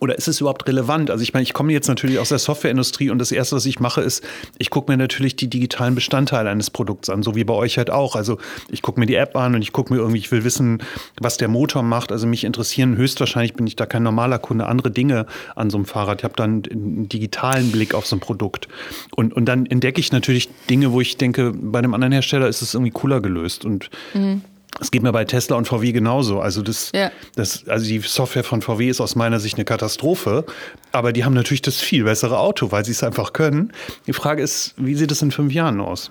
Oder 0.02 0.18
ist 0.18 0.26
es 0.26 0.40
überhaupt 0.40 0.66
relevant? 0.66 1.12
Also 1.12 1.22
ich 1.22 1.32
meine, 1.32 1.44
ich 1.44 1.52
komme 1.52 1.72
jetzt 1.72 1.86
natürlich 1.86 2.18
aus 2.18 2.30
der 2.30 2.40
Softwareindustrie 2.40 3.10
und 3.10 3.20
das 3.20 3.30
Erste, 3.30 3.54
was 3.54 3.64
ich 3.66 3.78
mache, 3.78 4.00
ist, 4.00 4.24
ich 4.58 4.68
gucke 4.68 4.90
mir 4.90 4.98
natürlich 4.98 5.36
die 5.36 5.46
digitalen 5.46 5.94
Bestandteile 5.94 6.50
eines 6.50 6.70
Produkts 6.70 7.08
an, 7.08 7.22
so 7.22 7.36
wie 7.36 7.44
bei 7.44 7.54
euch 7.54 7.78
halt 7.78 7.88
auch. 7.88 8.16
Also 8.16 8.38
ich 8.68 8.82
gucke 8.82 8.98
mir 8.98 9.06
die 9.06 9.14
App 9.14 9.36
an 9.36 9.54
und 9.54 9.62
ich 9.62 9.70
gucke 9.70 9.94
mir 9.94 10.00
irgendwie, 10.00 10.18
ich 10.18 10.32
will 10.32 10.42
wissen, 10.42 10.82
was 11.20 11.36
der 11.36 11.46
Motor 11.46 11.84
macht. 11.84 12.10
Also 12.10 12.26
mich 12.26 12.42
interessieren 12.42 12.96
höchstwahrscheinlich, 12.96 13.54
bin 13.54 13.64
ich 13.68 13.76
da 13.76 13.86
kein 13.86 14.02
normaler 14.02 14.40
Kunde, 14.40 14.66
andere 14.66 14.90
Dinge 14.90 15.26
an 15.54 15.70
so 15.70 15.76
einem 15.76 15.84
Fahrrad. 15.84 16.18
Ich 16.18 16.24
habe 16.24 16.34
dann 16.34 16.64
einen 16.68 17.08
digitalen 17.08 17.70
Blick 17.70 17.94
auf 17.94 18.04
so 18.04 18.16
ein 18.16 18.20
Produkt. 18.20 18.66
Und, 19.14 19.32
und 19.32 19.44
dann 19.44 19.66
entdecke 19.66 20.00
ich 20.00 20.10
natürlich 20.10 20.48
Dinge, 20.68 20.90
wo 20.90 21.00
ich 21.00 21.16
denke, 21.16 21.52
bei 21.54 21.78
einem 21.78 21.94
anderen 21.94 22.10
Hersteller 22.10 22.48
ist 22.48 22.60
es 22.60 22.74
irgendwie 22.74 22.90
cooler 22.90 23.20
gelöst. 23.20 23.64
Und 23.64 23.88
mhm. 24.14 24.42
Es 24.80 24.90
geht 24.90 25.02
mir 25.02 25.12
bei 25.12 25.24
Tesla 25.24 25.56
und 25.56 25.66
VW 25.66 25.92
genauso. 25.92 26.40
Also 26.40 26.62
das, 26.62 26.90
ja. 26.94 27.10
das, 27.36 27.68
also 27.68 27.86
die 27.86 27.98
Software 28.00 28.44
von 28.44 28.62
VW 28.62 28.88
ist 28.88 29.00
aus 29.00 29.14
meiner 29.14 29.38
Sicht 29.38 29.56
eine 29.56 29.64
Katastrophe, 29.64 30.44
aber 30.92 31.12
die 31.12 31.24
haben 31.24 31.34
natürlich 31.34 31.62
das 31.62 31.76
viel 31.76 32.04
bessere 32.04 32.38
Auto, 32.38 32.72
weil 32.72 32.84
sie 32.84 32.92
es 32.92 33.02
einfach 33.02 33.32
können. 33.32 33.72
Die 34.06 34.12
Frage 34.12 34.42
ist, 34.42 34.74
wie 34.76 34.94
sieht 34.94 35.10
es 35.12 35.22
in 35.22 35.30
fünf 35.30 35.52
Jahren 35.52 35.80
aus? 35.80 36.10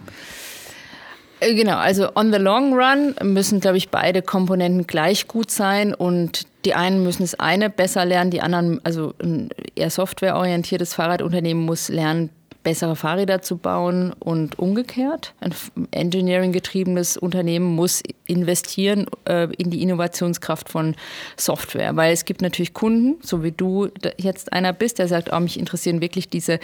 Äh, 1.42 1.56
genau, 1.56 1.78
also 1.78 2.10
on 2.16 2.32
the 2.32 2.40
long 2.40 2.74
run 2.74 3.16
müssen, 3.24 3.60
glaube 3.60 3.78
ich, 3.78 3.90
beide 3.90 4.22
Komponenten 4.22 4.88
gleich 4.88 5.28
gut 5.28 5.52
sein 5.52 5.94
und 5.94 6.46
die 6.64 6.76
einen 6.76 7.04
müssen 7.04 7.24
das 7.24 7.40
eine 7.40 7.70
besser 7.70 8.06
lernen, 8.06 8.30
die 8.30 8.42
anderen, 8.42 8.80
also 8.86 9.16
ein 9.22 9.50
eher 9.76 9.90
softwareorientiertes 9.90 10.94
Fahrradunternehmen 10.94 11.66
muss 11.66 11.90
lernen, 11.90 12.30
bessere 12.64 12.96
Fahrräder 12.96 13.42
zu 13.42 13.58
bauen 13.58 14.14
und 14.20 14.60
umgekehrt. 14.60 15.34
Ein 15.40 15.54
engineering-getriebenes 15.92 17.18
Unternehmen 17.18 17.76
muss 17.76 18.04
investieren 18.28 19.08
äh, 19.26 19.48
in 19.56 19.72
die 19.72 19.82
Innovationskraft 19.82 20.70
von 20.70 20.96
Software, 21.38 21.96
weil 21.96 22.14
es 22.14 22.26
gibt 22.26 22.42
natürlich 22.42 22.74
Kunden, 22.74 23.18
so 23.22 23.44
wie 23.44 23.52
du 23.52 23.90
jetzt 24.18 24.54
einer 24.54 24.74
bist, 24.74 25.00
der 25.00 25.08
sagt, 25.08 25.34
oh, 25.34 25.40
mich 25.40 25.60
interessieren 25.60 26.02
wirklich 26.02 26.30
diese 26.30 26.60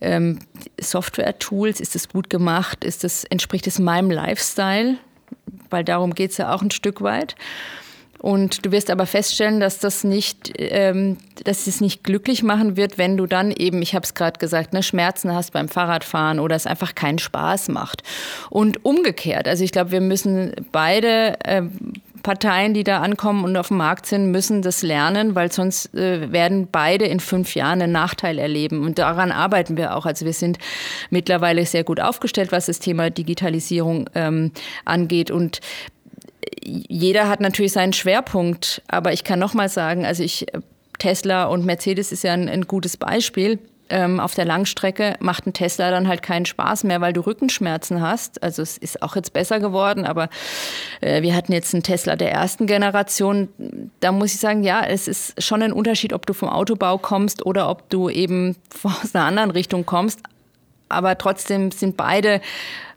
ähm, 0.00 0.40
Software-Tools, 0.80 1.80
ist 1.80 1.96
es 1.96 2.08
gut 2.08 2.28
gemacht, 2.28 2.84
ist 2.84 3.04
es, 3.04 3.24
entspricht 3.24 3.66
es 3.66 3.78
meinem 3.78 4.10
Lifestyle, 4.10 4.98
weil 5.70 5.84
darum 5.84 6.14
geht 6.14 6.32
es 6.32 6.36
ja 6.36 6.54
auch 6.54 6.62
ein 6.62 6.70
Stück 6.70 7.00
weit. 7.00 7.34
Und 8.20 8.66
du 8.66 8.70
wirst 8.70 8.90
aber 8.90 9.06
feststellen, 9.06 9.60
dass 9.60 9.78
das 9.78 10.04
nicht, 10.04 10.52
ähm, 10.58 11.16
dass 11.44 11.66
es 11.66 11.80
nicht 11.80 12.04
glücklich 12.04 12.42
machen 12.42 12.76
wird, 12.76 12.98
wenn 12.98 13.16
du 13.16 13.26
dann 13.26 13.50
eben, 13.50 13.80
ich 13.80 13.94
habe 13.94 14.04
es 14.04 14.12
gerade 14.12 14.38
gesagt, 14.38 14.74
ne, 14.74 14.82
Schmerzen 14.82 15.34
hast 15.34 15.52
beim 15.52 15.68
Fahrradfahren 15.68 16.38
oder 16.38 16.54
es 16.54 16.66
einfach 16.66 16.94
keinen 16.94 17.18
Spaß 17.18 17.68
macht. 17.68 18.02
Und 18.50 18.84
umgekehrt, 18.84 19.48
also 19.48 19.64
ich 19.64 19.72
glaube, 19.72 19.92
wir 19.92 20.02
müssen 20.02 20.52
beide 20.70 21.38
äh, 21.44 21.62
Parteien, 22.22 22.74
die 22.74 22.84
da 22.84 23.00
ankommen 23.00 23.44
und 23.44 23.56
auf 23.56 23.68
dem 23.68 23.78
Markt 23.78 24.06
sind, 24.06 24.30
müssen 24.30 24.62
das 24.62 24.82
lernen, 24.82 25.34
weil 25.34 25.50
sonst 25.50 25.94
äh, 25.94 26.30
werden 26.32 26.68
beide 26.70 27.06
in 27.06 27.20
fünf 27.20 27.54
Jahren 27.54 27.80
einen 27.80 27.92
Nachteil 27.92 28.38
erleben. 28.38 28.84
Und 28.84 28.98
daran 28.98 29.32
arbeiten 29.32 29.76
wir 29.76 29.96
auch. 29.96 30.06
Also 30.06 30.26
wir 30.26 30.32
sind 30.32 30.58
mittlerweile 31.08 31.64
sehr 31.64 31.84
gut 31.84 32.00
aufgestellt, 32.00 32.52
was 32.52 32.66
das 32.66 32.78
Thema 32.78 33.10
Digitalisierung 33.10 34.08
ähm, 34.14 34.52
angeht. 34.84 35.30
Und 35.30 35.60
jeder 36.64 37.28
hat 37.28 37.40
natürlich 37.40 37.72
seinen 37.72 37.92
Schwerpunkt, 37.92 38.82
aber 38.88 39.12
ich 39.12 39.24
kann 39.24 39.38
noch 39.38 39.54
mal 39.54 39.68
sagen, 39.68 40.04
also 40.04 40.22
ich 40.22 40.46
Tesla 40.98 41.44
und 41.44 41.64
Mercedes 41.64 42.12
ist 42.12 42.22
ja 42.22 42.32
ein, 42.32 42.48
ein 42.48 42.66
gutes 42.66 42.96
Beispiel. 42.96 43.58
Ähm, 43.92 44.20
auf 44.20 44.36
der 44.36 44.44
Langstrecke 44.44 45.16
macht 45.18 45.48
ein 45.48 45.52
Tesla 45.52 45.90
dann 45.90 46.06
halt 46.06 46.22
keinen 46.22 46.46
Spaß 46.46 46.84
mehr, 46.84 47.00
weil 47.00 47.12
du 47.12 47.22
Rückenschmerzen 47.22 48.00
hast. 48.00 48.40
Also 48.40 48.62
es 48.62 48.78
ist 48.78 49.02
auch 49.02 49.16
jetzt 49.16 49.32
besser 49.32 49.58
geworden, 49.58 50.04
aber 50.04 50.28
äh, 51.00 51.22
wir 51.22 51.34
hatten 51.34 51.52
jetzt 51.52 51.74
einen 51.74 51.82
Tesla 51.82 52.14
der 52.14 52.30
ersten 52.30 52.68
Generation. 52.68 53.48
Da 53.98 54.12
muss 54.12 54.32
ich 54.32 54.38
sagen, 54.38 54.62
ja, 54.62 54.84
es 54.84 55.08
ist 55.08 55.42
schon 55.42 55.60
ein 55.62 55.72
Unterschied, 55.72 56.12
ob 56.12 56.24
du 56.24 56.34
vom 56.34 56.48
Autobau 56.48 56.98
kommst 56.98 57.44
oder 57.44 57.68
ob 57.68 57.90
du 57.90 58.08
eben 58.08 58.54
aus 58.84 59.12
einer 59.12 59.24
anderen 59.24 59.50
Richtung 59.50 59.84
kommst. 59.84 60.20
Aber 60.90 61.16
trotzdem 61.16 61.70
sind 61.70 61.96
beide 61.96 62.40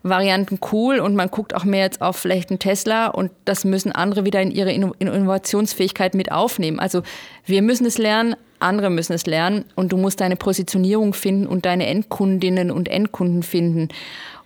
Varianten 0.02 0.58
cool 0.72 0.98
und 0.98 1.16
man 1.16 1.30
guckt 1.30 1.54
auch 1.54 1.64
mehr 1.64 1.84
jetzt 1.84 2.02
auf 2.02 2.16
vielleicht 2.16 2.50
einen 2.50 2.58
Tesla 2.58 3.06
und 3.06 3.30
das 3.46 3.64
müssen 3.64 3.90
andere 3.90 4.26
wieder 4.26 4.42
in 4.42 4.50
ihre 4.50 4.72
Innovationsfähigkeit 4.72 6.14
mit 6.14 6.30
aufnehmen. 6.30 6.78
Also 6.78 7.02
wir 7.46 7.62
müssen 7.62 7.86
es 7.86 7.96
lernen, 7.96 8.36
andere 8.60 8.90
müssen 8.90 9.14
es 9.14 9.24
lernen 9.24 9.64
und 9.76 9.92
du 9.92 9.96
musst 9.96 10.20
deine 10.20 10.36
Positionierung 10.36 11.14
finden 11.14 11.46
und 11.46 11.64
deine 11.64 11.86
Endkundinnen 11.86 12.70
und 12.70 12.88
Endkunden 12.88 13.42
finden 13.42 13.88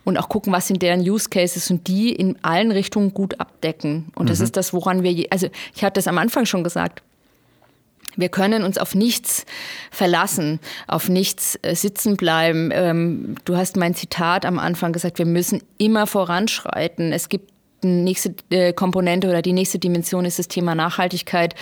und 0.05 0.17
auch 0.17 0.29
gucken, 0.29 0.53
was 0.53 0.67
sind 0.67 0.81
deren 0.81 1.01
Use 1.01 1.29
Cases 1.29 1.69
und 1.69 1.87
die 1.87 2.13
in 2.13 2.37
allen 2.41 2.71
Richtungen 2.71 3.13
gut 3.13 3.39
abdecken. 3.39 4.11
Und 4.15 4.25
mhm. 4.25 4.29
das 4.29 4.39
ist 4.39 4.55
das, 4.55 4.73
woran 4.73 5.03
wir, 5.03 5.11
je, 5.11 5.27
also 5.29 5.47
ich 5.75 5.83
hatte 5.83 5.95
das 5.95 6.07
am 6.07 6.17
Anfang 6.17 6.45
schon 6.45 6.63
gesagt, 6.63 7.03
wir 8.15 8.29
können 8.29 8.63
uns 8.63 8.77
auf 8.77 8.95
nichts 8.95 9.45
verlassen, 9.91 10.59
auf 10.87 11.09
nichts 11.09 11.57
äh, 11.61 11.75
sitzen 11.75 12.17
bleiben. 12.17 12.69
Ähm, 12.73 13.35
du 13.45 13.55
hast 13.55 13.77
mein 13.77 13.95
Zitat 13.95 14.45
am 14.45 14.59
Anfang 14.59 14.93
gesagt, 14.93 15.19
wir 15.19 15.25
müssen 15.25 15.61
immer 15.77 16.07
voranschreiten. 16.07 17.13
Es 17.13 17.29
gibt 17.29 17.51
nächste 17.81 18.35
äh, 18.49 18.73
Komponente 18.73 19.29
oder 19.29 19.41
die 19.41 19.53
nächste 19.53 19.79
Dimension 19.79 20.25
ist 20.25 20.37
das 20.37 20.49
Thema 20.49 20.75
Nachhaltigkeit, 20.75 21.55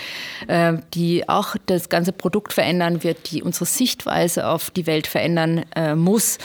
äh, 0.48 0.74
die 0.94 1.28
auch 1.28 1.54
das 1.66 1.88
ganze 1.88 2.12
Produkt 2.12 2.52
verändern 2.52 3.04
wird, 3.04 3.30
die 3.30 3.42
unsere 3.42 3.66
Sichtweise 3.66 4.48
auf 4.48 4.70
die 4.70 4.86
Welt 4.86 5.06
verändern 5.06 5.64
muss. 5.94 6.38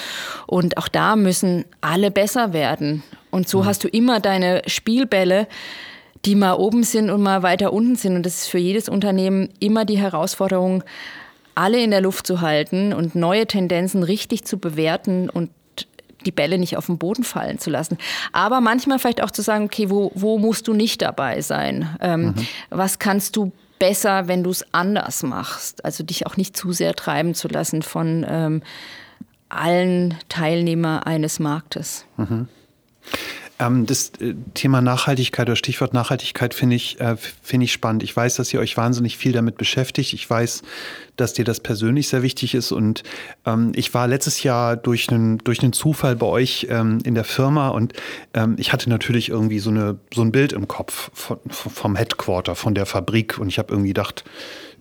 Und 0.45 0.77
auch 0.77 0.87
da 0.87 1.15
müssen 1.15 1.65
alle 1.81 2.11
besser 2.11 2.53
werden. 2.53 3.03
Und 3.31 3.49
so 3.49 3.63
mhm. 3.63 3.65
hast 3.65 3.83
du 3.83 3.87
immer 3.87 4.19
deine 4.19 4.61
Spielbälle, 4.67 5.47
die 6.25 6.35
mal 6.35 6.53
oben 6.53 6.83
sind 6.83 7.09
und 7.09 7.21
mal 7.21 7.43
weiter 7.43 7.73
unten 7.73 7.95
sind. 7.95 8.15
Und 8.15 8.25
das 8.25 8.43
ist 8.43 8.47
für 8.47 8.57
jedes 8.57 8.89
Unternehmen 8.89 9.49
immer 9.59 9.85
die 9.85 9.97
Herausforderung, 9.97 10.83
alle 11.55 11.83
in 11.83 11.91
der 11.91 12.01
Luft 12.01 12.25
zu 12.25 12.41
halten 12.41 12.93
und 12.93 13.15
neue 13.15 13.45
Tendenzen 13.45 14.03
richtig 14.03 14.45
zu 14.45 14.57
bewerten 14.57 15.29
und 15.29 15.51
die 16.25 16.31
Bälle 16.31 16.57
nicht 16.57 16.77
auf 16.77 16.85
den 16.85 16.97
Boden 16.97 17.23
fallen 17.23 17.59
zu 17.59 17.69
lassen. 17.69 17.97
Aber 18.31 18.61
manchmal 18.61 18.97
vielleicht 18.99 19.21
auch 19.21 19.31
zu 19.31 19.41
sagen, 19.41 19.65
okay, 19.65 19.89
wo, 19.89 20.11
wo 20.15 20.37
musst 20.39 20.67
du 20.67 20.73
nicht 20.73 21.01
dabei 21.01 21.41
sein? 21.41 21.89
Ähm, 21.99 22.21
mhm. 22.21 22.35
Was 22.69 22.97
kannst 22.97 23.35
du 23.35 23.51
besser, 23.77 24.27
wenn 24.29 24.43
du 24.43 24.49
es 24.49 24.65
anders 24.73 25.23
machst? 25.23 25.83
Also 25.83 26.03
dich 26.03 26.25
auch 26.25 26.37
nicht 26.37 26.55
zu 26.55 26.71
sehr 26.71 26.93
treiben 26.93 27.35
zu 27.35 27.49
lassen 27.49 27.81
von 27.81 28.25
ähm, 28.27 28.63
allen 29.49 30.17
Teilnehmern 30.29 31.03
eines 31.03 31.39
Marktes. 31.39 32.05
Mhm. 32.17 32.47
Ähm, 33.59 33.85
das 33.85 34.11
äh, 34.19 34.33
Thema 34.53 34.81
Nachhaltigkeit 34.81 35.47
oder 35.47 35.55
Stichwort 35.55 35.93
Nachhaltigkeit 35.93 36.53
finde 36.53 36.75
ich, 36.75 36.99
äh, 36.99 37.15
finde 37.41 37.65
ich 37.65 37.73
spannend. 37.73 38.03
Ich 38.03 38.15
weiß, 38.15 38.35
dass 38.35 38.53
ihr 38.53 38.59
euch 38.59 38.77
wahnsinnig 38.77 39.17
viel 39.17 39.31
damit 39.31 39.57
beschäftigt. 39.57 40.13
Ich 40.13 40.29
weiß, 40.29 40.63
dass 41.15 41.33
dir 41.33 41.45
das 41.45 41.59
persönlich 41.59 42.07
sehr 42.07 42.23
wichtig 42.23 42.55
ist. 42.55 42.71
Und 42.71 43.03
ähm, 43.45 43.71
ich 43.75 43.93
war 43.93 44.07
letztes 44.07 44.43
Jahr 44.43 44.75
durch 44.75 45.09
einen, 45.09 45.37
durch 45.39 45.61
einen 45.61 45.73
Zufall 45.73 46.15
bei 46.15 46.25
euch 46.25 46.67
ähm, 46.69 46.99
in 47.03 47.15
der 47.15 47.23
Firma 47.23 47.69
und 47.69 47.93
ich 48.57 48.73
hatte 48.73 48.89
natürlich 48.89 49.29
irgendwie 49.29 49.59
so, 49.59 49.69
eine, 49.69 49.99
so 50.13 50.21
ein 50.21 50.31
Bild 50.31 50.53
im 50.53 50.67
Kopf 50.67 51.11
vom 51.13 51.95
Headquarter, 51.95 52.55
von 52.55 52.73
der 52.73 52.85
Fabrik. 52.85 53.37
Und 53.37 53.47
ich 53.47 53.59
habe 53.59 53.71
irgendwie 53.71 53.89
gedacht, 53.89 54.23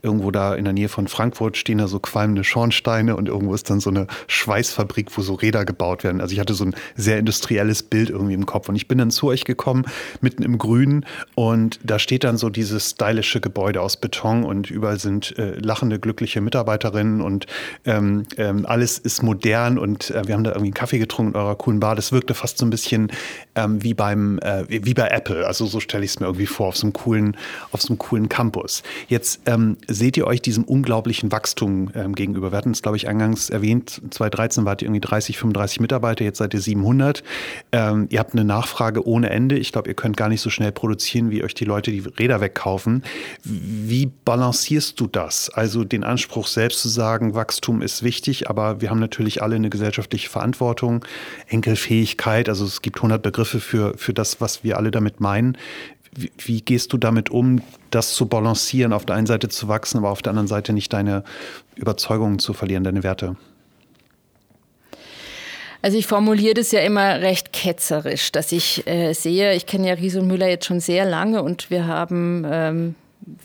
irgendwo 0.02 0.30
da 0.30 0.54
in 0.54 0.64
der 0.64 0.72
Nähe 0.72 0.88
von 0.88 1.06
Frankfurt 1.08 1.56
stehen 1.56 1.78
da 1.78 1.88
so 1.88 2.00
qualmende 2.00 2.44
Schornsteine 2.44 3.16
und 3.16 3.28
irgendwo 3.28 3.54
ist 3.54 3.70
dann 3.70 3.80
so 3.80 3.90
eine 3.90 4.06
Schweißfabrik, 4.26 5.16
wo 5.16 5.22
so 5.22 5.34
Räder 5.34 5.64
gebaut 5.64 6.04
werden. 6.04 6.20
Also 6.20 6.34
ich 6.34 6.40
hatte 6.40 6.54
so 6.54 6.64
ein 6.64 6.74
sehr 6.96 7.18
industrielles 7.18 7.82
Bild 7.82 8.10
irgendwie 8.10 8.34
im 8.34 8.46
Kopf 8.46 8.68
und 8.68 8.76
ich 8.76 8.88
bin 8.88 8.98
dann 8.98 9.10
zu 9.10 9.28
euch 9.28 9.44
gekommen, 9.44 9.84
mitten 10.20 10.42
im 10.42 10.58
Grünen 10.58 11.06
und 11.34 11.78
da 11.84 11.98
steht 11.98 12.24
dann 12.24 12.36
so 12.36 12.50
dieses 12.50 12.90
stylische 12.90 13.40
Gebäude 13.40 13.80
aus 13.80 13.96
Beton 13.96 14.44
und 14.44 14.70
überall 14.70 14.98
sind 14.98 15.38
äh, 15.38 15.54
lachende, 15.58 15.98
glückliche 15.98 16.40
Mitarbeiterinnen 16.40 17.20
und 17.20 17.46
ähm, 17.84 18.24
ähm, 18.36 18.66
alles 18.66 18.98
ist 18.98 19.22
modern 19.22 19.78
und 19.78 20.10
äh, 20.10 20.26
wir 20.26 20.34
haben 20.34 20.44
da 20.44 20.50
irgendwie 20.50 20.68
einen 20.68 20.74
Kaffee 20.74 20.98
getrunken 20.98 21.34
in 21.34 21.40
eurer 21.40 21.56
coolen 21.56 21.80
Bar. 21.80 21.94
Das 21.94 22.12
wirkte 22.12 22.34
fast 22.34 22.58
so 22.58 22.66
ein 22.66 22.70
bisschen 22.70 23.12
ähm, 23.54 23.82
wie 23.82 23.94
beim 23.94 24.38
äh, 24.40 24.64
wie 24.68 24.94
bei 24.94 25.08
Apple. 25.08 25.46
Also 25.46 25.66
so 25.66 25.80
stelle 25.80 26.04
ich 26.04 26.12
es 26.12 26.20
mir 26.20 26.26
irgendwie 26.26 26.46
vor 26.46 26.68
auf 26.68 26.76
so 26.76 26.86
einem 26.86 26.92
coolen 26.92 27.36
auf 27.70 27.82
so 27.82 27.88
einem 27.88 27.98
coolen 27.98 28.28
Campus. 28.28 28.82
Jetzt 29.08 29.42
ähm, 29.46 29.76
seht 29.92 30.16
ihr 30.16 30.26
euch 30.26 30.42
diesem 30.42 30.64
unglaublichen 30.64 31.32
Wachstum 31.32 31.90
ähm, 31.94 32.14
gegenüber? 32.14 32.52
Wir 32.52 32.58
hatten 32.58 32.70
es, 32.70 32.82
glaube 32.82 32.96
ich, 32.96 33.08
eingangs 33.08 33.50
erwähnt, 33.50 34.02
2013 34.10 34.64
wart 34.64 34.82
ihr 34.82 34.86
irgendwie 34.86 35.00
30, 35.00 35.38
35 35.38 35.80
Mitarbeiter, 35.80 36.24
jetzt 36.24 36.38
seid 36.38 36.54
ihr 36.54 36.60
700. 36.60 37.22
Ähm, 37.72 38.06
ihr 38.10 38.18
habt 38.18 38.32
eine 38.32 38.44
Nachfrage 38.44 39.06
ohne 39.06 39.30
Ende. 39.30 39.58
Ich 39.58 39.72
glaube, 39.72 39.88
ihr 39.88 39.94
könnt 39.94 40.16
gar 40.16 40.28
nicht 40.28 40.40
so 40.40 40.50
schnell 40.50 40.72
produzieren, 40.72 41.30
wie 41.30 41.42
euch 41.44 41.54
die 41.54 41.64
Leute 41.64 41.90
die 41.90 42.00
Räder 42.00 42.40
wegkaufen. 42.40 43.04
Wie 43.44 44.10
balancierst 44.24 44.98
du 45.00 45.06
das? 45.06 45.50
Also 45.50 45.84
den 45.84 46.04
Anspruch 46.04 46.46
selbst 46.46 46.80
zu 46.80 46.88
sagen, 46.88 47.34
Wachstum 47.34 47.82
ist 47.82 48.02
wichtig, 48.02 48.48
aber 48.48 48.80
wir 48.80 48.90
haben 48.90 49.00
natürlich 49.00 49.42
alle 49.42 49.56
eine 49.56 49.70
gesellschaftliche 49.70 50.28
Verantwortung, 50.28 51.04
Enkelfähigkeit, 51.48 52.48
also 52.48 52.64
es 52.64 52.82
gibt 52.82 52.98
100 52.98 53.22
Begriffe 53.22 53.60
für, 53.60 53.96
für 53.96 54.12
das, 54.12 54.40
was 54.40 54.64
wir 54.64 54.76
alle 54.76 54.90
damit 54.90 55.20
meinen. 55.20 55.56
Wie, 56.14 56.30
wie, 56.38 56.60
gehst 56.60 56.92
du 56.92 56.98
damit 56.98 57.30
um, 57.30 57.62
das 57.94 58.14
zu 58.14 58.26
balancieren, 58.26 58.92
auf 58.92 59.06
der 59.06 59.16
einen 59.16 59.26
Seite 59.26 59.48
zu 59.48 59.68
wachsen, 59.68 59.98
aber 59.98 60.10
auf 60.10 60.22
der 60.22 60.30
anderen 60.30 60.48
Seite 60.48 60.72
nicht 60.72 60.92
deine 60.92 61.24
Überzeugungen 61.76 62.38
zu 62.38 62.52
verlieren, 62.52 62.84
deine 62.84 63.02
Werte? 63.02 63.36
Also 65.82 65.98
ich 65.98 66.06
formuliere 66.06 66.54
das 66.54 66.70
ja 66.70 66.80
immer 66.80 67.20
recht 67.20 67.52
ketzerisch, 67.52 68.30
dass 68.30 68.52
ich 68.52 68.86
äh, 68.86 69.12
sehe, 69.14 69.54
ich 69.54 69.66
kenne 69.66 69.88
ja 69.88 69.94
Ries 69.94 70.14
und 70.14 70.28
Müller 70.28 70.48
jetzt 70.48 70.66
schon 70.66 70.78
sehr 70.78 71.04
lange 71.04 71.42
und 71.42 71.70
wir 71.70 71.88
haben 71.88 72.46
ähm, 72.48 72.94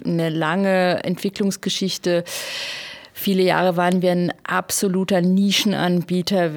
eine 0.06 0.30
lange 0.30 1.04
Entwicklungsgeschichte. 1.04 2.24
Viele 3.12 3.42
Jahre 3.42 3.76
waren 3.76 4.04
wir 4.04 4.12
ein 4.12 4.32
absoluter 4.44 5.22
Nischenanbieter. 5.22 6.52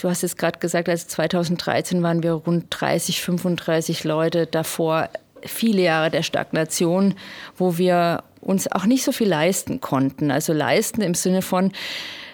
Du 0.00 0.08
hast 0.08 0.24
es 0.24 0.36
gerade 0.36 0.58
gesagt, 0.58 0.88
also 0.88 1.06
2013 1.06 2.02
waren 2.02 2.24
wir 2.24 2.32
rund 2.32 2.66
30, 2.70 3.20
35 3.20 4.02
Leute. 4.02 4.46
Davor 4.46 5.08
viele 5.44 5.82
Jahre 5.82 6.10
der 6.10 6.22
Stagnation, 6.22 7.14
wo 7.56 7.78
wir 7.78 8.22
uns 8.40 8.70
auch 8.70 8.86
nicht 8.86 9.04
so 9.04 9.12
viel 9.12 9.28
leisten 9.28 9.80
konnten. 9.80 10.30
Also 10.30 10.52
leisten 10.52 11.00
im 11.02 11.14
Sinne 11.14 11.42
von, 11.42 11.72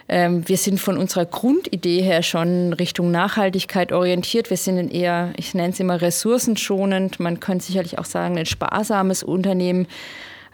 ähm, 0.09 0.49
wir 0.49 0.57
sind 0.57 0.81
von 0.81 0.97
unserer 0.97 1.27
Grundidee 1.27 2.01
her 2.01 2.23
schon 2.23 2.73
Richtung 2.73 3.11
Nachhaltigkeit 3.11 3.93
orientiert. 3.93 4.49
Wir 4.49 4.57
sind 4.57 4.91
eher, 4.91 5.33
ich 5.37 5.55
nenne 5.55 5.71
es 5.71 5.81
immer 5.81 6.01
ressourcenschonend. 6.01 7.21
Man 7.21 7.41
könnte 7.41 7.67
sicherlich 7.67 7.99
auch 7.99 8.07
sagen, 8.07 8.39
ein 8.39 8.47
sparsames 8.47 9.23
Unternehmen. 9.23 9.87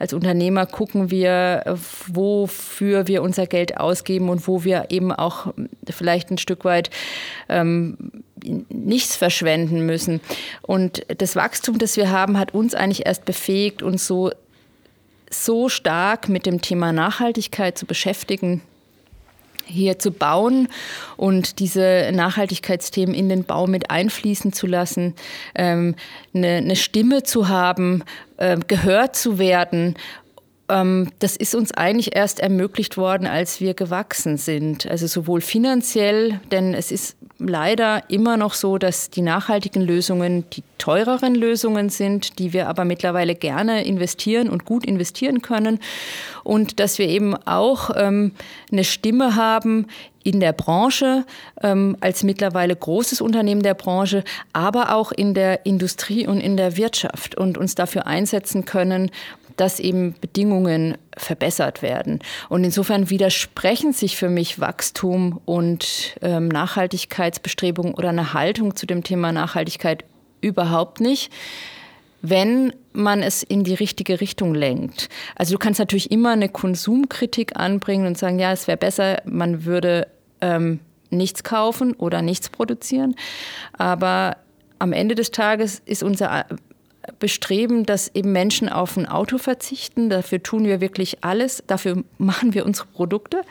Als 0.05 0.13
Unternehmer 0.13 0.67
gucken 0.67 1.11
wir, 1.11 1.63
wofür 2.13 3.09
wir 3.09 3.23
unser 3.23 3.47
Geld 3.47 3.79
ausgeben 3.79 4.29
und 4.29 4.47
wo 4.47 4.63
wir 4.63 4.89
eben 4.91 5.13
auch 5.13 5.55
vielleicht 5.89 6.31
ein 6.31 6.37
Stück 6.37 6.67
weit 6.67 6.91
ähm, 7.49 7.97
nichts 8.69 9.17
verschwenden 9.17 9.87
müssen. 9.87 10.21
Und 10.61 11.07
das 11.17 11.37
Wachstum, 11.37 11.79
das 11.79 11.97
wir 11.97 12.11
haben, 12.11 12.39
hat 12.39 12.53
uns 12.53 12.75
eigentlich 12.75 13.07
erst 13.07 13.25
befähigt, 13.25 13.83
uns 13.83 14.07
so, 14.07 14.31
so 15.31 15.71
stark 15.71 16.29
mit 16.29 16.45
dem 16.45 16.61
Thema 16.61 16.93
Nachhaltigkeit 16.93 17.79
zu 17.79 17.87
beschäftigen, 17.87 18.61
hier 19.67 19.99
zu 19.99 20.11
bauen 20.11 20.69
und 21.17 21.59
diese 21.59 22.11
Nachhaltigkeitsthemen 22.13 23.15
in 23.15 23.29
den 23.29 23.45
Bau 23.45 23.67
mit 23.67 23.91
einfließen 23.91 24.53
zu 24.53 24.67
lassen, 24.67 25.15
ähm, 25.55 25.95
eine, 26.35 26.57
eine, 26.57 26.77
Stimme 26.77 27.23
zu 27.23 27.49
haben, 27.49 28.05
äh, 28.37 28.57
gehört 28.67 29.17
zu 29.17 29.39
werden 29.39 29.95
ähm, 29.95 29.95
das 30.67 31.37
ist 31.37 31.55
uns 31.55 31.73
eigentlich 31.73 32.17
erst 32.17 32.41
ermöglicht 32.41 32.97
worden, 32.97 33.27
als 33.27 33.61
wir 33.61 33.75
gewachsen 33.75 34.39
sind. 34.39 34.87
Also 34.87 35.07
sowohl 35.07 35.43
finanziell, 35.43 36.41
denn 36.51 36.73
es 36.73 36.91
ist 36.91 37.17
leider 37.39 38.09
immer 38.09 38.37
noch 38.37 38.55
so, 38.55 38.79
dass 38.79 39.11
die 39.11 39.21
nachhaltigen 39.21 39.83
Lösungen 39.83 40.49
die 40.51 40.63
teureren 40.79 41.35
Lösungen 41.35 41.91
sind, 41.91 42.39
die 42.39 42.53
wir 42.53 42.69
aber 42.69 42.85
mittlerweile 42.85 43.35
gerne 43.35 43.85
investieren 43.85 44.49
und 44.49 44.65
gut 44.65 44.87
investieren 44.87 45.43
können. 45.43 45.81
Und 46.45 46.81
dass 46.81 46.99
wir 46.99 47.09
eben 47.09 47.35
auch 47.47 47.91
ähm, 47.95 48.33
eine 48.73 48.85
Stimme 48.85 49.37
haben 49.37 49.87
in 50.23 50.41
der 50.41 50.53
Branche, 50.53 51.25
ähm, 51.63 51.97
als 52.01 52.23
mittlerweile 52.23 52.75
großes 52.75 53.21
Unternehmen 53.21 53.63
der 53.63 53.75
Branche, 53.75 54.25
aber 54.53 54.95
auch 54.95 55.13
in 55.13 55.35
der 55.35 55.67
Industrie 55.67 56.27
und 56.27 56.41
in 56.41 56.57
der 56.57 56.77
Wirtschaft 56.77 57.37
und 57.37 57.59
uns 57.59 57.75
dafür 57.75 58.07
einsetzen 58.07 58.65
können, 58.65 59.11
dass 59.57 59.81
eben 59.81 60.15
Bedingungen 60.21 60.97
verbessert 61.17 61.83
werden. 61.83 62.21
Und 62.49 62.65
insofern 62.65 63.11
widersprechen 63.11 63.93
sich 63.93 64.17
für 64.17 64.29
mich 64.29 64.61
Wachstum 64.61 65.41
und 65.45 66.17
ähm, 66.23 66.49
Nachhaltigkeitsbestrebungen 66.49 67.95
oder 67.95 68.09
eine 68.09 68.35
Haltung 68.35 68.77
zu 68.77 68.87
dem 68.87 69.03
Thema 69.03 69.33
Nachhaltigkeit 69.33 70.05
überhaupt 70.41 71.01
nicht 71.01 71.31
wenn 72.27 72.73
man 72.95 73.23
es 73.23 73.43
in 73.43 73.65
die 73.65 73.75
richtige 73.75 74.23
Richtung 74.23 74.55
lenkt. 74.55 75.11
Also 75.37 75.53
du 75.53 75.59
kannst 75.59 75.79
natürlich 75.79 76.11
immer 76.11 76.31
eine 76.31 76.49
Konsumkritik 76.49 77.55
anbringen 77.57 78.07
und 78.07 78.17
sagen, 78.17 78.39
ja, 78.39 78.51
es 78.51 78.67
wäre 78.67 78.79
besser, 78.79 79.21
man 79.27 79.67
würde 79.67 80.07
ähm, 80.41 80.81
nichts 81.11 81.45
kaufen 81.45 81.93
oder 81.93 82.23
nichts 82.23 82.49
produzieren. 82.49 83.15
Aber 83.75 84.39
am 84.79 84.95
Ende 84.95 85.15
des 85.15 85.33
Tages 85.33 85.83
ist 85.85 86.03
unser 86.03 86.47
bestreben, 87.19 87.87
dass 87.87 88.11
eben 88.15 88.33
Menschen 88.33 88.69
auf 88.69 88.97
ein 88.97 89.07
Auto 89.07 89.39
verzichten. 89.39 90.11
Dafür 90.11 90.43
tun 90.43 90.65
wir 90.65 90.81
wirklich 90.81 91.19
alles. 91.23 91.63
Dafür 91.67 92.05
machen 92.19 92.55
wir 92.55 92.67
unsere 92.67 92.87
Produkte, 92.89 93.43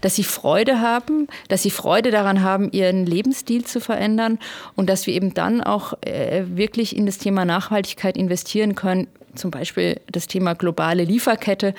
dass 0.00 0.16
sie 0.16 0.24
Freude 0.24 0.80
haben, 0.80 1.26
dass 1.48 1.62
sie 1.62 1.70
Freude 1.70 2.10
daran 2.10 2.42
haben, 2.42 2.70
ihren 2.72 3.06
Lebensstil 3.06 3.64
zu 3.64 3.80
verändern 3.80 4.38
und 4.76 4.88
dass 4.88 5.06
wir 5.06 5.14
eben 5.14 5.34
dann 5.34 5.62
auch 5.62 5.94
äh, 6.02 6.44
wirklich 6.46 6.96
in 6.96 7.06
das 7.06 7.18
Thema 7.18 7.44
Nachhaltigkeit 7.44 8.16
investieren 8.16 8.74
können. 8.74 9.08
Zum 9.34 9.50
Beispiel 9.50 10.00
das 10.10 10.26
Thema 10.26 10.54
globale 10.54 11.04
Lieferkette, 11.04 11.74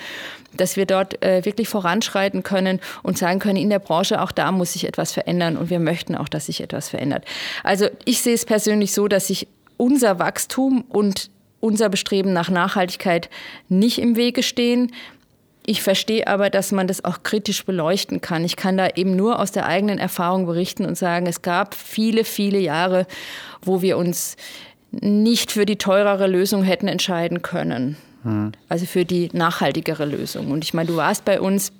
dass 0.56 0.76
wir 0.76 0.86
dort 0.86 1.22
äh, 1.22 1.44
wirklich 1.44 1.68
voranschreiten 1.68 2.42
können 2.42 2.80
und 3.02 3.18
sagen 3.18 3.38
können, 3.38 3.56
in 3.56 3.70
der 3.70 3.80
Branche 3.80 4.22
auch 4.22 4.32
da 4.32 4.50
muss 4.52 4.72
sich 4.72 4.86
etwas 4.86 5.12
verändern 5.12 5.56
und 5.56 5.68
wir 5.68 5.80
möchten 5.80 6.14
auch, 6.14 6.28
dass 6.28 6.46
sich 6.46 6.60
etwas 6.60 6.88
verändert. 6.88 7.24
Also 7.62 7.88
ich 8.04 8.22
sehe 8.22 8.34
es 8.34 8.44
persönlich 8.44 8.92
so, 8.92 9.08
dass 9.08 9.26
sich 9.26 9.46
unser 9.80 10.18
Wachstum 10.18 10.84
und 10.88 11.30
unser 11.58 11.88
Bestreben 11.88 12.32
nach 12.32 12.50
Nachhaltigkeit 12.50 13.30
nicht 13.68 13.98
im 13.98 14.14
Wege 14.14 14.42
stehen. 14.42 14.92
Ich 15.64 15.82
verstehe 15.82 16.26
aber, 16.26 16.50
dass 16.50 16.70
man 16.70 16.86
das 16.86 17.04
auch 17.04 17.22
kritisch 17.22 17.64
beleuchten 17.64 18.20
kann. 18.20 18.44
Ich 18.44 18.56
kann 18.56 18.76
da 18.76 18.88
eben 18.94 19.16
nur 19.16 19.38
aus 19.38 19.52
der 19.52 19.66
eigenen 19.66 19.98
Erfahrung 19.98 20.44
berichten 20.44 20.84
und 20.84 20.98
sagen, 20.98 21.26
es 21.26 21.42
gab 21.42 21.74
viele, 21.74 22.24
viele 22.24 22.58
Jahre, 22.58 23.06
wo 23.62 23.80
wir 23.80 23.96
uns 23.96 24.36
nicht 24.90 25.50
für 25.50 25.64
die 25.64 25.76
teurere 25.76 26.26
Lösung 26.26 26.62
hätten 26.62 26.88
entscheiden 26.88 27.40
können. 27.40 27.96
Hm. 28.22 28.52
Also 28.68 28.84
für 28.84 29.06
die 29.06 29.30
nachhaltigere 29.32 30.04
Lösung. 30.04 30.50
Und 30.50 30.64
ich 30.64 30.74
meine, 30.74 30.88
du 30.88 30.96
warst 30.96 31.24
bei 31.24 31.40
uns 31.40 31.72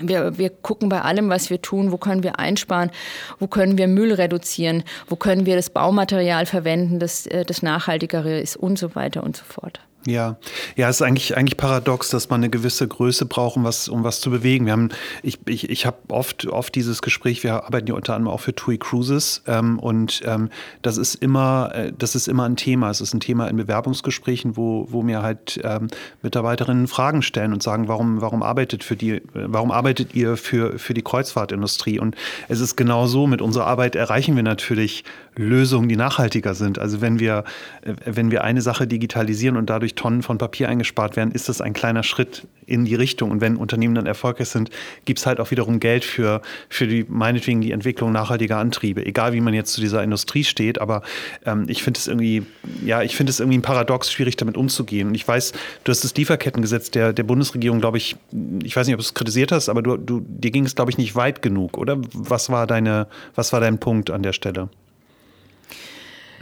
wir, 0.00 0.38
wir 0.38 0.50
gucken 0.50 0.88
bei 0.88 1.02
allem, 1.02 1.28
was 1.28 1.50
wir 1.50 1.60
tun, 1.62 1.92
wo 1.92 1.96
können 1.96 2.22
wir 2.22 2.38
einsparen, 2.38 2.90
wo 3.38 3.46
können 3.46 3.78
wir 3.78 3.88
Müll 3.88 4.12
reduzieren, 4.12 4.84
wo 5.08 5.16
können 5.16 5.46
wir 5.46 5.56
das 5.56 5.70
Baumaterial 5.70 6.46
verwenden, 6.46 6.98
das, 6.98 7.26
äh, 7.26 7.44
das 7.44 7.62
nachhaltigere 7.62 8.38
ist 8.38 8.56
und 8.56 8.78
so 8.78 8.94
weiter 8.94 9.22
und 9.22 9.36
so 9.36 9.44
fort. 9.44 9.80
Ja, 10.06 10.36
ja, 10.76 10.88
es 10.88 10.96
ist 10.96 11.02
eigentlich, 11.02 11.36
eigentlich 11.36 11.56
paradox, 11.56 12.10
dass 12.10 12.30
man 12.30 12.40
eine 12.40 12.48
gewisse 12.48 12.86
Größe 12.86 13.26
braucht, 13.26 13.56
um 13.56 13.64
was, 13.64 13.88
um 13.88 14.04
was 14.04 14.20
zu 14.20 14.30
bewegen. 14.30 14.64
Wir 14.64 14.72
haben, 14.72 14.90
ich, 15.24 15.40
ich, 15.46 15.68
ich 15.68 15.84
habe 15.84 15.96
oft, 16.08 16.46
oft 16.46 16.74
dieses 16.76 17.02
Gespräch, 17.02 17.42
wir 17.42 17.64
arbeiten 17.64 17.88
ja 17.88 17.94
unter 17.94 18.14
anderem 18.14 18.32
auch 18.32 18.40
für 18.40 18.54
TUI 18.54 18.78
Cruises 18.78 19.42
ähm, 19.48 19.80
und 19.80 20.22
ähm, 20.24 20.50
das 20.82 20.96
ist 20.96 21.16
immer, 21.16 21.72
äh, 21.74 21.92
das 21.96 22.14
ist 22.14 22.28
immer 22.28 22.44
ein 22.44 22.54
Thema. 22.54 22.90
Es 22.90 23.00
ist 23.00 23.14
ein 23.14 23.20
Thema 23.20 23.48
in 23.48 23.56
Bewerbungsgesprächen, 23.56 24.56
wo, 24.56 24.86
wo 24.90 25.02
mir 25.02 25.22
halt 25.22 25.60
ähm, 25.64 25.88
Mitarbeiterinnen 26.22 26.86
Fragen 26.86 27.22
stellen 27.22 27.52
und 27.52 27.64
sagen, 27.64 27.88
warum, 27.88 28.20
warum 28.20 28.44
arbeitet 28.44 28.84
für 28.84 28.94
die, 28.94 29.22
warum 29.34 29.72
arbeitet 29.72 30.14
ihr 30.14 30.36
für, 30.36 30.78
für 30.78 30.94
die 30.94 31.02
Kreuzfahrtindustrie? 31.02 31.98
Und 31.98 32.14
es 32.46 32.60
ist 32.60 32.76
genau 32.76 33.08
so, 33.08 33.26
mit 33.26 33.42
unserer 33.42 33.66
Arbeit 33.66 33.96
erreichen 33.96 34.36
wir 34.36 34.44
natürlich 34.44 35.02
Lösungen, 35.34 35.88
die 35.88 35.96
nachhaltiger 35.96 36.54
sind. 36.54 36.78
Also 36.78 37.00
wenn 37.00 37.18
wir, 37.18 37.42
äh, 37.82 37.94
wenn 38.04 38.30
wir 38.30 38.44
eine 38.44 38.62
Sache 38.62 38.86
digitalisieren 38.86 39.56
und 39.56 39.68
dadurch 39.68 39.95
Tonnen 39.96 40.22
von 40.22 40.38
Papier 40.38 40.68
eingespart 40.68 41.16
werden, 41.16 41.32
ist 41.32 41.48
das 41.48 41.60
ein 41.60 41.72
kleiner 41.72 42.02
Schritt 42.02 42.46
in 42.66 42.84
die 42.84 42.94
Richtung. 42.94 43.30
Und 43.30 43.40
wenn 43.40 43.56
Unternehmen 43.56 43.94
dann 43.94 44.06
erfolgreich 44.06 44.48
sind, 44.48 44.70
gibt 45.04 45.18
es 45.18 45.26
halt 45.26 45.40
auch 45.40 45.50
wiederum 45.50 45.80
Geld 45.80 46.04
für, 46.04 46.42
für 46.68 46.86
die, 46.86 47.06
meinetwegen 47.08 47.60
die 47.60 47.72
Entwicklung 47.72 48.12
nachhaltiger 48.12 48.58
Antriebe. 48.58 49.04
Egal 49.04 49.32
wie 49.32 49.40
man 49.40 49.54
jetzt 49.54 49.72
zu 49.72 49.80
dieser 49.80 50.02
Industrie 50.02 50.44
steht, 50.44 50.80
aber 50.80 51.02
ähm, 51.44 51.66
ich 51.68 51.82
finde 51.82 51.98
es 51.98 52.08
irgendwie, 52.08 52.44
ja, 52.84 53.02
ich 53.02 53.16
finde 53.16 53.30
es 53.30 53.40
irgendwie 53.40 53.58
ein 53.58 53.62
Paradox, 53.62 54.12
schwierig 54.12 54.36
damit 54.36 54.56
umzugehen. 54.56 55.08
Und 55.08 55.14
ich 55.14 55.26
weiß, 55.26 55.52
du 55.84 55.90
hast 55.90 56.04
das 56.04 56.14
Lieferkettengesetz 56.14 56.90
der, 56.90 57.12
der 57.12 57.22
Bundesregierung, 57.22 57.80
glaube 57.80 57.98
ich, 57.98 58.16
ich 58.62 58.76
weiß 58.76 58.86
nicht, 58.86 58.94
ob 58.94 59.00
du 59.00 59.04
es 59.04 59.14
kritisiert 59.14 59.52
hast, 59.52 59.68
aber 59.68 59.82
du, 59.82 59.96
du, 59.96 60.20
dir 60.20 60.50
ging 60.50 60.66
es, 60.66 60.74
glaube 60.74 60.90
ich, 60.90 60.98
nicht 60.98 61.14
weit 61.14 61.42
genug, 61.42 61.78
oder? 61.78 61.98
Was 62.12 62.50
war 62.50 62.66
deine, 62.66 63.06
was 63.34 63.52
war 63.52 63.60
dein 63.60 63.78
Punkt 63.78 64.10
an 64.10 64.22
der 64.22 64.32
Stelle? 64.32 64.68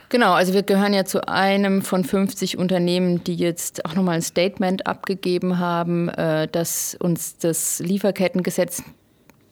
Genau, 0.08 0.32
also 0.32 0.52
wir 0.52 0.62
gehören 0.62 0.94
ja 0.94 1.04
zu 1.04 1.26
einem 1.28 1.82
von 1.82 2.04
50 2.04 2.58
Unternehmen, 2.58 3.24
die 3.24 3.34
jetzt 3.34 3.84
auch 3.84 3.94
nochmal 3.94 4.16
ein 4.16 4.22
Statement 4.22 4.86
abgegeben 4.86 5.58
haben, 5.58 6.08
äh, 6.08 6.46
dass 6.48 6.96
uns 7.00 7.38
das 7.38 7.80
Lieferkettengesetz 7.80 8.82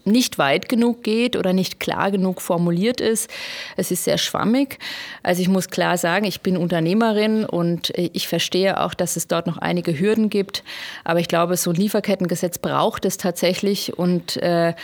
nicht 0.05 0.39
weit 0.39 0.69
genug 0.69 1.03
geht 1.03 1.37
oder 1.37 1.53
nicht 1.53 1.81
klar 1.81 2.11
genug 2.11 2.41
formuliert 2.41 3.01
ist. 3.01 3.31
Es 3.77 3.91
ist 3.91 4.05
sehr 4.05 4.19
schwammig. 4.19 4.79
Also 5.23 5.43
ich 5.43 5.49
muss 5.49 5.69
klar 5.69 5.99
sagen, 5.99 6.25
ich 6.25 6.41
bin 6.41 6.57
Unternehmerin 6.57 7.45
und 7.45 7.91
ich 7.97 8.29
verstehe 8.29 8.81
auch, 8.81 8.95
dass 8.95 9.17
es 9.17 9.29
dort 9.29 9.47
noch 9.47 9.59
einige 9.59 9.99
Hürden 9.99 10.31
gibt. 10.31 10.65
Aber 11.05 11.21
ich 11.21 11.29
glaube, 11.29 11.57
so 11.57 11.71
ein 11.71 11.77
Lieferkettengesetz 11.77 12.59
braucht 12.59 13.05
es 13.05 13.17
tatsächlich 13.17 13.97
und 13.97 14.37
äh, 14.39 14.75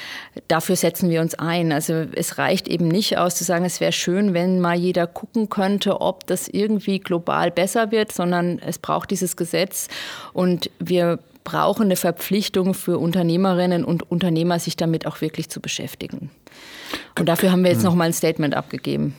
dafür 0.48 0.76
setzen 0.76 1.10
wir 1.10 1.20
uns 1.20 1.34
ein. 1.34 1.72
Also 1.72 2.06
es 2.14 2.38
reicht 2.38 2.68
eben 2.68 2.88
nicht 2.88 3.18
aus 3.18 3.36
zu 3.36 3.44
sagen, 3.44 3.64
es 3.64 3.80
wäre 3.80 3.92
schön, 3.92 4.34
wenn 4.34 4.60
mal 4.60 4.76
jeder 4.76 5.06
gucken 5.06 5.48
könnte, 5.48 6.00
ob 6.00 6.26
das 6.26 6.48
irgendwie 6.48 6.98
global 6.98 7.50
besser 7.50 7.90
wird, 7.90 8.12
sondern 8.12 8.58
es 8.58 8.78
braucht 8.78 9.10
dieses 9.10 9.36
Gesetz 9.36 9.88
und 10.32 10.70
wir 10.78 11.18
brauchen 11.48 11.84
eine 11.84 11.96
Verpflichtung 11.96 12.74
für 12.74 12.98
Unternehmerinnen 12.98 13.82
und 13.82 14.10
Unternehmer, 14.10 14.58
sich 14.58 14.76
damit 14.76 15.06
auch 15.06 15.22
wirklich 15.22 15.48
zu 15.48 15.60
beschäftigen. 15.60 16.30
Und 17.18 17.26
dafür 17.26 17.50
haben 17.50 17.64
wir 17.64 17.70
jetzt 17.70 17.78
hm. 17.78 17.86
noch 17.86 17.94
mal 17.94 18.04
ein 18.04 18.12
Statement 18.12 18.54
abgegeben. 18.54 19.14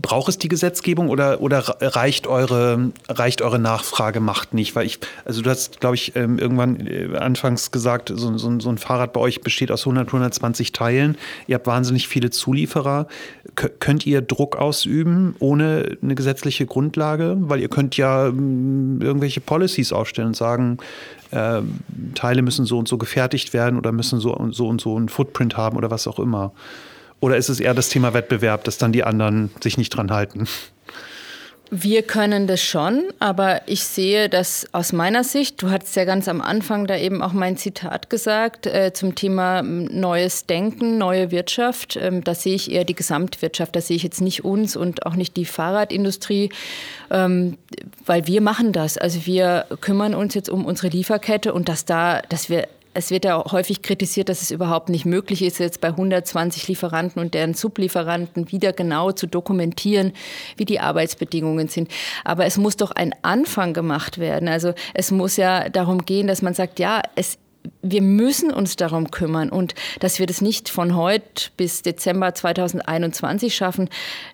Braucht 0.00 0.28
es 0.28 0.38
die 0.38 0.48
Gesetzgebung 0.48 1.08
oder, 1.08 1.40
oder 1.40 1.60
reicht, 1.80 2.26
eure, 2.26 2.92
reicht 3.08 3.42
eure 3.42 3.58
Nachfragemacht 3.58 4.54
nicht? 4.54 4.74
Weil 4.74 4.86
ich, 4.86 4.98
also 5.24 5.42
du 5.42 5.50
hast, 5.50 5.80
glaube 5.80 5.94
ich, 5.94 6.16
ähm, 6.16 6.38
irgendwann 6.38 6.86
äh, 6.86 7.16
anfangs 7.16 7.70
gesagt, 7.70 8.12
so, 8.14 8.36
so, 8.36 8.60
so, 8.60 8.68
ein 8.68 8.78
Fahrrad 8.78 9.12
bei 9.12 9.20
euch 9.20 9.40
besteht 9.40 9.70
aus 9.70 9.82
100, 9.82 10.08
120 10.08 10.72
Teilen. 10.72 11.16
Ihr 11.46 11.56
habt 11.56 11.66
wahnsinnig 11.66 12.08
viele 12.08 12.30
Zulieferer. 12.30 13.06
Könnt 13.54 14.06
ihr 14.06 14.20
Druck 14.20 14.56
ausüben 14.56 15.34
ohne 15.38 15.96
eine 16.02 16.14
gesetzliche 16.14 16.66
Grundlage? 16.66 17.36
Weil 17.40 17.60
ihr 17.60 17.68
könnt 17.68 17.96
ja 17.96 18.26
irgendwelche 18.26 19.40
Policies 19.40 19.92
aufstellen 19.92 20.28
und 20.28 20.36
sagen, 20.36 20.78
äh, 21.30 21.62
Teile 22.14 22.42
müssen 22.42 22.64
so 22.64 22.78
und 22.78 22.88
so 22.88 22.98
gefertigt 22.98 23.52
werden 23.52 23.78
oder 23.78 23.92
müssen 23.92 24.20
so 24.20 24.34
und 24.34 24.54
so 24.54 24.68
und 24.68 24.80
so 24.80 24.96
einen 24.96 25.08
Footprint 25.08 25.56
haben 25.56 25.76
oder 25.76 25.90
was 25.90 26.06
auch 26.06 26.18
immer. 26.18 26.52
Oder 27.20 27.36
ist 27.36 27.48
es 27.48 27.60
eher 27.60 27.74
das 27.74 27.88
Thema 27.88 28.14
Wettbewerb, 28.14 28.64
dass 28.64 28.78
dann 28.78 28.92
die 28.92 29.04
anderen 29.04 29.50
sich 29.60 29.76
nicht 29.76 29.90
dran 29.90 30.10
halten? 30.10 30.46
Wir 31.70 32.02
können 32.02 32.46
das 32.46 32.62
schon, 32.62 33.04
aber 33.18 33.60
ich 33.66 33.84
sehe 33.84 34.30
das 34.30 34.66
aus 34.72 34.92
meiner 34.92 35.22
Sicht, 35.22 35.60
du 35.60 35.70
hattest 35.70 35.96
ja 35.96 36.06
ganz 36.06 36.26
am 36.26 36.40
Anfang 36.40 36.86
da 36.86 36.96
eben 36.96 37.22
auch 37.22 37.34
mein 37.34 37.58
Zitat 37.58 38.08
gesagt, 38.08 38.66
äh, 38.66 38.92
zum 38.94 39.14
Thema 39.14 39.60
neues 39.62 40.46
Denken, 40.46 40.96
neue 40.96 41.30
Wirtschaft. 41.30 41.98
Ähm, 42.00 42.24
da 42.24 42.34
sehe 42.34 42.54
ich 42.54 42.70
eher 42.70 42.84
die 42.84 42.94
Gesamtwirtschaft, 42.94 43.76
da 43.76 43.82
sehe 43.82 43.96
ich 43.96 44.02
jetzt 44.02 44.22
nicht 44.22 44.44
uns 44.44 44.76
und 44.76 45.04
auch 45.04 45.14
nicht 45.14 45.36
die 45.36 45.44
Fahrradindustrie, 45.44 46.48
ähm, 47.10 47.58
weil 48.06 48.26
wir 48.26 48.40
machen 48.40 48.72
das. 48.72 48.96
Also 48.96 49.26
wir 49.26 49.66
kümmern 49.82 50.14
uns 50.14 50.34
jetzt 50.34 50.48
um 50.48 50.64
unsere 50.64 50.88
Lieferkette 50.88 51.52
und 51.52 51.68
dass 51.68 51.84
da, 51.84 52.22
dass 52.30 52.48
wir 52.48 52.66
es 52.98 53.12
wird 53.12 53.24
ja 53.24 53.44
häufig 53.52 53.82
kritisiert, 53.82 54.28
dass 54.28 54.42
es 54.42 54.50
überhaupt 54.50 54.88
nicht 54.88 55.06
möglich 55.06 55.42
ist, 55.42 55.60
jetzt 55.60 55.80
bei 55.80 55.88
120 55.88 56.66
Lieferanten 56.66 57.22
und 57.22 57.32
deren 57.32 57.54
Sublieferanten 57.54 58.50
wieder 58.50 58.72
genau 58.72 59.12
zu 59.12 59.28
dokumentieren, 59.28 60.12
wie 60.56 60.64
die 60.64 60.80
Arbeitsbedingungen 60.80 61.68
sind. 61.68 61.90
Aber 62.24 62.44
es 62.44 62.58
muss 62.58 62.76
doch 62.76 62.90
ein 62.90 63.14
Anfang 63.22 63.72
gemacht 63.72 64.18
werden. 64.18 64.48
Also 64.48 64.74
es 64.94 65.12
muss 65.12 65.36
ja 65.36 65.68
darum 65.68 66.04
gehen, 66.04 66.26
dass 66.26 66.42
man 66.42 66.54
sagt, 66.54 66.80
ja, 66.80 67.00
es 67.14 67.38
wir 67.82 68.02
müssen 68.02 68.52
uns 68.52 68.76
darum 68.76 69.10
kümmern 69.10 69.48
und 69.50 69.74
dass 70.00 70.18
wir 70.18 70.26
das 70.26 70.40
nicht 70.40 70.68
von 70.68 70.96
heute 70.96 71.50
bis 71.56 71.82
Dezember 71.82 72.34
2021 72.34 73.54
schaffen, 73.54 73.88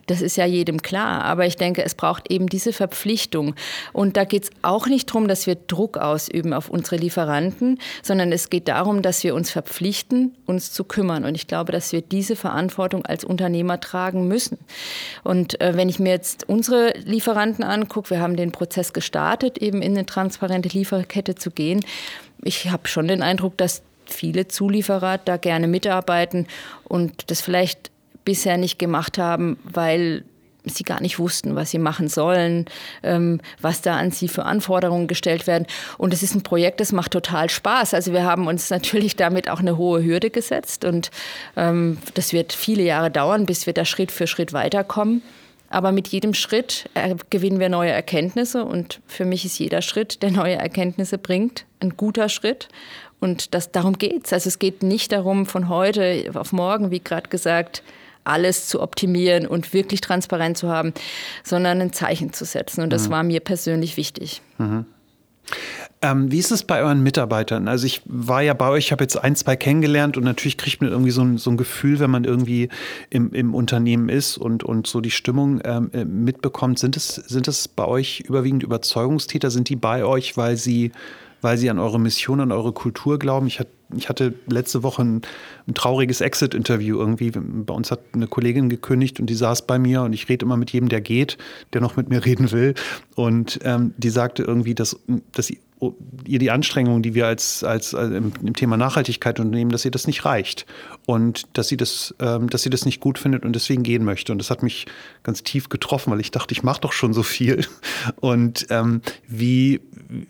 das 0.07 0.23
ist 0.23 0.37
ja 0.37 0.45
jedem 0.45 0.83
klar. 0.83 1.23
Aber 1.25 1.47
ich 1.47 1.57
denke, 1.57 1.85
es 1.85 1.95
braucht 1.95 2.31
eben 2.31 2.49
diese 2.49 2.73
Verpflichtung. 2.73 3.55
Und 3.93 4.17
da 4.17 4.25
geht 4.25 4.45
es 4.45 4.51
auch 4.63 4.87
nicht 4.87 5.09
darum, 5.11 5.29
dass 5.29 5.47
wir 5.47 5.55
Druck 5.55 5.99
ausüben 5.99 6.53
auf 6.53 6.69
unsere 6.69 6.97
Lieferanten, 6.97 7.79
sondern 8.03 8.33
es 8.33 8.51
geht 8.51 8.69
darum, 8.69 9.03
dass 9.03 9.25
wir 9.25 9.35
uns 9.35 9.51
verpflichten, 9.51 10.35
uns 10.47 10.73
zu 10.73 10.85
kümmern. 10.85 11.25
Und 11.25 11.35
ich 11.35 11.47
glaube, 11.47 11.73
dass 11.73 11.93
wir 11.93 12.03
diese 12.03 12.37
Verantwortung 12.37 13.05
als 13.07 13.25
Unternehmer 13.25 13.81
tragen 13.81 14.29
müssen. 14.29 14.59
Und 15.23 15.61
äh, 15.61 15.77
wenn 15.77 15.89
ich 15.89 15.99
mir 15.99 16.11
jetzt 16.11 16.49
unsere 16.49 16.93
Lieferanten 16.99 17.65
angucke, 17.65 18.11
wir 18.11 18.21
haben 18.21 18.37
den 18.37 18.53
Prozess 18.53 18.93
gestartet, 18.93 19.59
eben 19.59 19.83
in 19.83 19.93
eine 19.93 20.07
transparente 20.07 20.69
Lieferkette 20.69 21.35
zu 21.35 21.51
gehen 21.51 21.85
ich 22.43 22.71
habe 22.71 22.89
schon 22.89 23.09
den 23.09 23.23
Eindruck, 23.23 23.57
dass 23.57 23.83
viele 24.07 24.49
Zulieferer 24.49 25.19
da 25.19 25.37
gerne 25.37 25.67
mitarbeiten 25.67 26.47
und 26.85 27.31
das 27.31 27.41
vielleicht 27.41 27.91
bisher 28.25 28.57
nicht 28.57 28.79
gemacht 28.79 29.19
haben, 29.19 29.59
weil 29.65 30.25
sie 30.65 30.85
gar 30.85 31.01
nicht 31.01 31.19
wussten, 31.19 31.57
was 31.57 31.71
sie 31.71 31.79
machen 31.79 32.09
sollen, 32.09 32.67
ähm, 33.03 33.41
was 33.61 33.83
da 33.83 33.97
an 33.97 34.11
sie 34.11 34.29
für 34.29 34.45
Anforderungen 34.45 35.07
gestellt 35.07 35.47
werden. 35.47 35.67
Und 35.99 36.15
es 36.15 36.23
ist 36.23 36.35
ein 36.35 36.43
Projekt, 36.43 36.81
das 36.81 36.93
macht 36.93 37.11
total 37.13 37.51
Spaß. 37.51 37.93
Also 37.93 38.13
wir 38.13 38.25
haben 38.25 38.47
uns 38.47 38.71
natürlich 38.71 39.17
damit 39.17 39.51
auch 39.51 39.61
eine 39.61 39.77
hohe 39.77 40.03
Hürde 40.03 40.31
gesetzt 40.31 40.85
und 40.85 41.11
ähm, 41.57 41.99
das 42.15 42.33
wird 42.33 42.53
viele 42.53 42.83
Jahre 42.83 43.11
dauern, 43.11 43.47
bis 43.47 43.67
wir 43.67 43.75
da 43.75 43.85
Schritt 43.85 44.11
für 44.11 44.27
Schritt 44.27 44.53
weiterkommen. 44.53 45.23
Aber 45.75 45.91
mit 45.91 46.07
jedem 46.07 46.35
Schritt 46.35 46.89
äh, 46.95 47.17
gewinnen 47.31 47.59
wir 47.59 47.69
neue 47.69 47.91
Erkenntnisse 47.91 48.65
und 48.65 49.01
für 49.09 49.25
mich 49.25 49.45
ist 49.45 49.59
jeder 49.59 49.83
Schritt, 49.83 50.23
der 50.23 50.31
neue 50.31 50.55
Erkenntnisse 50.55 51.19
bringt, 51.19 51.67
ein 51.81 51.97
guter 51.97 52.29
Schritt. 52.29 52.69
Und 53.19 53.55
das, 53.55 53.73
darum 53.73 53.99
geht 53.99 54.27
es. 54.27 54.33
Also 54.33 54.47
es 54.47 54.61
geht 54.61 54.85
nicht 54.85 55.11
darum, 55.11 55.47
von 55.47 55.69
heute 55.69 56.31
auf 56.35 56.53
morgen, 56.53 56.93
wie 56.93 57.01
gerade 57.01 57.29
gesagt, 57.29 57.83
alles 58.23 58.69
zu 58.69 58.81
optimieren 58.81 59.49
und 59.49 59.75
wirklich 59.75 60.01
transparent 60.01 60.57
zu 60.57 60.69
haben, 60.69 60.95
sondern 61.43 61.81
ein 61.81 61.93
Zeichen 61.93 62.33
zu 62.33 62.45
setzen. 62.45 62.83
Und 62.83 62.91
das 62.91 63.09
mhm. 63.09 63.13
war 63.13 63.23
mir 63.25 63.41
persönlich 63.41 63.97
wichtig. 63.97 64.43
Mhm. 64.59 64.87
Ähm, 66.03 66.31
wie 66.31 66.39
ist 66.39 66.51
es 66.51 66.65
bei 66.65 66.83
euren 66.83 67.03
Mitarbeitern? 67.03 67.67
Also 67.69 67.87
ich 67.87 68.03
war 68.05 68.43
ja 68.43 68.53
bei 68.55 68.69
euch, 68.69 68.93
habe 68.93 69.05
jetzt 69.05 69.17
ein, 69.17 69.37
zwei 69.37 69.57
kennengelernt 69.57 70.17
und 70.17 70.25
natürlich 70.25 70.59
kriegt 70.59 70.83
man 70.83 70.91
irgendwie 70.91 71.11
so 71.11 71.23
ein, 71.23 71.39
so 71.39 71.51
ein 71.51 71.57
Gefühl, 71.57 71.99
wenn 71.99 72.11
man 72.11 72.25
irgendwie 72.25 72.69
im, 73.11 73.33
im 73.33 73.55
Unternehmen 73.55 74.09
ist 74.09 74.37
und, 74.37 74.65
und 74.65 74.87
so 74.87 75.01
die 75.01 75.11
Stimmung 75.11 75.61
ähm, 75.65 75.91
äh, 75.93 76.05
mitbekommt. 76.05 76.79
Sind 76.79 76.97
es, 76.97 77.15
sind 77.15 77.49
es 77.49 77.69
bei 77.69 77.87
euch 77.87 78.21
überwiegend 78.21 78.63
Überzeugungstäter? 78.63 79.51
Sind 79.51 79.69
die 79.69 79.77
bei 79.77 80.05
euch, 80.05 80.37
weil 80.37 80.57
sie, 80.57 80.93
weil 81.41 81.57
sie 81.57 81.71
an 81.71 81.79
eure 81.79 81.99
Mission, 81.99 82.41
an 82.41 82.53
eure 82.53 82.73
Kultur 82.73 83.19
glauben? 83.19 83.47
Ich 83.47 83.61
hatte 83.61 83.71
ich 83.97 84.09
hatte 84.09 84.35
letzte 84.47 84.83
Woche 84.83 85.03
ein, 85.03 85.23
ein 85.67 85.75
trauriges 85.75 86.21
Exit-Interview 86.21 86.99
irgendwie. 86.99 87.33
Bei 87.33 87.75
uns 87.75 87.91
hat 87.91 88.01
eine 88.13 88.27
Kollegin 88.27 88.69
gekündigt 88.69 89.21
und 89.21 89.27
die 89.27 89.35
saß 89.35 89.67
bei 89.67 89.79
mir 89.79 90.03
und 90.03 90.13
ich 90.13 90.29
rede 90.29 90.45
immer 90.45 90.57
mit 90.57 90.71
jedem, 90.71 90.89
der 90.89 91.01
geht, 91.01 91.39
der 91.73 91.81
noch 91.81 91.97
mit 91.97 92.09
mir 92.09 92.25
reden 92.25 92.53
will. 92.53 92.75
Und 93.15 93.61
ähm, 93.63 93.95
die 93.97 94.11
sagte 94.11 94.43
irgendwie, 94.43 94.75
dass, 94.75 94.97
dass 95.33 95.51
ihr 96.27 96.39
die 96.39 96.51
Anstrengungen, 96.51 97.03
die 97.03 97.15
wir 97.15 97.27
als, 97.27 97.65
als, 97.65 97.95
als 97.95 98.13
im, 98.13 98.33
im, 98.43 98.55
Thema 98.55 98.77
Nachhaltigkeit 98.77 99.41
unternehmen, 99.41 99.71
dass 99.71 99.85
ihr 99.85 99.91
das 99.91 100.07
nicht 100.07 100.25
reicht 100.25 100.67
und 101.07 101.45
dass 101.53 101.69
sie 101.69 101.77
das, 101.77 102.15
ähm, 102.21 102.49
dass 102.49 102.63
sie 102.63 102.71
das 102.71 102.85
nicht 102.85 103.01
gut 103.01 103.19
findet 103.19 103.45
und 103.45 103.55
deswegen 103.55 103.83
gehen 103.83 104.05
möchte. 104.05 104.33
Und 104.33 104.39
das 104.39 104.51
hat 104.51 104.63
mich 104.63 104.87
ganz 105.23 105.43
tief 105.43 105.69
getroffen, 105.69 106.13
weil 106.13 106.21
ich 106.21 106.31
dachte, 106.31 106.53
ich 106.53 106.63
mache 106.63 106.81
doch 106.81 106.93
schon 106.93 107.13
so 107.13 107.23
viel. 107.23 107.67
Und 108.21 108.67
ähm, 108.71 109.03
wie, 109.27 109.81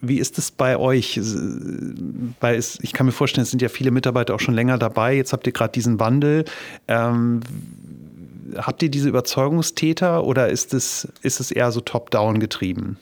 wie 0.00 0.18
ist 0.18 0.38
es 0.38 0.50
bei 0.50 0.76
euch? 0.76 1.20
Weil 2.40 2.56
es, 2.56 2.78
ich 2.82 2.92
kann 2.92 3.06
mir 3.06 3.12
vorstellen, 3.12 3.42
es 3.42 3.50
sind 3.50 3.62
ja 3.62 3.68
viele 3.68 3.90
Mitarbeiter 3.90 4.34
auch 4.34 4.40
schon 4.40 4.54
länger 4.54 4.78
dabei. 4.78 5.16
Jetzt 5.16 5.32
habt 5.32 5.46
ihr 5.46 5.52
gerade 5.52 5.72
diesen 5.72 6.00
Wandel. 6.00 6.44
Ähm, 6.88 7.40
habt 8.56 8.82
ihr 8.82 8.90
diese 8.90 9.08
Überzeugungstäter 9.08 10.24
oder 10.24 10.48
ist 10.48 10.74
es, 10.74 11.08
ist 11.22 11.40
es 11.40 11.50
eher 11.50 11.72
so 11.72 11.80
top-down 11.80 12.40
getrieben? 12.40 12.98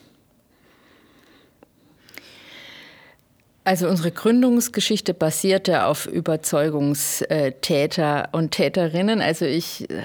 Also 3.65 3.87
unsere 3.87 4.11
Gründungsgeschichte 4.11 5.13
basierte 5.13 5.85
auf 5.85 6.05
Überzeugungstäter 6.05 8.27
und 8.33 8.51
Täterinnen. 8.51 9.21
Also 9.21 9.45
ich 9.45 9.89
äh, 9.89 10.01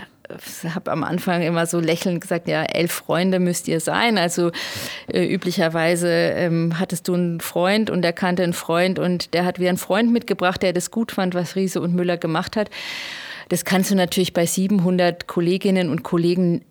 habe 0.68 0.92
am 0.92 1.02
Anfang 1.02 1.42
immer 1.42 1.66
so 1.66 1.80
lächelnd 1.80 2.20
gesagt, 2.20 2.46
ja, 2.48 2.62
elf 2.62 2.92
Freunde 2.92 3.40
müsst 3.40 3.66
ihr 3.66 3.80
sein. 3.80 4.16
Also 4.16 4.52
äh, 5.12 5.24
üblicherweise 5.24 6.08
ähm, 6.08 6.78
hattest 6.78 7.08
du 7.08 7.14
einen 7.14 7.40
Freund 7.40 7.90
und 7.90 8.02
der 8.02 8.12
kannte 8.12 8.44
einen 8.44 8.52
Freund 8.52 9.00
und 9.00 9.34
der 9.34 9.44
hat 9.44 9.58
wieder 9.58 9.70
einen 9.70 9.78
Freund 9.78 10.12
mitgebracht, 10.12 10.62
der 10.62 10.72
das 10.72 10.92
gut 10.92 11.10
fand, 11.12 11.34
was 11.34 11.56
Riese 11.56 11.80
und 11.80 11.94
Müller 11.94 12.16
gemacht 12.16 12.56
hat. 12.56 12.70
Das 13.48 13.64
kannst 13.64 13.90
du 13.90 13.96
natürlich 13.96 14.34
bei 14.34 14.46
700 14.46 15.26
Kolleginnen 15.26 15.90
und 15.90 16.04
Kollegen 16.04 16.64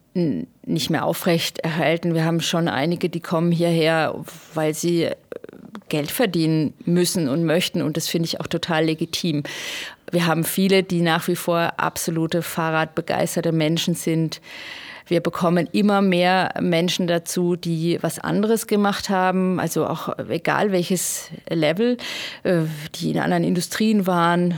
nicht 0.66 0.90
mehr 0.90 1.06
aufrecht 1.06 1.60
erhalten. 1.60 2.14
Wir 2.14 2.26
haben 2.26 2.42
schon 2.42 2.68
einige, 2.68 3.10
die 3.10 3.20
kommen 3.20 3.52
hierher, 3.52 4.16
weil 4.54 4.74
sie 4.74 5.04
äh, 5.04 5.16
Geld 5.90 6.12
verdienen 6.12 6.74
müssen 6.86 7.30
und 7.30 7.46
möchten. 7.46 7.82
Und 7.82 7.98
das 7.98 8.08
finde 8.08 8.28
ich 8.28 8.42
auch 8.42 8.48
total 8.48 8.86
legitim. 8.86 9.44
Wir 10.12 10.26
haben 10.26 10.44
viele, 10.44 10.84
die 10.84 11.02
nach 11.02 11.28
wie 11.28 11.36
vor 11.36 11.74
absolute 11.78 12.42
Fahrradbegeisterte 12.42 13.52
Menschen 13.52 13.96
sind. 13.96 14.42
Wir 15.08 15.22
bekommen 15.22 15.68
immer 15.72 16.02
mehr 16.02 16.54
Menschen 16.60 17.08
dazu, 17.08 17.56
die 17.56 17.98
was 18.02 18.20
anderes 18.20 18.68
gemacht 18.68 19.10
haben, 19.10 19.58
also 19.60 19.88
auch 19.88 20.20
egal 20.30 20.74
welches 20.74 21.30
Level, 21.50 21.98
äh, 22.44 22.64
die 22.96 23.12
in 23.12 23.20
anderen 23.20 23.46
Industrien 23.46 24.06
waren, 24.06 24.56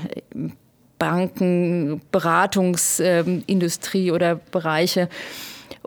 Banken, 0.97 2.01
Beratungsindustrie 2.12 4.12
oder 4.12 4.34
Bereiche. 4.36 5.07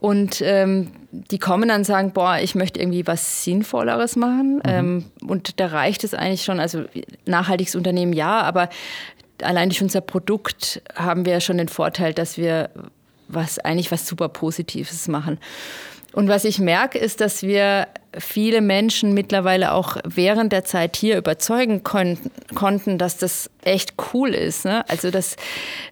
Und 0.02 0.42
ähm, 0.44 0.90
die 1.12 1.38
kommen 1.38 1.68
dann 1.68 1.82
und 1.82 1.84
sagen, 1.84 2.10
boah, 2.12 2.38
ich 2.42 2.56
möchte 2.56 2.80
irgendwie 2.80 3.06
was 3.06 3.44
Sinnvolleres 3.44 4.16
machen. 4.16 4.56
Mhm. 4.56 4.62
Ähm, 4.64 5.04
und 5.24 5.60
da 5.60 5.66
reicht 5.68 6.02
es 6.02 6.12
eigentlich 6.12 6.42
schon, 6.42 6.58
also 6.58 6.82
nachhaltiges 7.24 7.76
Unternehmen 7.76 8.12
ja, 8.12 8.40
aber 8.40 8.68
allein 9.42 9.68
durch 9.68 9.80
unser 9.80 10.00
Produkt 10.00 10.82
haben 10.96 11.24
wir 11.24 11.38
schon 11.38 11.56
den 11.56 11.68
Vorteil, 11.68 12.14
dass 12.14 12.36
wir 12.36 12.70
was 13.28 13.60
eigentlich 13.60 13.92
was 13.92 14.08
super 14.08 14.28
Positives 14.28 15.06
machen. 15.06 15.38
Und 16.12 16.26
was 16.26 16.44
ich 16.44 16.58
merke, 16.58 16.98
ist, 16.98 17.20
dass 17.20 17.42
wir 17.44 17.86
viele 18.18 18.60
Menschen 18.60 19.14
mittlerweile 19.14 19.72
auch 19.72 19.98
während 20.04 20.52
der 20.52 20.64
Zeit 20.64 20.96
hier 20.96 21.16
überzeugen 21.16 21.84
kon 21.84 22.18
konnten, 22.56 22.98
dass 22.98 23.18
das 23.18 23.48
echt 23.62 23.94
cool 24.12 24.34
ist. 24.34 24.64
Ne? 24.64 24.84
Also, 24.88 25.12
dass, 25.12 25.36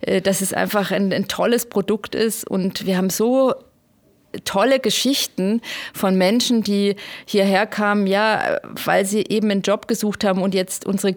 äh, 0.01 0.21
dass 0.21 0.41
es 0.41 0.53
einfach 0.53 0.91
ein, 0.91 1.13
ein 1.13 1.29
tolles 1.29 1.67
Produkt 1.67 2.17
ist. 2.17 2.45
Und 2.45 2.87
wir 2.87 2.97
haben 2.97 3.09
so 3.09 3.55
tolle 4.45 4.81
Geschichten 4.81 5.61
von 5.95 6.17
Menschen, 6.17 6.63
die 6.63 6.97
hierher 7.25 7.67
kamen, 7.67 8.07
ja, 8.07 8.59
weil 8.85 9.05
sie 9.05 9.25
eben 9.29 9.51
einen 9.51 9.63
Job 9.63 9.89
gesucht 9.89 10.25
haben 10.25 10.43
und 10.43 10.55
jetzt 10.55 10.87
unsere 10.87 11.17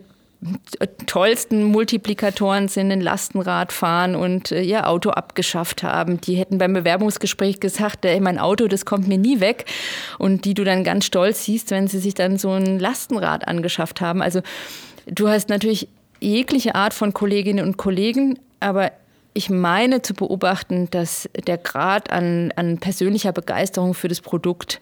tollsten 1.06 1.64
Multiplikatoren 1.64 2.68
sind 2.68 2.92
ein 2.92 3.02
Lastenrad 3.02 3.72
fahren 3.72 4.16
und 4.16 4.52
äh, 4.52 4.62
ihr 4.62 4.88
Auto 4.90 5.12
abgeschafft 5.12 5.84
haben. 5.84 6.20
Die 6.22 6.36
hätten 6.36 6.58
beim 6.58 6.74
Bewerbungsgespräch 6.74 7.60
gesagt, 7.60 8.06
ey, 8.06 8.20
mein 8.20 8.40
Auto, 8.40 8.68
das 8.68 8.86
kommt 8.86 9.08
mir 9.08 9.18
nie 9.18 9.40
weg. 9.40 9.66
Und 10.20 10.46
die 10.46 10.54
du 10.54 10.64
dann 10.64 10.84
ganz 10.84 11.06
stolz 11.06 11.46
siehst, 11.46 11.72
wenn 11.72 11.88
sie 11.88 12.00
sich 12.00 12.14
dann 12.14 12.38
so 12.38 12.52
ein 12.52 12.80
Lastenrad 12.80 13.48
angeschafft 13.48 14.02
haben. 14.02 14.22
Also 14.22 14.42
du 15.06 15.30
hast 15.30 15.50
natürlich 15.50 15.88
jegliche 16.20 16.76
Art 16.76 16.94
von 16.94 17.14
Kolleginnen 17.14 17.66
und 17.66 17.78
Kollegen, 17.78 18.40
aber 18.60 18.92
ich 19.34 19.50
meine 19.50 20.02
zu 20.02 20.14
beobachten, 20.14 20.90
dass 20.92 21.30
der 21.48 21.58
Grad 21.58 22.12
an, 22.12 22.52
an 22.56 22.78
persönlicher 22.78 23.32
Begeisterung 23.32 23.94
für 23.94 24.08
das 24.08 24.22
Produkt 24.22 24.80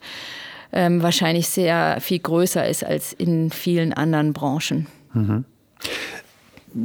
ähm, 0.72 1.02
wahrscheinlich 1.02 1.48
sehr 1.48 1.98
viel 2.00 2.18
größer 2.18 2.66
ist 2.66 2.84
als 2.84 3.12
in 3.12 3.50
vielen 3.50 3.92
anderen 3.92 4.32
Branchen. 4.32 4.86
Mhm. 5.12 5.44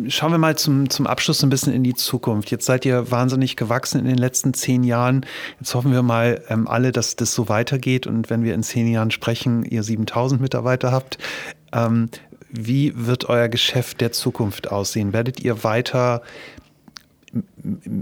Schauen 0.09 0.31
wir 0.31 0.37
mal 0.37 0.57
zum, 0.57 0.89
zum 0.89 1.07
Abschluss 1.07 1.41
ein 1.43 1.49
bisschen 1.49 1.71
in 1.71 1.83
die 1.83 1.93
Zukunft. 1.93 2.51
Jetzt 2.51 2.65
seid 2.65 2.85
ihr 2.85 3.09
wahnsinnig 3.09 3.55
gewachsen 3.55 3.99
in 3.99 4.05
den 4.05 4.17
letzten 4.17 4.53
zehn 4.53 4.83
Jahren. 4.83 5.25
Jetzt 5.61 5.73
hoffen 5.75 5.93
wir 5.93 6.01
mal 6.01 6.43
ähm, 6.49 6.67
alle, 6.67 6.91
dass 6.91 7.15
das 7.15 7.33
so 7.33 7.47
weitergeht 7.47 8.05
und 8.05 8.29
wenn 8.29 8.43
wir 8.43 8.53
in 8.53 8.63
zehn 8.63 8.87
Jahren 8.87 9.11
sprechen, 9.11 9.63
ihr 9.63 9.83
7000 9.83 10.41
Mitarbeiter 10.41 10.91
habt. 10.91 11.17
Ähm, 11.71 12.09
wie 12.49 12.93
wird 12.95 13.29
euer 13.29 13.47
Geschäft 13.47 14.01
der 14.01 14.11
Zukunft 14.11 14.71
aussehen? 14.71 15.13
Werdet 15.13 15.39
ihr 15.39 15.63
weiter 15.63 16.21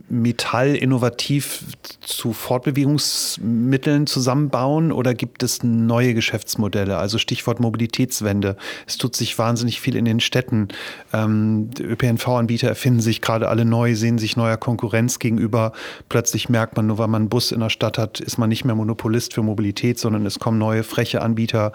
Metall 0.09 0.75
innovativ 0.75 1.65
zu 2.01 2.33
Fortbewegungsmitteln 2.33 4.05
zusammenbauen 4.05 4.91
oder 4.91 5.15
gibt 5.15 5.41
es 5.41 5.63
neue 5.63 6.13
Geschäftsmodelle? 6.13 6.97
Also 6.97 7.17
Stichwort 7.17 7.59
Mobilitätswende. 7.59 8.55
Es 8.85 8.97
tut 8.97 9.15
sich 9.15 9.37
wahnsinnig 9.39 9.81
viel 9.81 9.95
in 9.95 10.05
den 10.05 10.19
Städten. 10.19 10.67
Ähm, 11.11 11.71
ÖPNV-Anbieter 11.79 12.67
erfinden 12.67 13.01
sich 13.01 13.21
gerade 13.21 13.49
alle 13.49 13.65
neu, 13.65 13.95
sehen 13.95 14.19
sich 14.19 14.37
neuer 14.37 14.57
Konkurrenz 14.57 15.17
gegenüber. 15.17 15.71
Plötzlich 16.07 16.47
merkt 16.47 16.77
man, 16.77 16.85
nur 16.87 16.99
weil 16.99 17.07
man 17.07 17.23
einen 17.23 17.29
Bus 17.29 17.51
in 17.51 17.61
der 17.61 17.69
Stadt 17.69 17.97
hat, 17.97 18.19
ist 18.19 18.37
man 18.37 18.49
nicht 18.49 18.65
mehr 18.65 18.75
Monopolist 18.75 19.33
für 19.33 19.41
Mobilität, 19.41 19.97
sondern 19.97 20.25
es 20.27 20.37
kommen 20.37 20.59
neue 20.59 20.83
freche 20.83 21.23
Anbieter. 21.23 21.71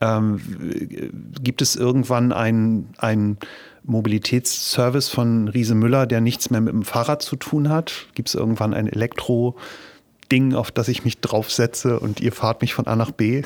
Ähm, 0.00 0.40
gibt 1.42 1.62
es 1.62 1.74
irgendwann 1.74 2.32
ein, 2.32 2.86
ein 2.98 3.38
Mobilitätsservice 3.84 5.08
von 5.08 5.48
Riese 5.48 5.74
Müller, 5.74 6.06
der 6.06 6.20
nichts 6.20 6.50
mehr 6.50 6.60
mit 6.60 6.72
dem 6.72 6.84
Fahrrad 6.84 7.22
zu 7.22 7.36
tun 7.36 7.68
hat? 7.68 8.06
Gibt 8.14 8.28
es 8.28 8.34
irgendwann 8.34 8.74
ein 8.74 8.88
Elektro-Ding, 8.88 10.54
auf 10.54 10.70
das 10.70 10.88
ich 10.88 11.04
mich 11.04 11.20
draufsetze 11.20 11.98
und 11.98 12.20
ihr 12.20 12.32
fahrt 12.32 12.60
mich 12.60 12.74
von 12.74 12.86
A 12.86 12.96
nach 12.96 13.10
B? 13.10 13.42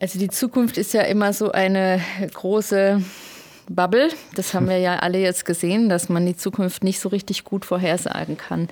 Also 0.00 0.18
die 0.18 0.30
Zukunft 0.30 0.78
ist 0.78 0.94
ja 0.94 1.02
immer 1.02 1.32
so 1.32 1.52
eine 1.52 2.00
große 2.34 3.02
Bubble. 3.68 4.08
Das 4.34 4.52
haben 4.52 4.68
wir 4.68 4.78
ja 4.78 4.96
alle 4.96 5.18
jetzt 5.18 5.44
gesehen, 5.44 5.88
dass 5.88 6.08
man 6.08 6.26
die 6.26 6.36
Zukunft 6.36 6.82
nicht 6.82 6.98
so 6.98 7.08
richtig 7.08 7.44
gut 7.44 7.64
vorhersagen 7.64 8.36
kann. 8.36 8.68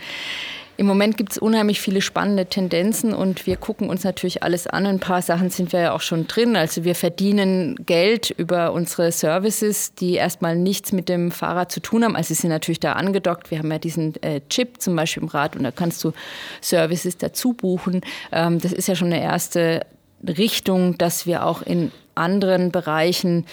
Im 0.80 0.86
Moment 0.86 1.18
gibt 1.18 1.32
es 1.32 1.36
unheimlich 1.36 1.78
viele 1.78 2.00
spannende 2.00 2.46
Tendenzen 2.46 3.12
und 3.12 3.46
wir 3.46 3.58
gucken 3.58 3.90
uns 3.90 4.02
natürlich 4.02 4.42
alles 4.42 4.66
an. 4.66 4.86
Ein 4.86 4.98
paar 4.98 5.20
Sachen 5.20 5.50
sind 5.50 5.74
wir 5.74 5.80
ja 5.80 5.92
auch 5.92 6.00
schon 6.00 6.26
drin. 6.26 6.56
Also 6.56 6.84
wir 6.84 6.94
verdienen 6.94 7.76
Geld 7.84 8.30
über 8.30 8.72
unsere 8.72 9.12
Services, 9.12 9.92
die 9.92 10.14
erstmal 10.14 10.56
nichts 10.56 10.92
mit 10.92 11.10
dem 11.10 11.32
Fahrrad 11.32 11.70
zu 11.70 11.80
tun 11.80 12.02
haben. 12.02 12.16
Also 12.16 12.28
sie 12.28 12.40
sind 12.40 12.48
natürlich 12.48 12.80
da 12.80 12.94
angedockt. 12.94 13.50
Wir 13.50 13.58
haben 13.58 13.70
ja 13.70 13.78
diesen 13.78 14.14
äh, 14.22 14.40
Chip 14.48 14.80
zum 14.80 14.96
Beispiel 14.96 15.22
im 15.22 15.28
Rad 15.28 15.54
und 15.54 15.64
da 15.64 15.70
kannst 15.70 16.02
du 16.02 16.14
Services 16.62 17.18
dazu 17.18 17.52
buchen. 17.52 18.00
Ähm, 18.32 18.58
das 18.58 18.72
ist 18.72 18.88
ja 18.88 18.94
schon 18.94 19.12
eine 19.12 19.22
erste 19.22 19.84
Richtung, 20.26 20.96
dass 20.96 21.26
wir 21.26 21.44
auch 21.44 21.60
in 21.60 21.92
anderen 22.14 22.72
Bereichen 22.72 23.44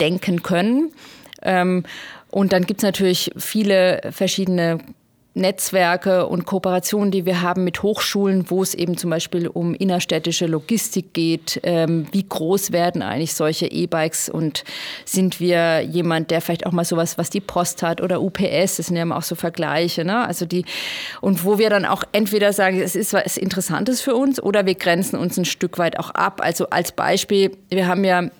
denken 0.00 0.42
können. 0.42 0.92
Ähm, 1.42 1.84
und 2.30 2.54
dann 2.54 2.64
gibt 2.64 2.80
es 2.80 2.84
natürlich 2.84 3.32
viele 3.36 4.00
verschiedene 4.12 4.78
Netzwerke 5.36 6.26
und 6.26 6.46
Kooperationen, 6.46 7.10
die 7.10 7.26
wir 7.26 7.42
haben 7.42 7.62
mit 7.62 7.82
Hochschulen, 7.82 8.48
wo 8.50 8.62
es 8.62 8.74
eben 8.74 8.96
zum 8.96 9.10
Beispiel 9.10 9.48
um 9.48 9.74
innerstädtische 9.74 10.46
Logistik 10.46 11.12
geht. 11.12 11.60
Ähm, 11.62 12.06
wie 12.10 12.26
groß 12.26 12.72
werden 12.72 13.02
eigentlich 13.02 13.34
solche 13.34 13.66
E-Bikes 13.66 14.30
und 14.30 14.64
sind 15.04 15.38
wir 15.38 15.82
jemand, 15.82 16.30
der 16.30 16.40
vielleicht 16.40 16.64
auch 16.64 16.72
mal 16.72 16.86
sowas, 16.86 17.18
was 17.18 17.28
die 17.28 17.42
Post 17.42 17.82
hat 17.82 18.00
oder 18.00 18.22
UPS, 18.22 18.76
das 18.76 18.86
sind 18.86 18.96
ja 18.96 19.08
auch 19.14 19.22
so 19.22 19.34
Vergleiche, 19.34 20.04
ne? 20.04 20.26
Also 20.26 20.46
die, 20.46 20.64
und 21.20 21.44
wo 21.44 21.58
wir 21.58 21.68
dann 21.68 21.84
auch 21.84 22.02
entweder 22.12 22.54
sagen, 22.54 22.80
es 22.80 22.96
ist 22.96 23.12
was 23.12 23.36
Interessantes 23.36 24.00
für 24.00 24.14
uns 24.14 24.42
oder 24.42 24.64
wir 24.64 24.74
grenzen 24.74 25.18
uns 25.18 25.36
ein 25.36 25.44
Stück 25.44 25.76
weit 25.78 25.98
auch 25.98 26.10
ab. 26.10 26.40
Also 26.42 26.70
als 26.70 26.92
Beispiel, 26.92 27.56
wir 27.68 27.86
haben 27.86 28.04
ja 28.04 28.30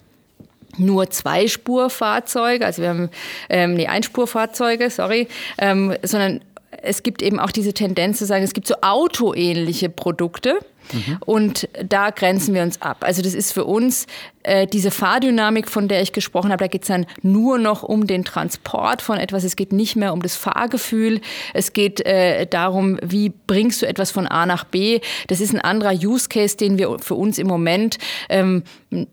nur 0.79 1.11
Zweispurfahrzeuge, 1.11 2.65
also 2.65 2.83
wir 2.83 2.89
haben 2.89 3.11
ähm, 3.49 3.75
nee, 3.75 3.87
Einspurfahrzeuge, 3.87 4.91
sorry, 4.91 5.29
ähm, 5.59 5.95
sondern 6.03 6.41
es 6.83 7.03
gibt 7.03 7.23
eben 7.23 7.39
auch 7.39 7.51
diese 7.51 7.73
Tendenz 7.73 8.19
zu 8.19 8.27
sagen, 8.27 8.45
es 8.45 8.53
gibt 8.53 8.67
so 8.67 8.75
autoähnliche 8.83 9.89
Produkte. 9.89 10.59
Mhm. 10.93 11.19
Und 11.25 11.69
da 11.85 12.11
grenzen 12.11 12.55
wir 12.55 12.63
uns 12.63 12.81
ab. 12.83 12.99
Also 13.01 13.23
das 13.23 13.35
ist 13.35 13.53
für 13.53 13.65
uns 13.65 14.07
äh, 14.47 14.67
diese 14.67 14.93
Fahrdynamik, 14.93 15.69
von 15.69 15.89
der 15.89 16.03
ich 16.03 16.13
gesprochen 16.13 16.53
habe, 16.53 16.63
da 16.63 16.69
geht 16.69 16.83
es 16.83 16.89
dann 16.89 17.07
nur 17.23 17.59
noch 17.59 17.83
um 17.83 18.07
den 18.07 18.25
Transport 18.25 19.03
von 19.03 19.19
etwas. 19.19 19.43
Es 19.43 19.57
geht 19.57 19.73
nicht 19.73 19.97
mehr 19.97 20.13
um 20.13 20.23
das 20.23 20.37
Fahrgefühl. 20.37 21.21
Es 21.53 21.73
geht 21.73 22.07
äh, 22.07 22.47
darum, 22.47 22.99
wie 23.03 23.33
bringst 23.49 23.83
du 23.83 23.87
etwas 23.87 24.13
von 24.13 24.27
A 24.29 24.47
nach 24.47 24.63
B. 24.63 25.01
Das 25.27 25.41
ist 25.41 25.53
ein 25.53 25.61
anderer 25.61 25.93
Use 25.93 26.29
Case, 26.29 26.57
den 26.57 26.79
wir 26.79 26.97
für 27.01 27.17
uns 27.17 27.39
im 27.39 27.49
Moment 27.49 27.99
ähm, 28.29 28.63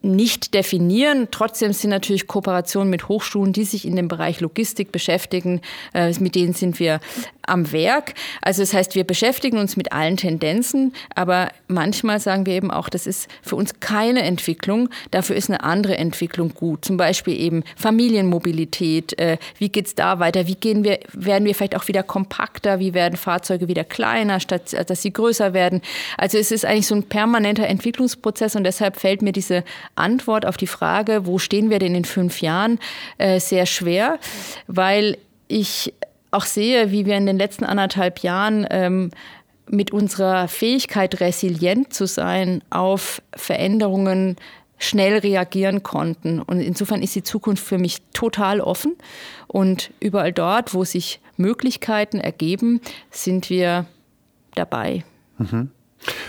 nicht 0.04 0.54
definieren. 0.54 1.30
Trotzdem 1.32 1.74
sind 1.74 1.90
natürlich 1.90 2.28
Kooperationen 2.28 2.92
mit 2.92 3.10
Hochschulen, 3.10 3.54
die 3.54 3.64
sich 3.64 3.86
in 3.86 3.96
dem 3.96 4.08
Bereich 4.08 4.40
Logistik 4.40 4.92
beschäftigen, 4.92 5.62
äh, 5.96 6.14
mit 6.20 6.36
denen 6.36 6.54
sind 6.54 6.80
wir 6.80 7.00
am 7.46 7.72
Werk. 7.72 8.14
Also 8.42 8.62
das 8.62 8.74
heißt, 8.74 8.96
wir 8.96 9.04
beschäftigen 9.04 9.58
uns 9.58 9.76
mit 9.76 9.92
allen 9.92 10.18
Tendenzen, 10.18 10.94
aber 11.16 11.50
manchmal 11.74 12.20
sagen 12.20 12.46
wir 12.46 12.54
eben 12.54 12.72
auch, 12.72 12.90
das 12.90 13.08
ist 13.08 13.28
für 13.42 13.56
uns 13.56 13.80
keine 13.80 14.24
Entwicklung. 14.24 14.90
Dafür 15.12 15.36
ist 15.36 15.50
eine 15.50 15.64
andere 15.64 15.98
Entwicklung 15.98 16.54
gut. 16.54 16.86
Zum 16.86 16.98
Beispiel 16.98 17.40
eben 17.40 17.64
Familienmobilität. 17.76 19.18
Äh, 19.20 19.38
wie 19.58 19.70
geht 19.70 19.88
es 19.88 19.96
da 19.96 20.20
weiter? 20.20 20.48
Wie 20.48 20.56
gehen 20.56 20.84
wir, 20.84 21.00
werden 21.12 21.46
wir 21.46 21.56
vielleicht 21.56 21.76
auch 21.76 21.88
wieder 21.88 22.04
kompakter? 22.04 22.80
Wie 22.80 22.94
werden 22.94 23.18
Fahrzeuge 23.18 23.68
wieder 23.68 23.84
kleiner, 23.84 24.40
statt 24.40 24.74
dass 24.90 25.02
sie 25.02 25.12
größer 25.12 25.54
werden? 25.54 25.82
Also 26.18 26.38
es 26.38 26.52
ist 26.52 26.66
eigentlich 26.66 26.88
so 26.88 26.96
ein 26.96 27.04
permanenter 27.04 27.68
Entwicklungsprozess 27.68 28.56
und 28.56 28.64
deshalb 28.64 28.98
fällt 28.98 29.22
mir 29.22 29.32
diese 29.34 29.64
Antwort 29.96 30.46
auf 30.46 30.58
die 30.58 30.68
Frage, 30.68 31.26
wo 31.26 31.40
stehen 31.40 31.70
wir 31.70 31.80
denn 31.80 31.96
in 31.96 32.06
fünf 32.06 32.42
Jahren, 32.42 32.80
äh, 33.18 33.40
sehr 33.40 33.66
schwer, 33.66 34.20
weil 34.68 35.18
ich 35.48 35.94
auch 36.32 36.46
sehe, 36.46 36.92
wie 36.92 37.06
wir 37.06 37.16
in 37.16 37.26
den 37.26 37.38
letzten 37.38 37.64
anderthalb 37.64 38.20
Jahren 38.20 38.66
ähm, 38.70 39.12
mit 39.70 39.92
unserer 39.92 40.48
Fähigkeit, 40.48 41.20
resilient 41.20 41.94
zu 41.94 42.06
sein, 42.06 42.62
auf 42.70 43.22
Veränderungen 43.36 44.38
schnell 44.78 45.20
reagieren 45.20 45.84
konnten. 45.84 46.42
Und 46.42 46.60
insofern 46.60 47.02
ist 47.02 47.16
die 47.16 47.24
Zukunft 47.24 47.64
für 47.64 47.78
mich 47.78 48.02
total 48.14 48.60
offen. 48.60 48.96
Und 49.48 49.92
überall 50.00 50.34
dort, 50.34 50.74
wo 50.74 50.84
sich 50.84 51.20
Möglichkeiten 51.38 52.20
ergeben, 52.20 52.82
sind 53.10 53.50
wir 53.50 53.86
dabei. 54.56 55.04
Mhm. 55.38 55.70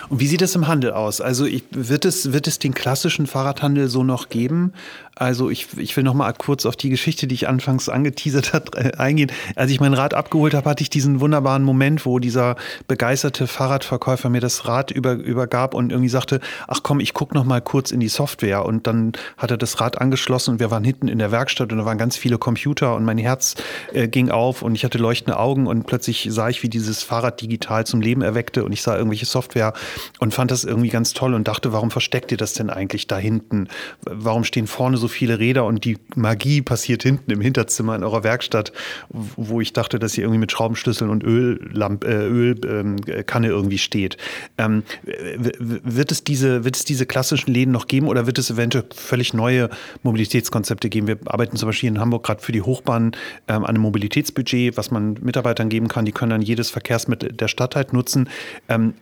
Und 0.09 0.21
wie 0.21 0.27
sieht 0.27 0.43
es 0.43 0.55
im 0.55 0.69
Handel 0.69 0.93
aus? 0.93 1.21
Also 1.21 1.47
ich, 1.47 1.65
wird, 1.71 2.05
es, 2.05 2.33
wird 2.33 2.47
es 2.47 2.59
den 2.59 2.75
klassischen 2.75 3.27
Fahrradhandel 3.27 3.89
so 3.89 4.05
noch 4.05 4.29
geben? 4.29 4.73
Also 5.17 5.49
ich, 5.49 5.79
ich 5.79 5.97
will 5.97 6.03
noch 6.03 6.15
mal 6.15 6.33
kurz 6.33 6.67
auf 6.67 6.77
die 6.77 6.91
Geschichte, 6.91 7.27
die 7.27 7.35
ich 7.35 7.49
anfangs 7.49 7.89
angeteasert 7.89 8.53
hat, 8.53 8.75
äh, 8.75 8.93
eingehen. 8.97 9.31
Als 9.55 9.71
ich 9.71 9.81
mein 9.81 9.95
Rad 9.95 10.15
abgeholt 10.15 10.55
habe, 10.55 10.69
hatte 10.69 10.83
ich 10.83 10.91
diesen 10.91 11.21
wunderbaren 11.21 11.63
Moment, 11.63 12.05
wo 12.05 12.19
dieser 12.19 12.57
begeisterte 12.89 13.47
Fahrradverkäufer 13.47 14.29
mir 14.29 14.41
das 14.41 14.67
Rad 14.67 14.91
über, 14.91 15.13
übergab 15.13 15.75
und 15.75 15.93
irgendwie 15.93 16.09
sagte, 16.09 16.41
ach 16.67 16.81
komm, 16.83 16.99
ich 16.99 17.15
gucke 17.15 17.35
noch 17.35 17.45
mal 17.45 17.61
kurz 17.61 17.93
in 17.93 18.01
die 18.01 18.09
Software. 18.09 18.65
Und 18.65 18.87
dann 18.87 19.13
hat 19.39 19.51
er 19.53 19.57
das 19.57 19.81
Rad 19.81 20.01
angeschlossen 20.01 20.53
und 20.53 20.61
wir 20.61 20.71
waren 20.71 20.85
hinten 20.85 21.07
in 21.07 21.19
der 21.19 21.31
Werkstatt 21.31 21.71
und 21.71 21.79
da 21.79 21.85
waren 21.85 21.99
ganz 21.99 22.17
viele 22.17 22.39
Computer 22.39 22.97
und 22.97 23.05
mein 23.05 23.19
Herz 23.19 23.55
äh, 23.93 24.09
ging 24.09 24.31
auf 24.31 24.63
und 24.63 24.75
ich 24.75 24.85
hatte 24.85 24.99
leuchtende 24.99 25.39
Augen 25.39 25.67
und 25.67 25.87
plötzlich 25.87 26.29
sah 26.31 26.49
ich, 26.49 26.63
wie 26.63 26.69
dieses 26.69 27.05
Fahrrad 27.05 27.41
digital 27.41 27.87
zum 27.87 28.01
Leben 28.01 28.23
erweckte 28.23 28.65
und 28.65 28.73
ich 28.73 28.83
sah 28.83 28.97
irgendwelche 28.97 29.27
Software 29.27 29.75
und 30.19 30.35
fand 30.35 30.51
das 30.51 30.65
irgendwie 30.65 30.89
ganz 30.89 31.13
toll 31.13 31.35
und 31.35 31.47
dachte, 31.47 31.73
warum 31.73 31.91
versteckt 31.91 32.33
ihr 32.33 32.39
das 32.39 32.55
denn 32.55 32.71
eigentlich 32.71 33.07
da 33.07 33.17
hinten? 33.17 33.69
Warum 34.03 34.43
stehen 34.45 34.67
vorne 34.67 34.97
so 34.97 35.04
so 35.05 35.09
viele 35.09 35.39
Räder 35.39 35.67
und 35.67 35.85
die 35.85 35.99
Magie 36.17 36.63
passiert 36.63 37.03
hinten 37.03 37.31
im 37.31 37.43
Hinterzimmer 37.43 37.95
in 37.95 38.03
eurer 38.03 38.25
Werkstatt, 38.25 38.73
wo 39.11 39.61
ich 39.61 39.75
dachte, 39.75 39.99
dass 39.99 40.17
ihr 40.17 40.25
irgendwie 40.25 40.39
mit 40.39 40.51
Schraubenschlüsseln 40.51 41.11
und 41.11 41.23
Öllamp, 41.23 42.05
äh, 42.05 42.27
Ölkanne 42.27 43.49
ähm, 43.49 43.53
irgendwie 43.53 43.77
steht. 43.77 44.17
Ähm, 44.57 44.83
wird, 45.05 46.11
es 46.11 46.25
diese, 46.25 46.65
wird 46.65 46.77
es 46.77 46.87
diese 46.87 47.05
klassischen 47.05 47.53
Läden 47.53 47.71
noch 47.71 47.87
geben 47.87 48.09
oder 48.09 48.27
wird 48.27 48.39
es 48.39 48.51
eventuell 48.51 48.85
völlig 48.95 49.35
neue 49.35 49.69
Mobilitätskonzepte 50.03 50.89
geben? 50.89 51.07
Wir 51.07 51.19
arbeiten 51.27 51.59
zum 51.59 51.69
Beispiel 51.69 51.91
in 51.91 52.01
Hamburg 52.01 52.25
gerade 52.25 52.41
für 52.41 52.53
die 52.53 52.63
Hochbahn 52.63 53.13
ähm, 53.47 53.65
an 53.65 53.67
einem 53.67 53.83
Mobilitätsbudget, 53.83 54.79
was 54.79 54.91
man 54.91 55.19
Mitarbeitern 55.21 55.69
geben 55.69 55.89
kann. 55.89 56.07
Die 56.07 56.13
können 56.13 56.31
dann 56.31 56.43
jedes 56.43 56.71
Verkehrsmittel 56.71 57.31
der 57.31 57.49
Stadt 57.49 57.77
halt 57.77 57.93
nutzen. 57.93 58.31
Ähm, 58.71 58.95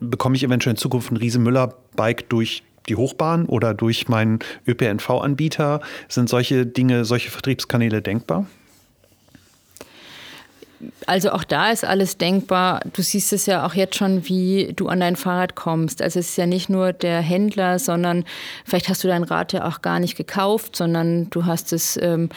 bekomme 0.00 0.36
ich 0.36 0.44
eventuell 0.44 0.72
in 0.72 0.78
Zukunft 0.78 1.10
ein 1.12 1.16
Riese 1.16 1.38
Müller-Bike 1.40 2.28
durch 2.30 2.62
die 2.88 2.96
Hochbahn 2.96 3.46
oder 3.46 3.74
durch 3.74 4.08
meinen 4.08 4.40
ÖPNV-Anbieter? 4.66 5.80
Sind 6.08 6.28
solche 6.28 6.66
Dinge, 6.66 7.04
solche 7.04 7.30
Vertriebskanäle 7.30 8.02
denkbar? 8.02 8.46
Also 11.06 11.30
auch 11.30 11.44
da 11.44 11.70
ist 11.70 11.84
alles 11.84 12.18
denkbar. 12.18 12.80
Du 12.92 13.02
siehst 13.02 13.32
es 13.32 13.46
ja 13.46 13.64
auch 13.64 13.74
jetzt 13.74 13.96
schon, 13.96 14.28
wie 14.28 14.72
du 14.74 14.88
an 14.88 15.00
dein 15.00 15.16
Fahrrad 15.16 15.54
kommst. 15.54 16.02
Also 16.02 16.18
es 16.18 16.30
ist 16.30 16.36
ja 16.36 16.46
nicht 16.46 16.68
nur 16.68 16.92
der 16.92 17.20
Händler, 17.20 17.78
sondern 17.78 18.24
vielleicht 18.64 18.88
hast 18.88 19.04
du 19.04 19.08
dein 19.08 19.22
Rad 19.22 19.52
ja 19.52 19.66
auch 19.66 19.82
gar 19.82 20.00
nicht 20.00 20.16
gekauft, 20.16 20.76
sondern 20.76 21.30
du 21.30 21.46
hast 21.46 21.72
es 21.72 21.96
ähm, 21.96 22.30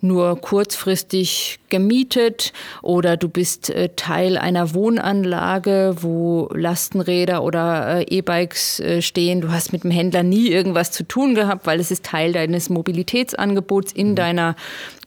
nur 0.00 0.40
kurzfristig 0.40 1.59
gemietet 1.70 2.52
oder 2.82 3.16
du 3.16 3.28
bist 3.28 3.70
äh, 3.70 3.90
Teil 3.96 4.36
einer 4.36 4.74
Wohnanlage, 4.74 5.96
wo 6.00 6.48
Lastenräder 6.52 7.42
oder 7.42 8.00
äh, 8.00 8.18
E-Bikes 8.18 8.80
äh, 8.80 9.02
stehen. 9.02 9.40
Du 9.40 9.50
hast 9.50 9.72
mit 9.72 9.84
dem 9.84 9.90
Händler 9.90 10.22
nie 10.22 10.48
irgendwas 10.48 10.92
zu 10.92 11.04
tun 11.04 11.34
gehabt, 11.34 11.66
weil 11.66 11.80
es 11.80 11.90
ist 11.90 12.04
Teil 12.04 12.32
deines 12.32 12.68
Mobilitätsangebots 12.68 13.92
in 13.92 14.10
mhm. 14.10 14.14
deiner 14.16 14.56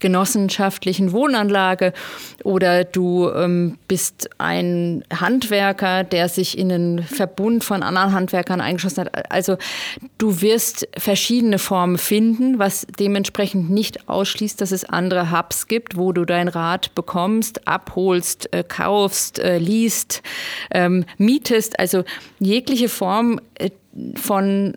genossenschaftlichen 0.03 1.13
Wohnanlage. 1.13 1.93
Oder 2.43 2.83
du 2.83 3.29
ähm, 3.29 3.77
bist 3.87 4.29
ein 4.37 5.03
Handwerker, 5.13 6.03
der 6.03 6.27
sich 6.27 6.57
in 6.57 6.71
einen 6.71 7.03
Verbund 7.03 7.63
von 7.63 7.81
anderen 7.81 8.11
Handwerkern 8.11 8.59
eingeschlossen 8.59 9.05
hat. 9.05 9.31
Also 9.31 9.57
du 10.17 10.41
wirst 10.41 10.87
verschiedene 10.97 11.57
Formen 11.57 11.97
finden, 11.97 12.59
was 12.59 12.85
dementsprechend 12.99 13.69
nicht 13.69 14.09
ausschließt, 14.09 14.59
dass 14.59 14.71
es 14.71 14.83
andere 14.83 15.31
Hubs 15.31 15.67
gibt, 15.67 15.95
wo 15.95 16.11
du 16.11 16.25
dein 16.25 16.49
Rad 16.55 16.95
bekommst, 16.95 17.67
abholst, 17.67 18.51
äh, 18.53 18.63
kaufst, 18.63 19.39
äh, 19.39 19.57
liest, 19.57 20.21
ähm, 20.71 21.05
mietest. 21.17 21.79
Also 21.79 22.03
jegliche 22.39 22.89
Form 22.89 23.39
äh, 23.55 23.69
von 24.15 24.75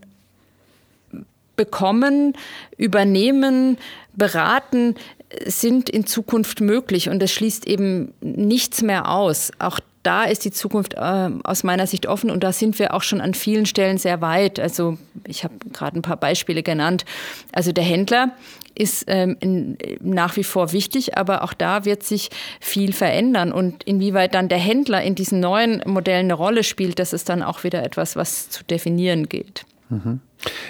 bekommen, 1.57 2.35
übernehmen, 2.77 3.79
beraten 4.15 4.95
äh, 5.29 5.51
sind 5.51 5.89
in 5.91 6.07
Zukunft 6.07 6.61
möglich 6.61 7.09
und 7.09 7.21
das 7.21 7.33
schließt 7.33 7.67
eben 7.67 8.13
nichts 8.21 8.83
mehr 8.83 9.11
aus. 9.11 9.51
Auch 9.59 9.81
da 10.07 10.25
ist 10.25 10.45
die 10.45 10.53
Zukunft 10.53 10.95
äh, 10.95 11.31
aus 11.43 11.65
meiner 11.65 11.87
Sicht 11.87 12.07
offen 12.07 12.31
und 12.31 12.45
da 12.45 12.53
sind 12.53 12.79
wir 12.79 12.95
auch 12.95 13.03
schon 13.03 13.21
an 13.21 13.35
vielen 13.35 13.67
Stellen 13.67 13.99
sehr 13.99 14.21
weit. 14.21 14.61
Also 14.61 14.99
ich 15.27 15.43
habe 15.43 15.55
gerade 15.73 15.99
ein 15.99 16.03
paar 16.03 16.17
Beispiele 16.17 16.63
genannt. 16.63 17.05
Also 17.53 17.73
der 17.73 17.83
Händler 17.83 18.31
ist 18.77 19.05
ähm, 19.09 19.77
nach 20.01 20.37
wie 20.37 20.45
vor 20.45 20.73
wichtig, 20.73 21.17
aber 21.17 21.43
auch 21.43 21.55
da 21.55 21.85
wird 21.85 22.05
sich 22.05 22.31
viel 22.61 22.93
verändern. 22.93 23.51
Und 23.51 23.83
inwieweit 23.83 24.35
dann 24.35 24.49
der 24.49 24.59
Händler 24.59 25.03
in 25.03 25.17
diesen 25.17 25.41
neuen 25.41 25.83
Modellen 25.87 26.27
eine 26.27 26.35
Rolle 26.35 26.63
spielt, 26.63 26.99
das 26.99 27.13
ist 27.13 27.29
dann 27.29 27.43
auch 27.43 27.65
wieder 27.65 27.83
etwas, 27.83 28.15
was 28.15 28.49
zu 28.49 28.63
definieren 28.65 29.29
gilt. 29.29 29.65
Mhm. 29.89 30.21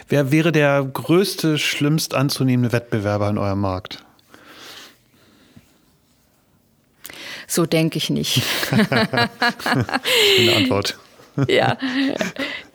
Wer 0.08 0.30
wäre 0.32 0.52
der 0.52 0.82
größte, 0.82 1.58
schlimmst 1.58 2.14
anzunehmende 2.14 2.72
Wettbewerber 2.72 3.28
in 3.28 3.38
eurem 3.38 3.60
Markt? 3.60 4.05
So 7.46 7.66
denke 7.66 7.98
ich 7.98 8.10
nicht. 8.10 8.42
Eine 10.38 10.56
Antwort. 10.56 10.98
Ja, 11.48 11.76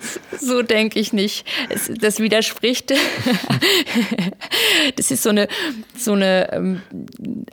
so 0.40 0.62
denke 0.62 1.00
ich 1.00 1.14
nicht. 1.14 1.46
Das 2.00 2.20
widerspricht. 2.20 2.94
Das 4.96 5.12
ist 5.12 5.24
so 5.24 5.30
eine, 5.30 5.48
so 5.98 6.14
eine 6.14 6.52
ähm, 6.52 6.82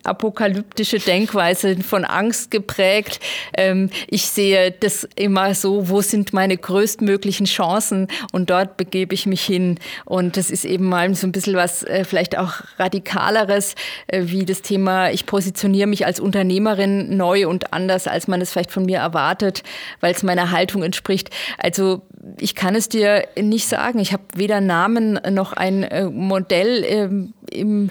apokalyptische 0.05 0.99
Denkweise 0.99 1.77
von 1.77 2.05
Angst 2.05 2.51
geprägt. 2.51 3.21
Ähm, 3.55 3.91
ich 4.09 4.27
sehe 4.27 4.73
das 4.73 5.09
immer 5.15 5.55
so, 5.55 5.89
wo 5.89 6.01
sind 6.01 6.33
meine 6.33 6.57
größtmöglichen 6.57 7.47
Chancen 7.47 8.09
und 8.33 8.51
dort 8.51 8.77
begebe 8.77 9.15
ich 9.15 9.27
mich 9.27 9.45
hin. 9.45 9.79
Und 10.05 10.37
das 10.37 10.51
ist 10.51 10.65
eben 10.65 10.85
mal 10.87 11.15
so 11.15 11.27
ein 11.27 11.33
bisschen 11.33 11.55
was 11.55 11.83
äh, 11.85 12.05
vielleicht 12.05 12.37
auch 12.39 12.55
radikaleres, 12.79 13.75
äh, 14.07 14.25
wie 14.27 14.45
das 14.45 14.63
Thema, 14.63 15.11
ich 15.11 15.27
positioniere 15.27 15.87
mich 15.87 16.07
als 16.07 16.21
Unternehmerin 16.21 17.17
neu 17.17 17.49
und 17.49 17.73
anders, 17.73 18.07
als 18.07 18.29
man 18.29 18.41
es 18.41 18.51
vielleicht 18.51 18.71
von 18.71 18.87
mir 18.87 18.99
erwartet, 18.99 19.63
weil 20.01 20.15
es 20.15 20.23
meiner 20.23 20.51
Haltung 20.51 20.83
entspricht. 20.83 21.31
Also 21.59 22.03
ich 22.43 22.55
kann 22.55 22.75
es 22.75 22.89
dir 22.89 23.27
nicht 23.41 23.69
sagen. 23.69 23.99
Ich 23.99 24.13
habe 24.13 24.23
weder 24.35 24.61
Namen 24.61 25.21
noch 25.31 25.53
ein 25.53 25.83
äh, 25.83 26.05
Modell 26.05 26.85
ähm, 26.85 27.35
im, 27.51 27.91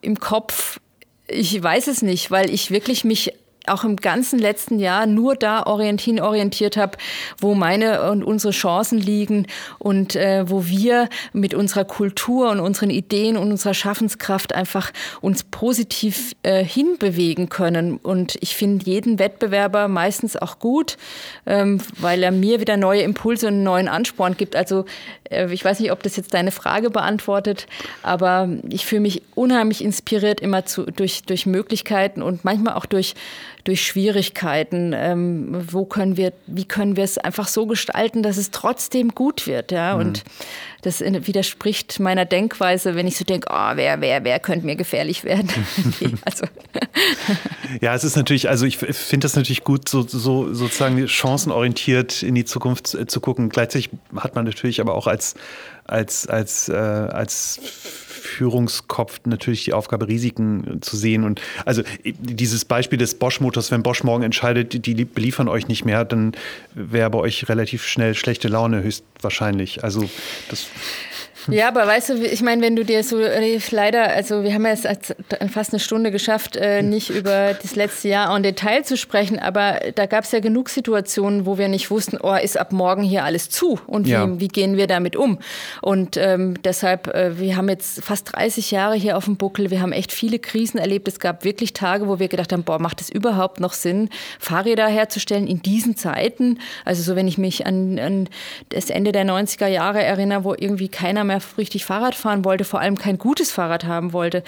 im 0.00 0.18
Kopf. 0.18 0.80
Ich 1.28 1.62
weiß 1.62 1.86
es 1.86 2.02
nicht, 2.02 2.30
weil 2.30 2.50
ich 2.50 2.70
wirklich 2.70 3.04
mich 3.04 3.32
auch 3.66 3.84
im 3.84 3.96
ganzen 3.96 4.38
letzten 4.38 4.78
Jahr 4.78 5.06
nur 5.06 5.36
da 5.36 5.64
orientieren, 5.64 6.20
orientiert 6.20 6.76
habe, 6.76 6.98
wo 7.38 7.54
meine 7.54 8.10
und 8.10 8.24
unsere 8.24 8.52
Chancen 8.52 8.98
liegen 8.98 9.46
und 9.78 10.16
äh, 10.16 10.48
wo 10.48 10.66
wir 10.66 11.08
mit 11.32 11.54
unserer 11.54 11.84
Kultur 11.84 12.50
und 12.50 12.60
unseren 12.60 12.90
Ideen 12.90 13.36
und 13.36 13.50
unserer 13.50 13.74
Schaffenskraft 13.74 14.54
einfach 14.54 14.92
uns 15.20 15.44
positiv 15.44 16.34
äh, 16.42 16.64
hinbewegen 16.64 17.48
können. 17.48 17.98
Und 17.98 18.36
ich 18.40 18.56
finde 18.56 18.84
jeden 18.84 19.18
Wettbewerber 19.18 19.88
meistens 19.88 20.36
auch 20.36 20.58
gut, 20.58 20.96
ähm, 21.46 21.80
weil 21.98 22.22
er 22.22 22.32
mir 22.32 22.60
wieder 22.60 22.76
neue 22.76 23.02
Impulse 23.02 23.48
und 23.48 23.62
neuen 23.62 23.88
Ansporn 23.88 24.36
gibt. 24.36 24.56
Also 24.56 24.84
äh, 25.30 25.52
ich 25.52 25.64
weiß 25.64 25.80
nicht, 25.80 25.92
ob 25.92 26.02
das 26.02 26.16
jetzt 26.16 26.34
deine 26.34 26.50
Frage 26.50 26.90
beantwortet, 26.90 27.66
aber 28.02 28.48
ich 28.68 28.86
fühle 28.86 29.02
mich 29.02 29.22
unheimlich 29.34 29.82
inspiriert 29.82 30.40
immer 30.40 30.64
zu, 30.64 30.84
durch, 30.84 31.22
durch 31.22 31.46
Möglichkeiten 31.46 32.22
und 32.22 32.44
manchmal 32.44 32.74
auch 32.74 32.86
durch, 32.86 33.14
durch 33.64 33.84
Schwierigkeiten. 33.86 34.92
Ähm, 34.94 35.64
wo 35.70 35.84
können 35.84 36.16
wir, 36.16 36.32
wie 36.46 36.64
können 36.64 36.96
wir 36.96 37.04
es 37.04 37.18
einfach 37.18 37.48
so 37.48 37.66
gestalten, 37.66 38.22
dass 38.22 38.36
es 38.36 38.50
trotzdem 38.50 39.10
gut 39.10 39.46
wird, 39.46 39.72
ja? 39.72 39.94
Mhm. 39.94 40.00
Und 40.00 40.24
das 40.82 41.00
widerspricht 41.00 42.00
meiner 42.00 42.24
Denkweise, 42.24 42.96
wenn 42.96 43.06
ich 43.06 43.16
so 43.16 43.24
denke, 43.24 43.48
oh, 43.50 43.70
wer, 43.76 44.00
wer, 44.00 44.24
wer 44.24 44.40
könnte 44.40 44.66
mir 44.66 44.74
gefährlich 44.74 45.22
werden? 45.22 45.48
also. 46.24 46.44
Ja, 47.80 47.94
es 47.94 48.02
ist 48.02 48.16
natürlich, 48.16 48.48
also 48.48 48.66
ich 48.66 48.78
finde 48.78 49.24
das 49.24 49.36
natürlich 49.36 49.62
gut, 49.62 49.88
so, 49.88 50.02
so 50.02 50.52
sozusagen 50.52 51.06
chancenorientiert 51.06 52.24
in 52.24 52.34
die 52.34 52.44
Zukunft 52.44 52.88
zu 52.88 53.20
gucken. 53.20 53.48
Gleichzeitig 53.48 53.90
hat 54.16 54.34
man 54.34 54.44
natürlich 54.44 54.80
aber 54.80 54.94
auch 54.94 55.06
als, 55.06 55.34
als, 55.84 56.26
als, 56.26 56.68
äh, 56.68 56.72
als 56.72 57.60
Führungskopf 58.22 59.20
natürlich 59.24 59.64
die 59.64 59.72
Aufgabe, 59.72 60.08
Risiken 60.08 60.78
zu 60.80 60.96
sehen. 60.96 61.24
Und 61.24 61.40
also 61.64 61.82
dieses 62.04 62.64
Beispiel 62.64 62.98
des 62.98 63.14
Bosch-Motors, 63.14 63.70
wenn 63.70 63.82
Bosch 63.82 64.04
morgen 64.04 64.22
entscheidet, 64.22 64.86
die 64.86 65.04
beliefern 65.04 65.48
euch 65.48 65.68
nicht 65.68 65.84
mehr, 65.84 66.04
dann 66.04 66.32
wäre 66.74 67.10
bei 67.10 67.18
euch 67.18 67.48
relativ 67.48 67.84
schnell 67.84 68.14
schlechte 68.14 68.48
Laune 68.48 68.82
höchstwahrscheinlich. 68.82 69.82
Also 69.84 70.08
das 70.48 70.68
ja, 71.48 71.68
aber 71.68 71.86
weißt 71.86 72.10
du, 72.10 72.14
ich 72.24 72.42
meine, 72.42 72.62
wenn 72.62 72.76
du 72.76 72.84
dir 72.84 73.02
so 73.04 73.18
äh, 73.18 73.58
leider, 73.70 74.10
also 74.10 74.42
wir 74.42 74.54
haben 74.54 74.64
ja 74.64 74.72
jetzt 74.72 75.14
fast 75.50 75.72
eine 75.72 75.80
Stunde 75.80 76.10
geschafft, 76.10 76.56
äh, 76.56 76.82
nicht 76.82 77.10
über 77.10 77.54
das 77.60 77.76
letzte 77.76 78.08
Jahr 78.08 78.34
en 78.34 78.42
Detail 78.42 78.84
zu 78.84 78.96
sprechen, 78.96 79.38
aber 79.38 79.80
da 79.94 80.06
gab 80.06 80.24
es 80.24 80.32
ja 80.32 80.40
genug 80.40 80.68
Situationen, 80.68 81.46
wo 81.46 81.58
wir 81.58 81.68
nicht 81.68 81.90
wussten, 81.90 82.18
oh, 82.22 82.34
ist 82.34 82.56
ab 82.56 82.72
morgen 82.72 83.02
hier 83.02 83.24
alles 83.24 83.50
zu 83.50 83.80
und 83.86 84.06
wie, 84.06 84.10
ja. 84.10 84.40
wie 84.40 84.48
gehen 84.48 84.76
wir 84.76 84.86
damit 84.86 85.16
um? 85.16 85.38
Und 85.80 86.16
ähm, 86.16 86.54
deshalb, 86.62 87.08
äh, 87.08 87.38
wir 87.38 87.56
haben 87.56 87.68
jetzt 87.68 88.02
fast 88.02 88.36
30 88.36 88.70
Jahre 88.70 88.94
hier 88.94 89.16
auf 89.16 89.24
dem 89.24 89.36
Buckel, 89.36 89.70
wir 89.70 89.80
haben 89.80 89.92
echt 89.92 90.12
viele 90.12 90.38
Krisen 90.38 90.78
erlebt. 90.78 91.08
Es 91.08 91.18
gab 91.18 91.44
wirklich 91.44 91.72
Tage, 91.72 92.08
wo 92.08 92.18
wir 92.18 92.28
gedacht 92.28 92.52
haben, 92.52 92.64
boah, 92.64 92.78
macht 92.78 93.00
es 93.00 93.10
überhaupt 93.10 93.60
noch 93.60 93.72
Sinn, 93.72 94.08
Fahrräder 94.38 94.86
herzustellen 94.86 95.46
in 95.46 95.62
diesen 95.62 95.96
Zeiten? 95.96 96.58
Also 96.84 97.02
so, 97.02 97.16
wenn 97.16 97.28
ich 97.28 97.38
mich 97.38 97.66
an, 97.66 97.98
an 97.98 98.28
das 98.68 98.90
Ende 98.90 99.12
der 99.12 99.24
90er 99.24 99.66
Jahre 99.66 100.02
erinnere, 100.02 100.44
wo 100.44 100.54
irgendwie 100.54 100.88
keiner 100.88 101.24
mehr 101.24 101.31
mehr 101.32 101.42
richtig 101.58 101.84
Fahrrad 101.84 102.14
fahren 102.14 102.44
wollte, 102.44 102.64
vor 102.64 102.80
allem 102.80 102.98
kein 102.98 103.18
gutes 103.18 103.50
Fahrrad 103.50 103.84
haben 103.84 104.12
wollte. 104.12 104.42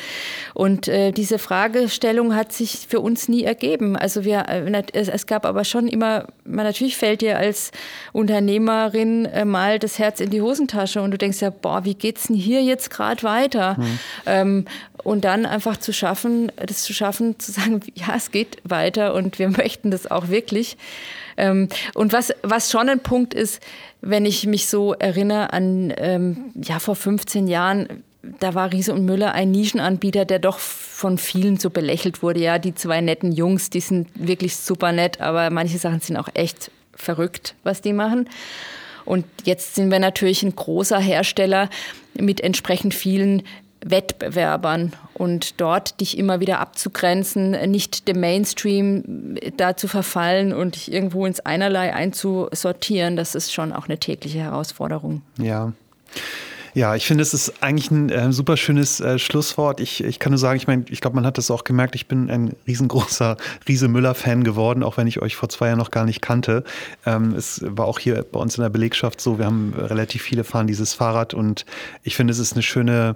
Und 0.53 0.89
äh, 0.89 1.13
diese 1.13 1.39
Fragestellung 1.39 2.35
hat 2.35 2.53
sich 2.53 2.87
für 2.89 3.01
uns 3.01 3.29
nie 3.29 3.45
ergeben. 3.45 3.97
Also 3.97 4.25
wir, 4.25 4.47
äh, 4.49 4.83
es, 4.93 5.09
es, 5.09 5.27
gab 5.27 5.47
aber 5.47 5.65
schon 5.65 5.89
immer, 5.89 6.27
man, 6.45 6.67
natürlich 6.67 6.97
fällt 6.97 7.21
dir 7.21 7.39
als 7.39 7.71
Unternehmerin 8.13 9.25
äh, 9.27 9.45
mal 9.45 9.79
das 9.79 9.99
Herz 9.99 10.21
in 10.21 10.31
die 10.31 10.43
Hosentasche 10.43 11.01
und 11.03 11.11
du 11.11 11.19
denkst 11.19 11.41
ja, 11.41 11.51
boah, 11.51 11.85
wie 11.85 11.95
geht's 11.95 12.25
denn 12.29 12.37
hier 12.37 12.63
jetzt 12.63 12.91
gerade 12.91 13.23
weiter? 13.23 13.77
Mhm. 13.79 13.99
Ähm, 14.27 14.65
und 15.03 15.25
dann 15.25 15.47
einfach 15.47 15.77
zu 15.77 15.93
schaffen, 15.93 16.51
das 16.57 16.83
zu 16.83 16.95
schaffen, 16.95 17.39
zu 17.39 17.53
sagen, 17.53 17.81
ja, 17.95 18.15
es 18.17 18.31
geht 18.31 18.59
weiter 18.65 19.15
und 19.15 19.39
wir 19.39 19.49
möchten 19.57 19.91
das 19.91 20.11
auch 20.11 20.29
wirklich. 20.29 20.77
Ähm, 21.37 21.69
und 21.95 22.13
was, 22.13 22.33
was 22.43 22.71
schon 22.71 22.89
ein 22.89 23.01
Punkt 23.01 23.35
ist, 23.35 23.61
wenn 24.01 24.27
ich 24.27 24.47
mich 24.47 24.69
so 24.69 24.93
erinnere 24.95 25.53
an, 25.53 25.93
ähm, 25.97 26.53
ja, 26.55 26.79
vor 26.79 26.97
15 26.97 27.49
Jahren, 27.49 28.05
da 28.41 28.55
war 28.55 28.73
Riese 28.73 28.93
und 28.93 29.05
Müller 29.05 29.33
ein 29.33 29.51
Nischenanbieter, 29.51 30.25
der 30.25 30.39
doch 30.39 30.59
von 30.59 31.19
vielen 31.19 31.59
so 31.59 31.71
belächelt 31.71 32.23
wurde. 32.23 32.41
Ja, 32.41 32.59
die 32.59 32.75
zwei 32.75 33.01
netten 33.01 33.33
Jungs, 33.33 33.71
die 33.71 33.81
sind 33.81 34.09
wirklich 34.15 34.57
super 34.57 34.93
nett, 34.93 35.21
aber 35.21 35.51
manche 35.51 35.79
Sachen 35.79 36.01
sind 36.01 36.17
auch 36.17 36.29
echt 36.35 36.71
verrückt, 36.95 37.55
was 37.65 37.83
die 37.83 37.93
machen. 37.93 38.29
Und 39.05 39.27
jetzt 39.45 39.75
sind 39.75 39.91
wir 39.91 39.99
natürlich 39.99 40.43
ein 40.43 40.57
großer 40.57 40.99
Hersteller 40.99 41.69
mit 42.15 42.41
entsprechend 42.41 42.95
vielen 42.95 43.43
Wettbewerbern 43.85 44.93
und 45.13 45.61
dort 45.61 46.01
dich 46.01 46.19
immer 46.19 46.41
wieder 46.41 46.59
abzugrenzen, 46.59 47.51
nicht 47.71 48.09
dem 48.09 48.21
Mainstream 48.21 49.37
da 49.57 49.77
zu 49.77 49.89
verfallen 49.89 50.53
und 50.53 50.75
dich 50.75 50.93
irgendwo 50.93 51.27
ins 51.27 51.41
Einerlei 51.41 51.95
einzusortieren, 51.95 53.17
das 53.17 53.35
ist 53.35 53.53
schon 53.53 53.73
auch 53.73 53.85
eine 53.87 53.99
tägliche 53.99 54.39
Herausforderung. 54.39 55.23
Ja. 55.39 55.73
Ja, 56.75 56.97
ich 56.97 57.07
finde, 57.07 57.23
es 57.23 57.33
ist 57.33 57.63
eigentlich 57.63 57.93
ein 57.93 58.11
äh, 58.11 58.33
super 58.33 58.57
schönes 58.57 58.99
äh, 58.99 59.21
Schlusswort. 59.21 59.79
Ich, 59.79 60.03
ich 60.03 60.19
kann 60.19 60.33
nur 60.33 60.39
sagen, 60.39 60.57
ich 60.57 60.67
meine, 60.67 60.85
ich 60.89 61.01
glaube, 61.01 61.15
man 61.15 61.25
hat 61.25 61.39
das 61.39 61.53
auch 61.53 61.63
gemerkt, 61.63 61.95
ich 61.95 62.09
bin 62.09 62.29
ein 62.29 62.57
riesengroßer 62.67 63.37
Riese 63.69 63.87
Müller-Fan 63.87 64.43
geworden, 64.43 64.83
auch 64.83 64.97
wenn 64.97 65.07
ich 65.07 65.23
euch 65.23 65.37
vor 65.37 65.49
zwei 65.49 65.69
Jahren 65.69 65.79
noch 65.79 65.93
gar 65.93 66.05
nicht 66.05 66.21
kannte. 66.21 66.65
Ähm, 67.07 67.33
es 67.37 67.65
war 67.65 67.87
auch 67.87 68.01
hier 68.01 68.25
bei 68.25 68.41
uns 68.41 68.59
in 68.59 68.63
der 68.63 68.71
Belegschaft 68.71 69.21
so, 69.21 69.39
wir 69.39 69.47
haben 69.47 69.73
relativ 69.77 70.23
viele 70.23 70.43
fahren 70.43 70.67
dieses 70.67 70.95
Fahrrad 70.95 71.33
und 71.33 71.65
ich 72.03 72.17
finde, 72.17 72.33
es 72.33 72.41
ist 72.41 72.55
eine 72.55 72.63
schöne 72.63 73.15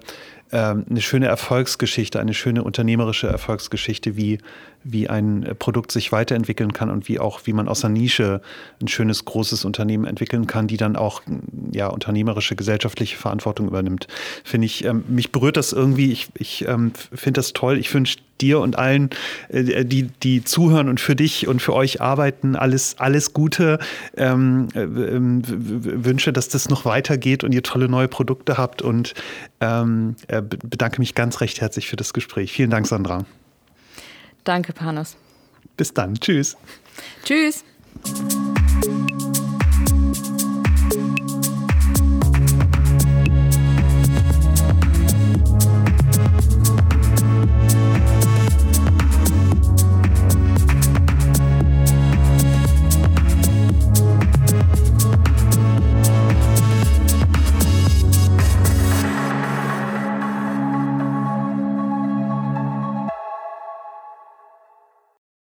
eine 0.51 1.01
schöne 1.01 1.27
Erfolgsgeschichte, 1.27 2.21
eine 2.21 2.35
schöne 2.35 2.65
unternehmerische 2.65 3.27
Erfolgsgeschichte, 3.27 4.17
wie, 4.17 4.39
wie 4.91 5.09
ein 5.09 5.55
Produkt 5.59 5.93
sich 5.93 6.13
weiterentwickeln 6.13 6.73
kann 6.73 6.91
und 6.91 7.09
wie 7.09 7.19
auch, 7.19 7.41
wie 7.45 7.53
man 7.53 7.69
aus 7.69 7.85
einer 7.85 7.95
Nische 7.95 8.41
ein 8.81 8.89
schönes, 8.89 9.25
großes 9.25 9.65
Unternehmen 9.65 10.05
entwickeln 10.05 10.47
kann, 10.47 10.67
die 10.67 10.77
dann 10.77 10.97
auch 10.97 11.23
ja, 11.73 11.89
unternehmerische, 11.89 12.57
gesellschaftliche 12.57 13.17
Verantwortung 13.17 13.69
übernimmt. 13.69 14.09
Finde 14.45 14.67
ich, 14.67 14.85
ähm, 14.85 15.05
mich 15.09 15.33
berührt 15.33 15.57
das 15.57 15.73
irgendwie. 15.73 16.13
Ich, 16.13 16.29
ich 16.35 16.67
ähm, 16.67 16.93
finde 17.13 17.39
das 17.39 17.53
toll. 17.53 17.79
Ich 17.79 17.93
wünsche 17.93 18.19
dir 18.41 18.61
und 18.61 18.79
allen, 18.79 19.11
äh, 19.49 19.85
die, 19.85 20.05
die 20.23 20.45
zuhören 20.45 20.89
und 20.89 21.01
für 21.01 21.17
dich 21.17 21.49
und 21.49 21.61
für 21.61 21.75
euch 21.75 22.01
arbeiten, 22.01 22.57
alles, 22.57 22.97
alles 22.99 23.33
Gute. 23.33 23.79
Ähm, 24.17 24.69
äh, 24.75 24.87
wünsche, 24.89 26.33
dass 26.33 26.49
das 26.49 26.69
noch 26.69 26.85
weitergeht 26.85 27.45
und 27.45 27.53
ihr 27.53 27.63
tolle 27.63 27.89
neue 27.89 28.09
Produkte 28.09 28.57
habt 28.57 28.83
und 28.83 29.15
ähm, 29.61 30.17
äh, 30.29 30.43
bedanke 30.43 31.01
mich 31.01 31.15
ganz 31.15 31.41
recht 31.41 31.61
herzlich 31.61 31.89
für 31.89 31.97
das 31.97 32.13
Gespräch. 32.13 32.53
Vielen 32.53 32.71
Dank, 32.71 32.87
Sandra. 32.87 33.25
Danke, 34.49 34.73
Panos. 34.73 35.15
Bis 35.77 35.93
dann. 35.93 36.15
Tschüss. 36.15 36.57
Tschüss. 37.23 37.65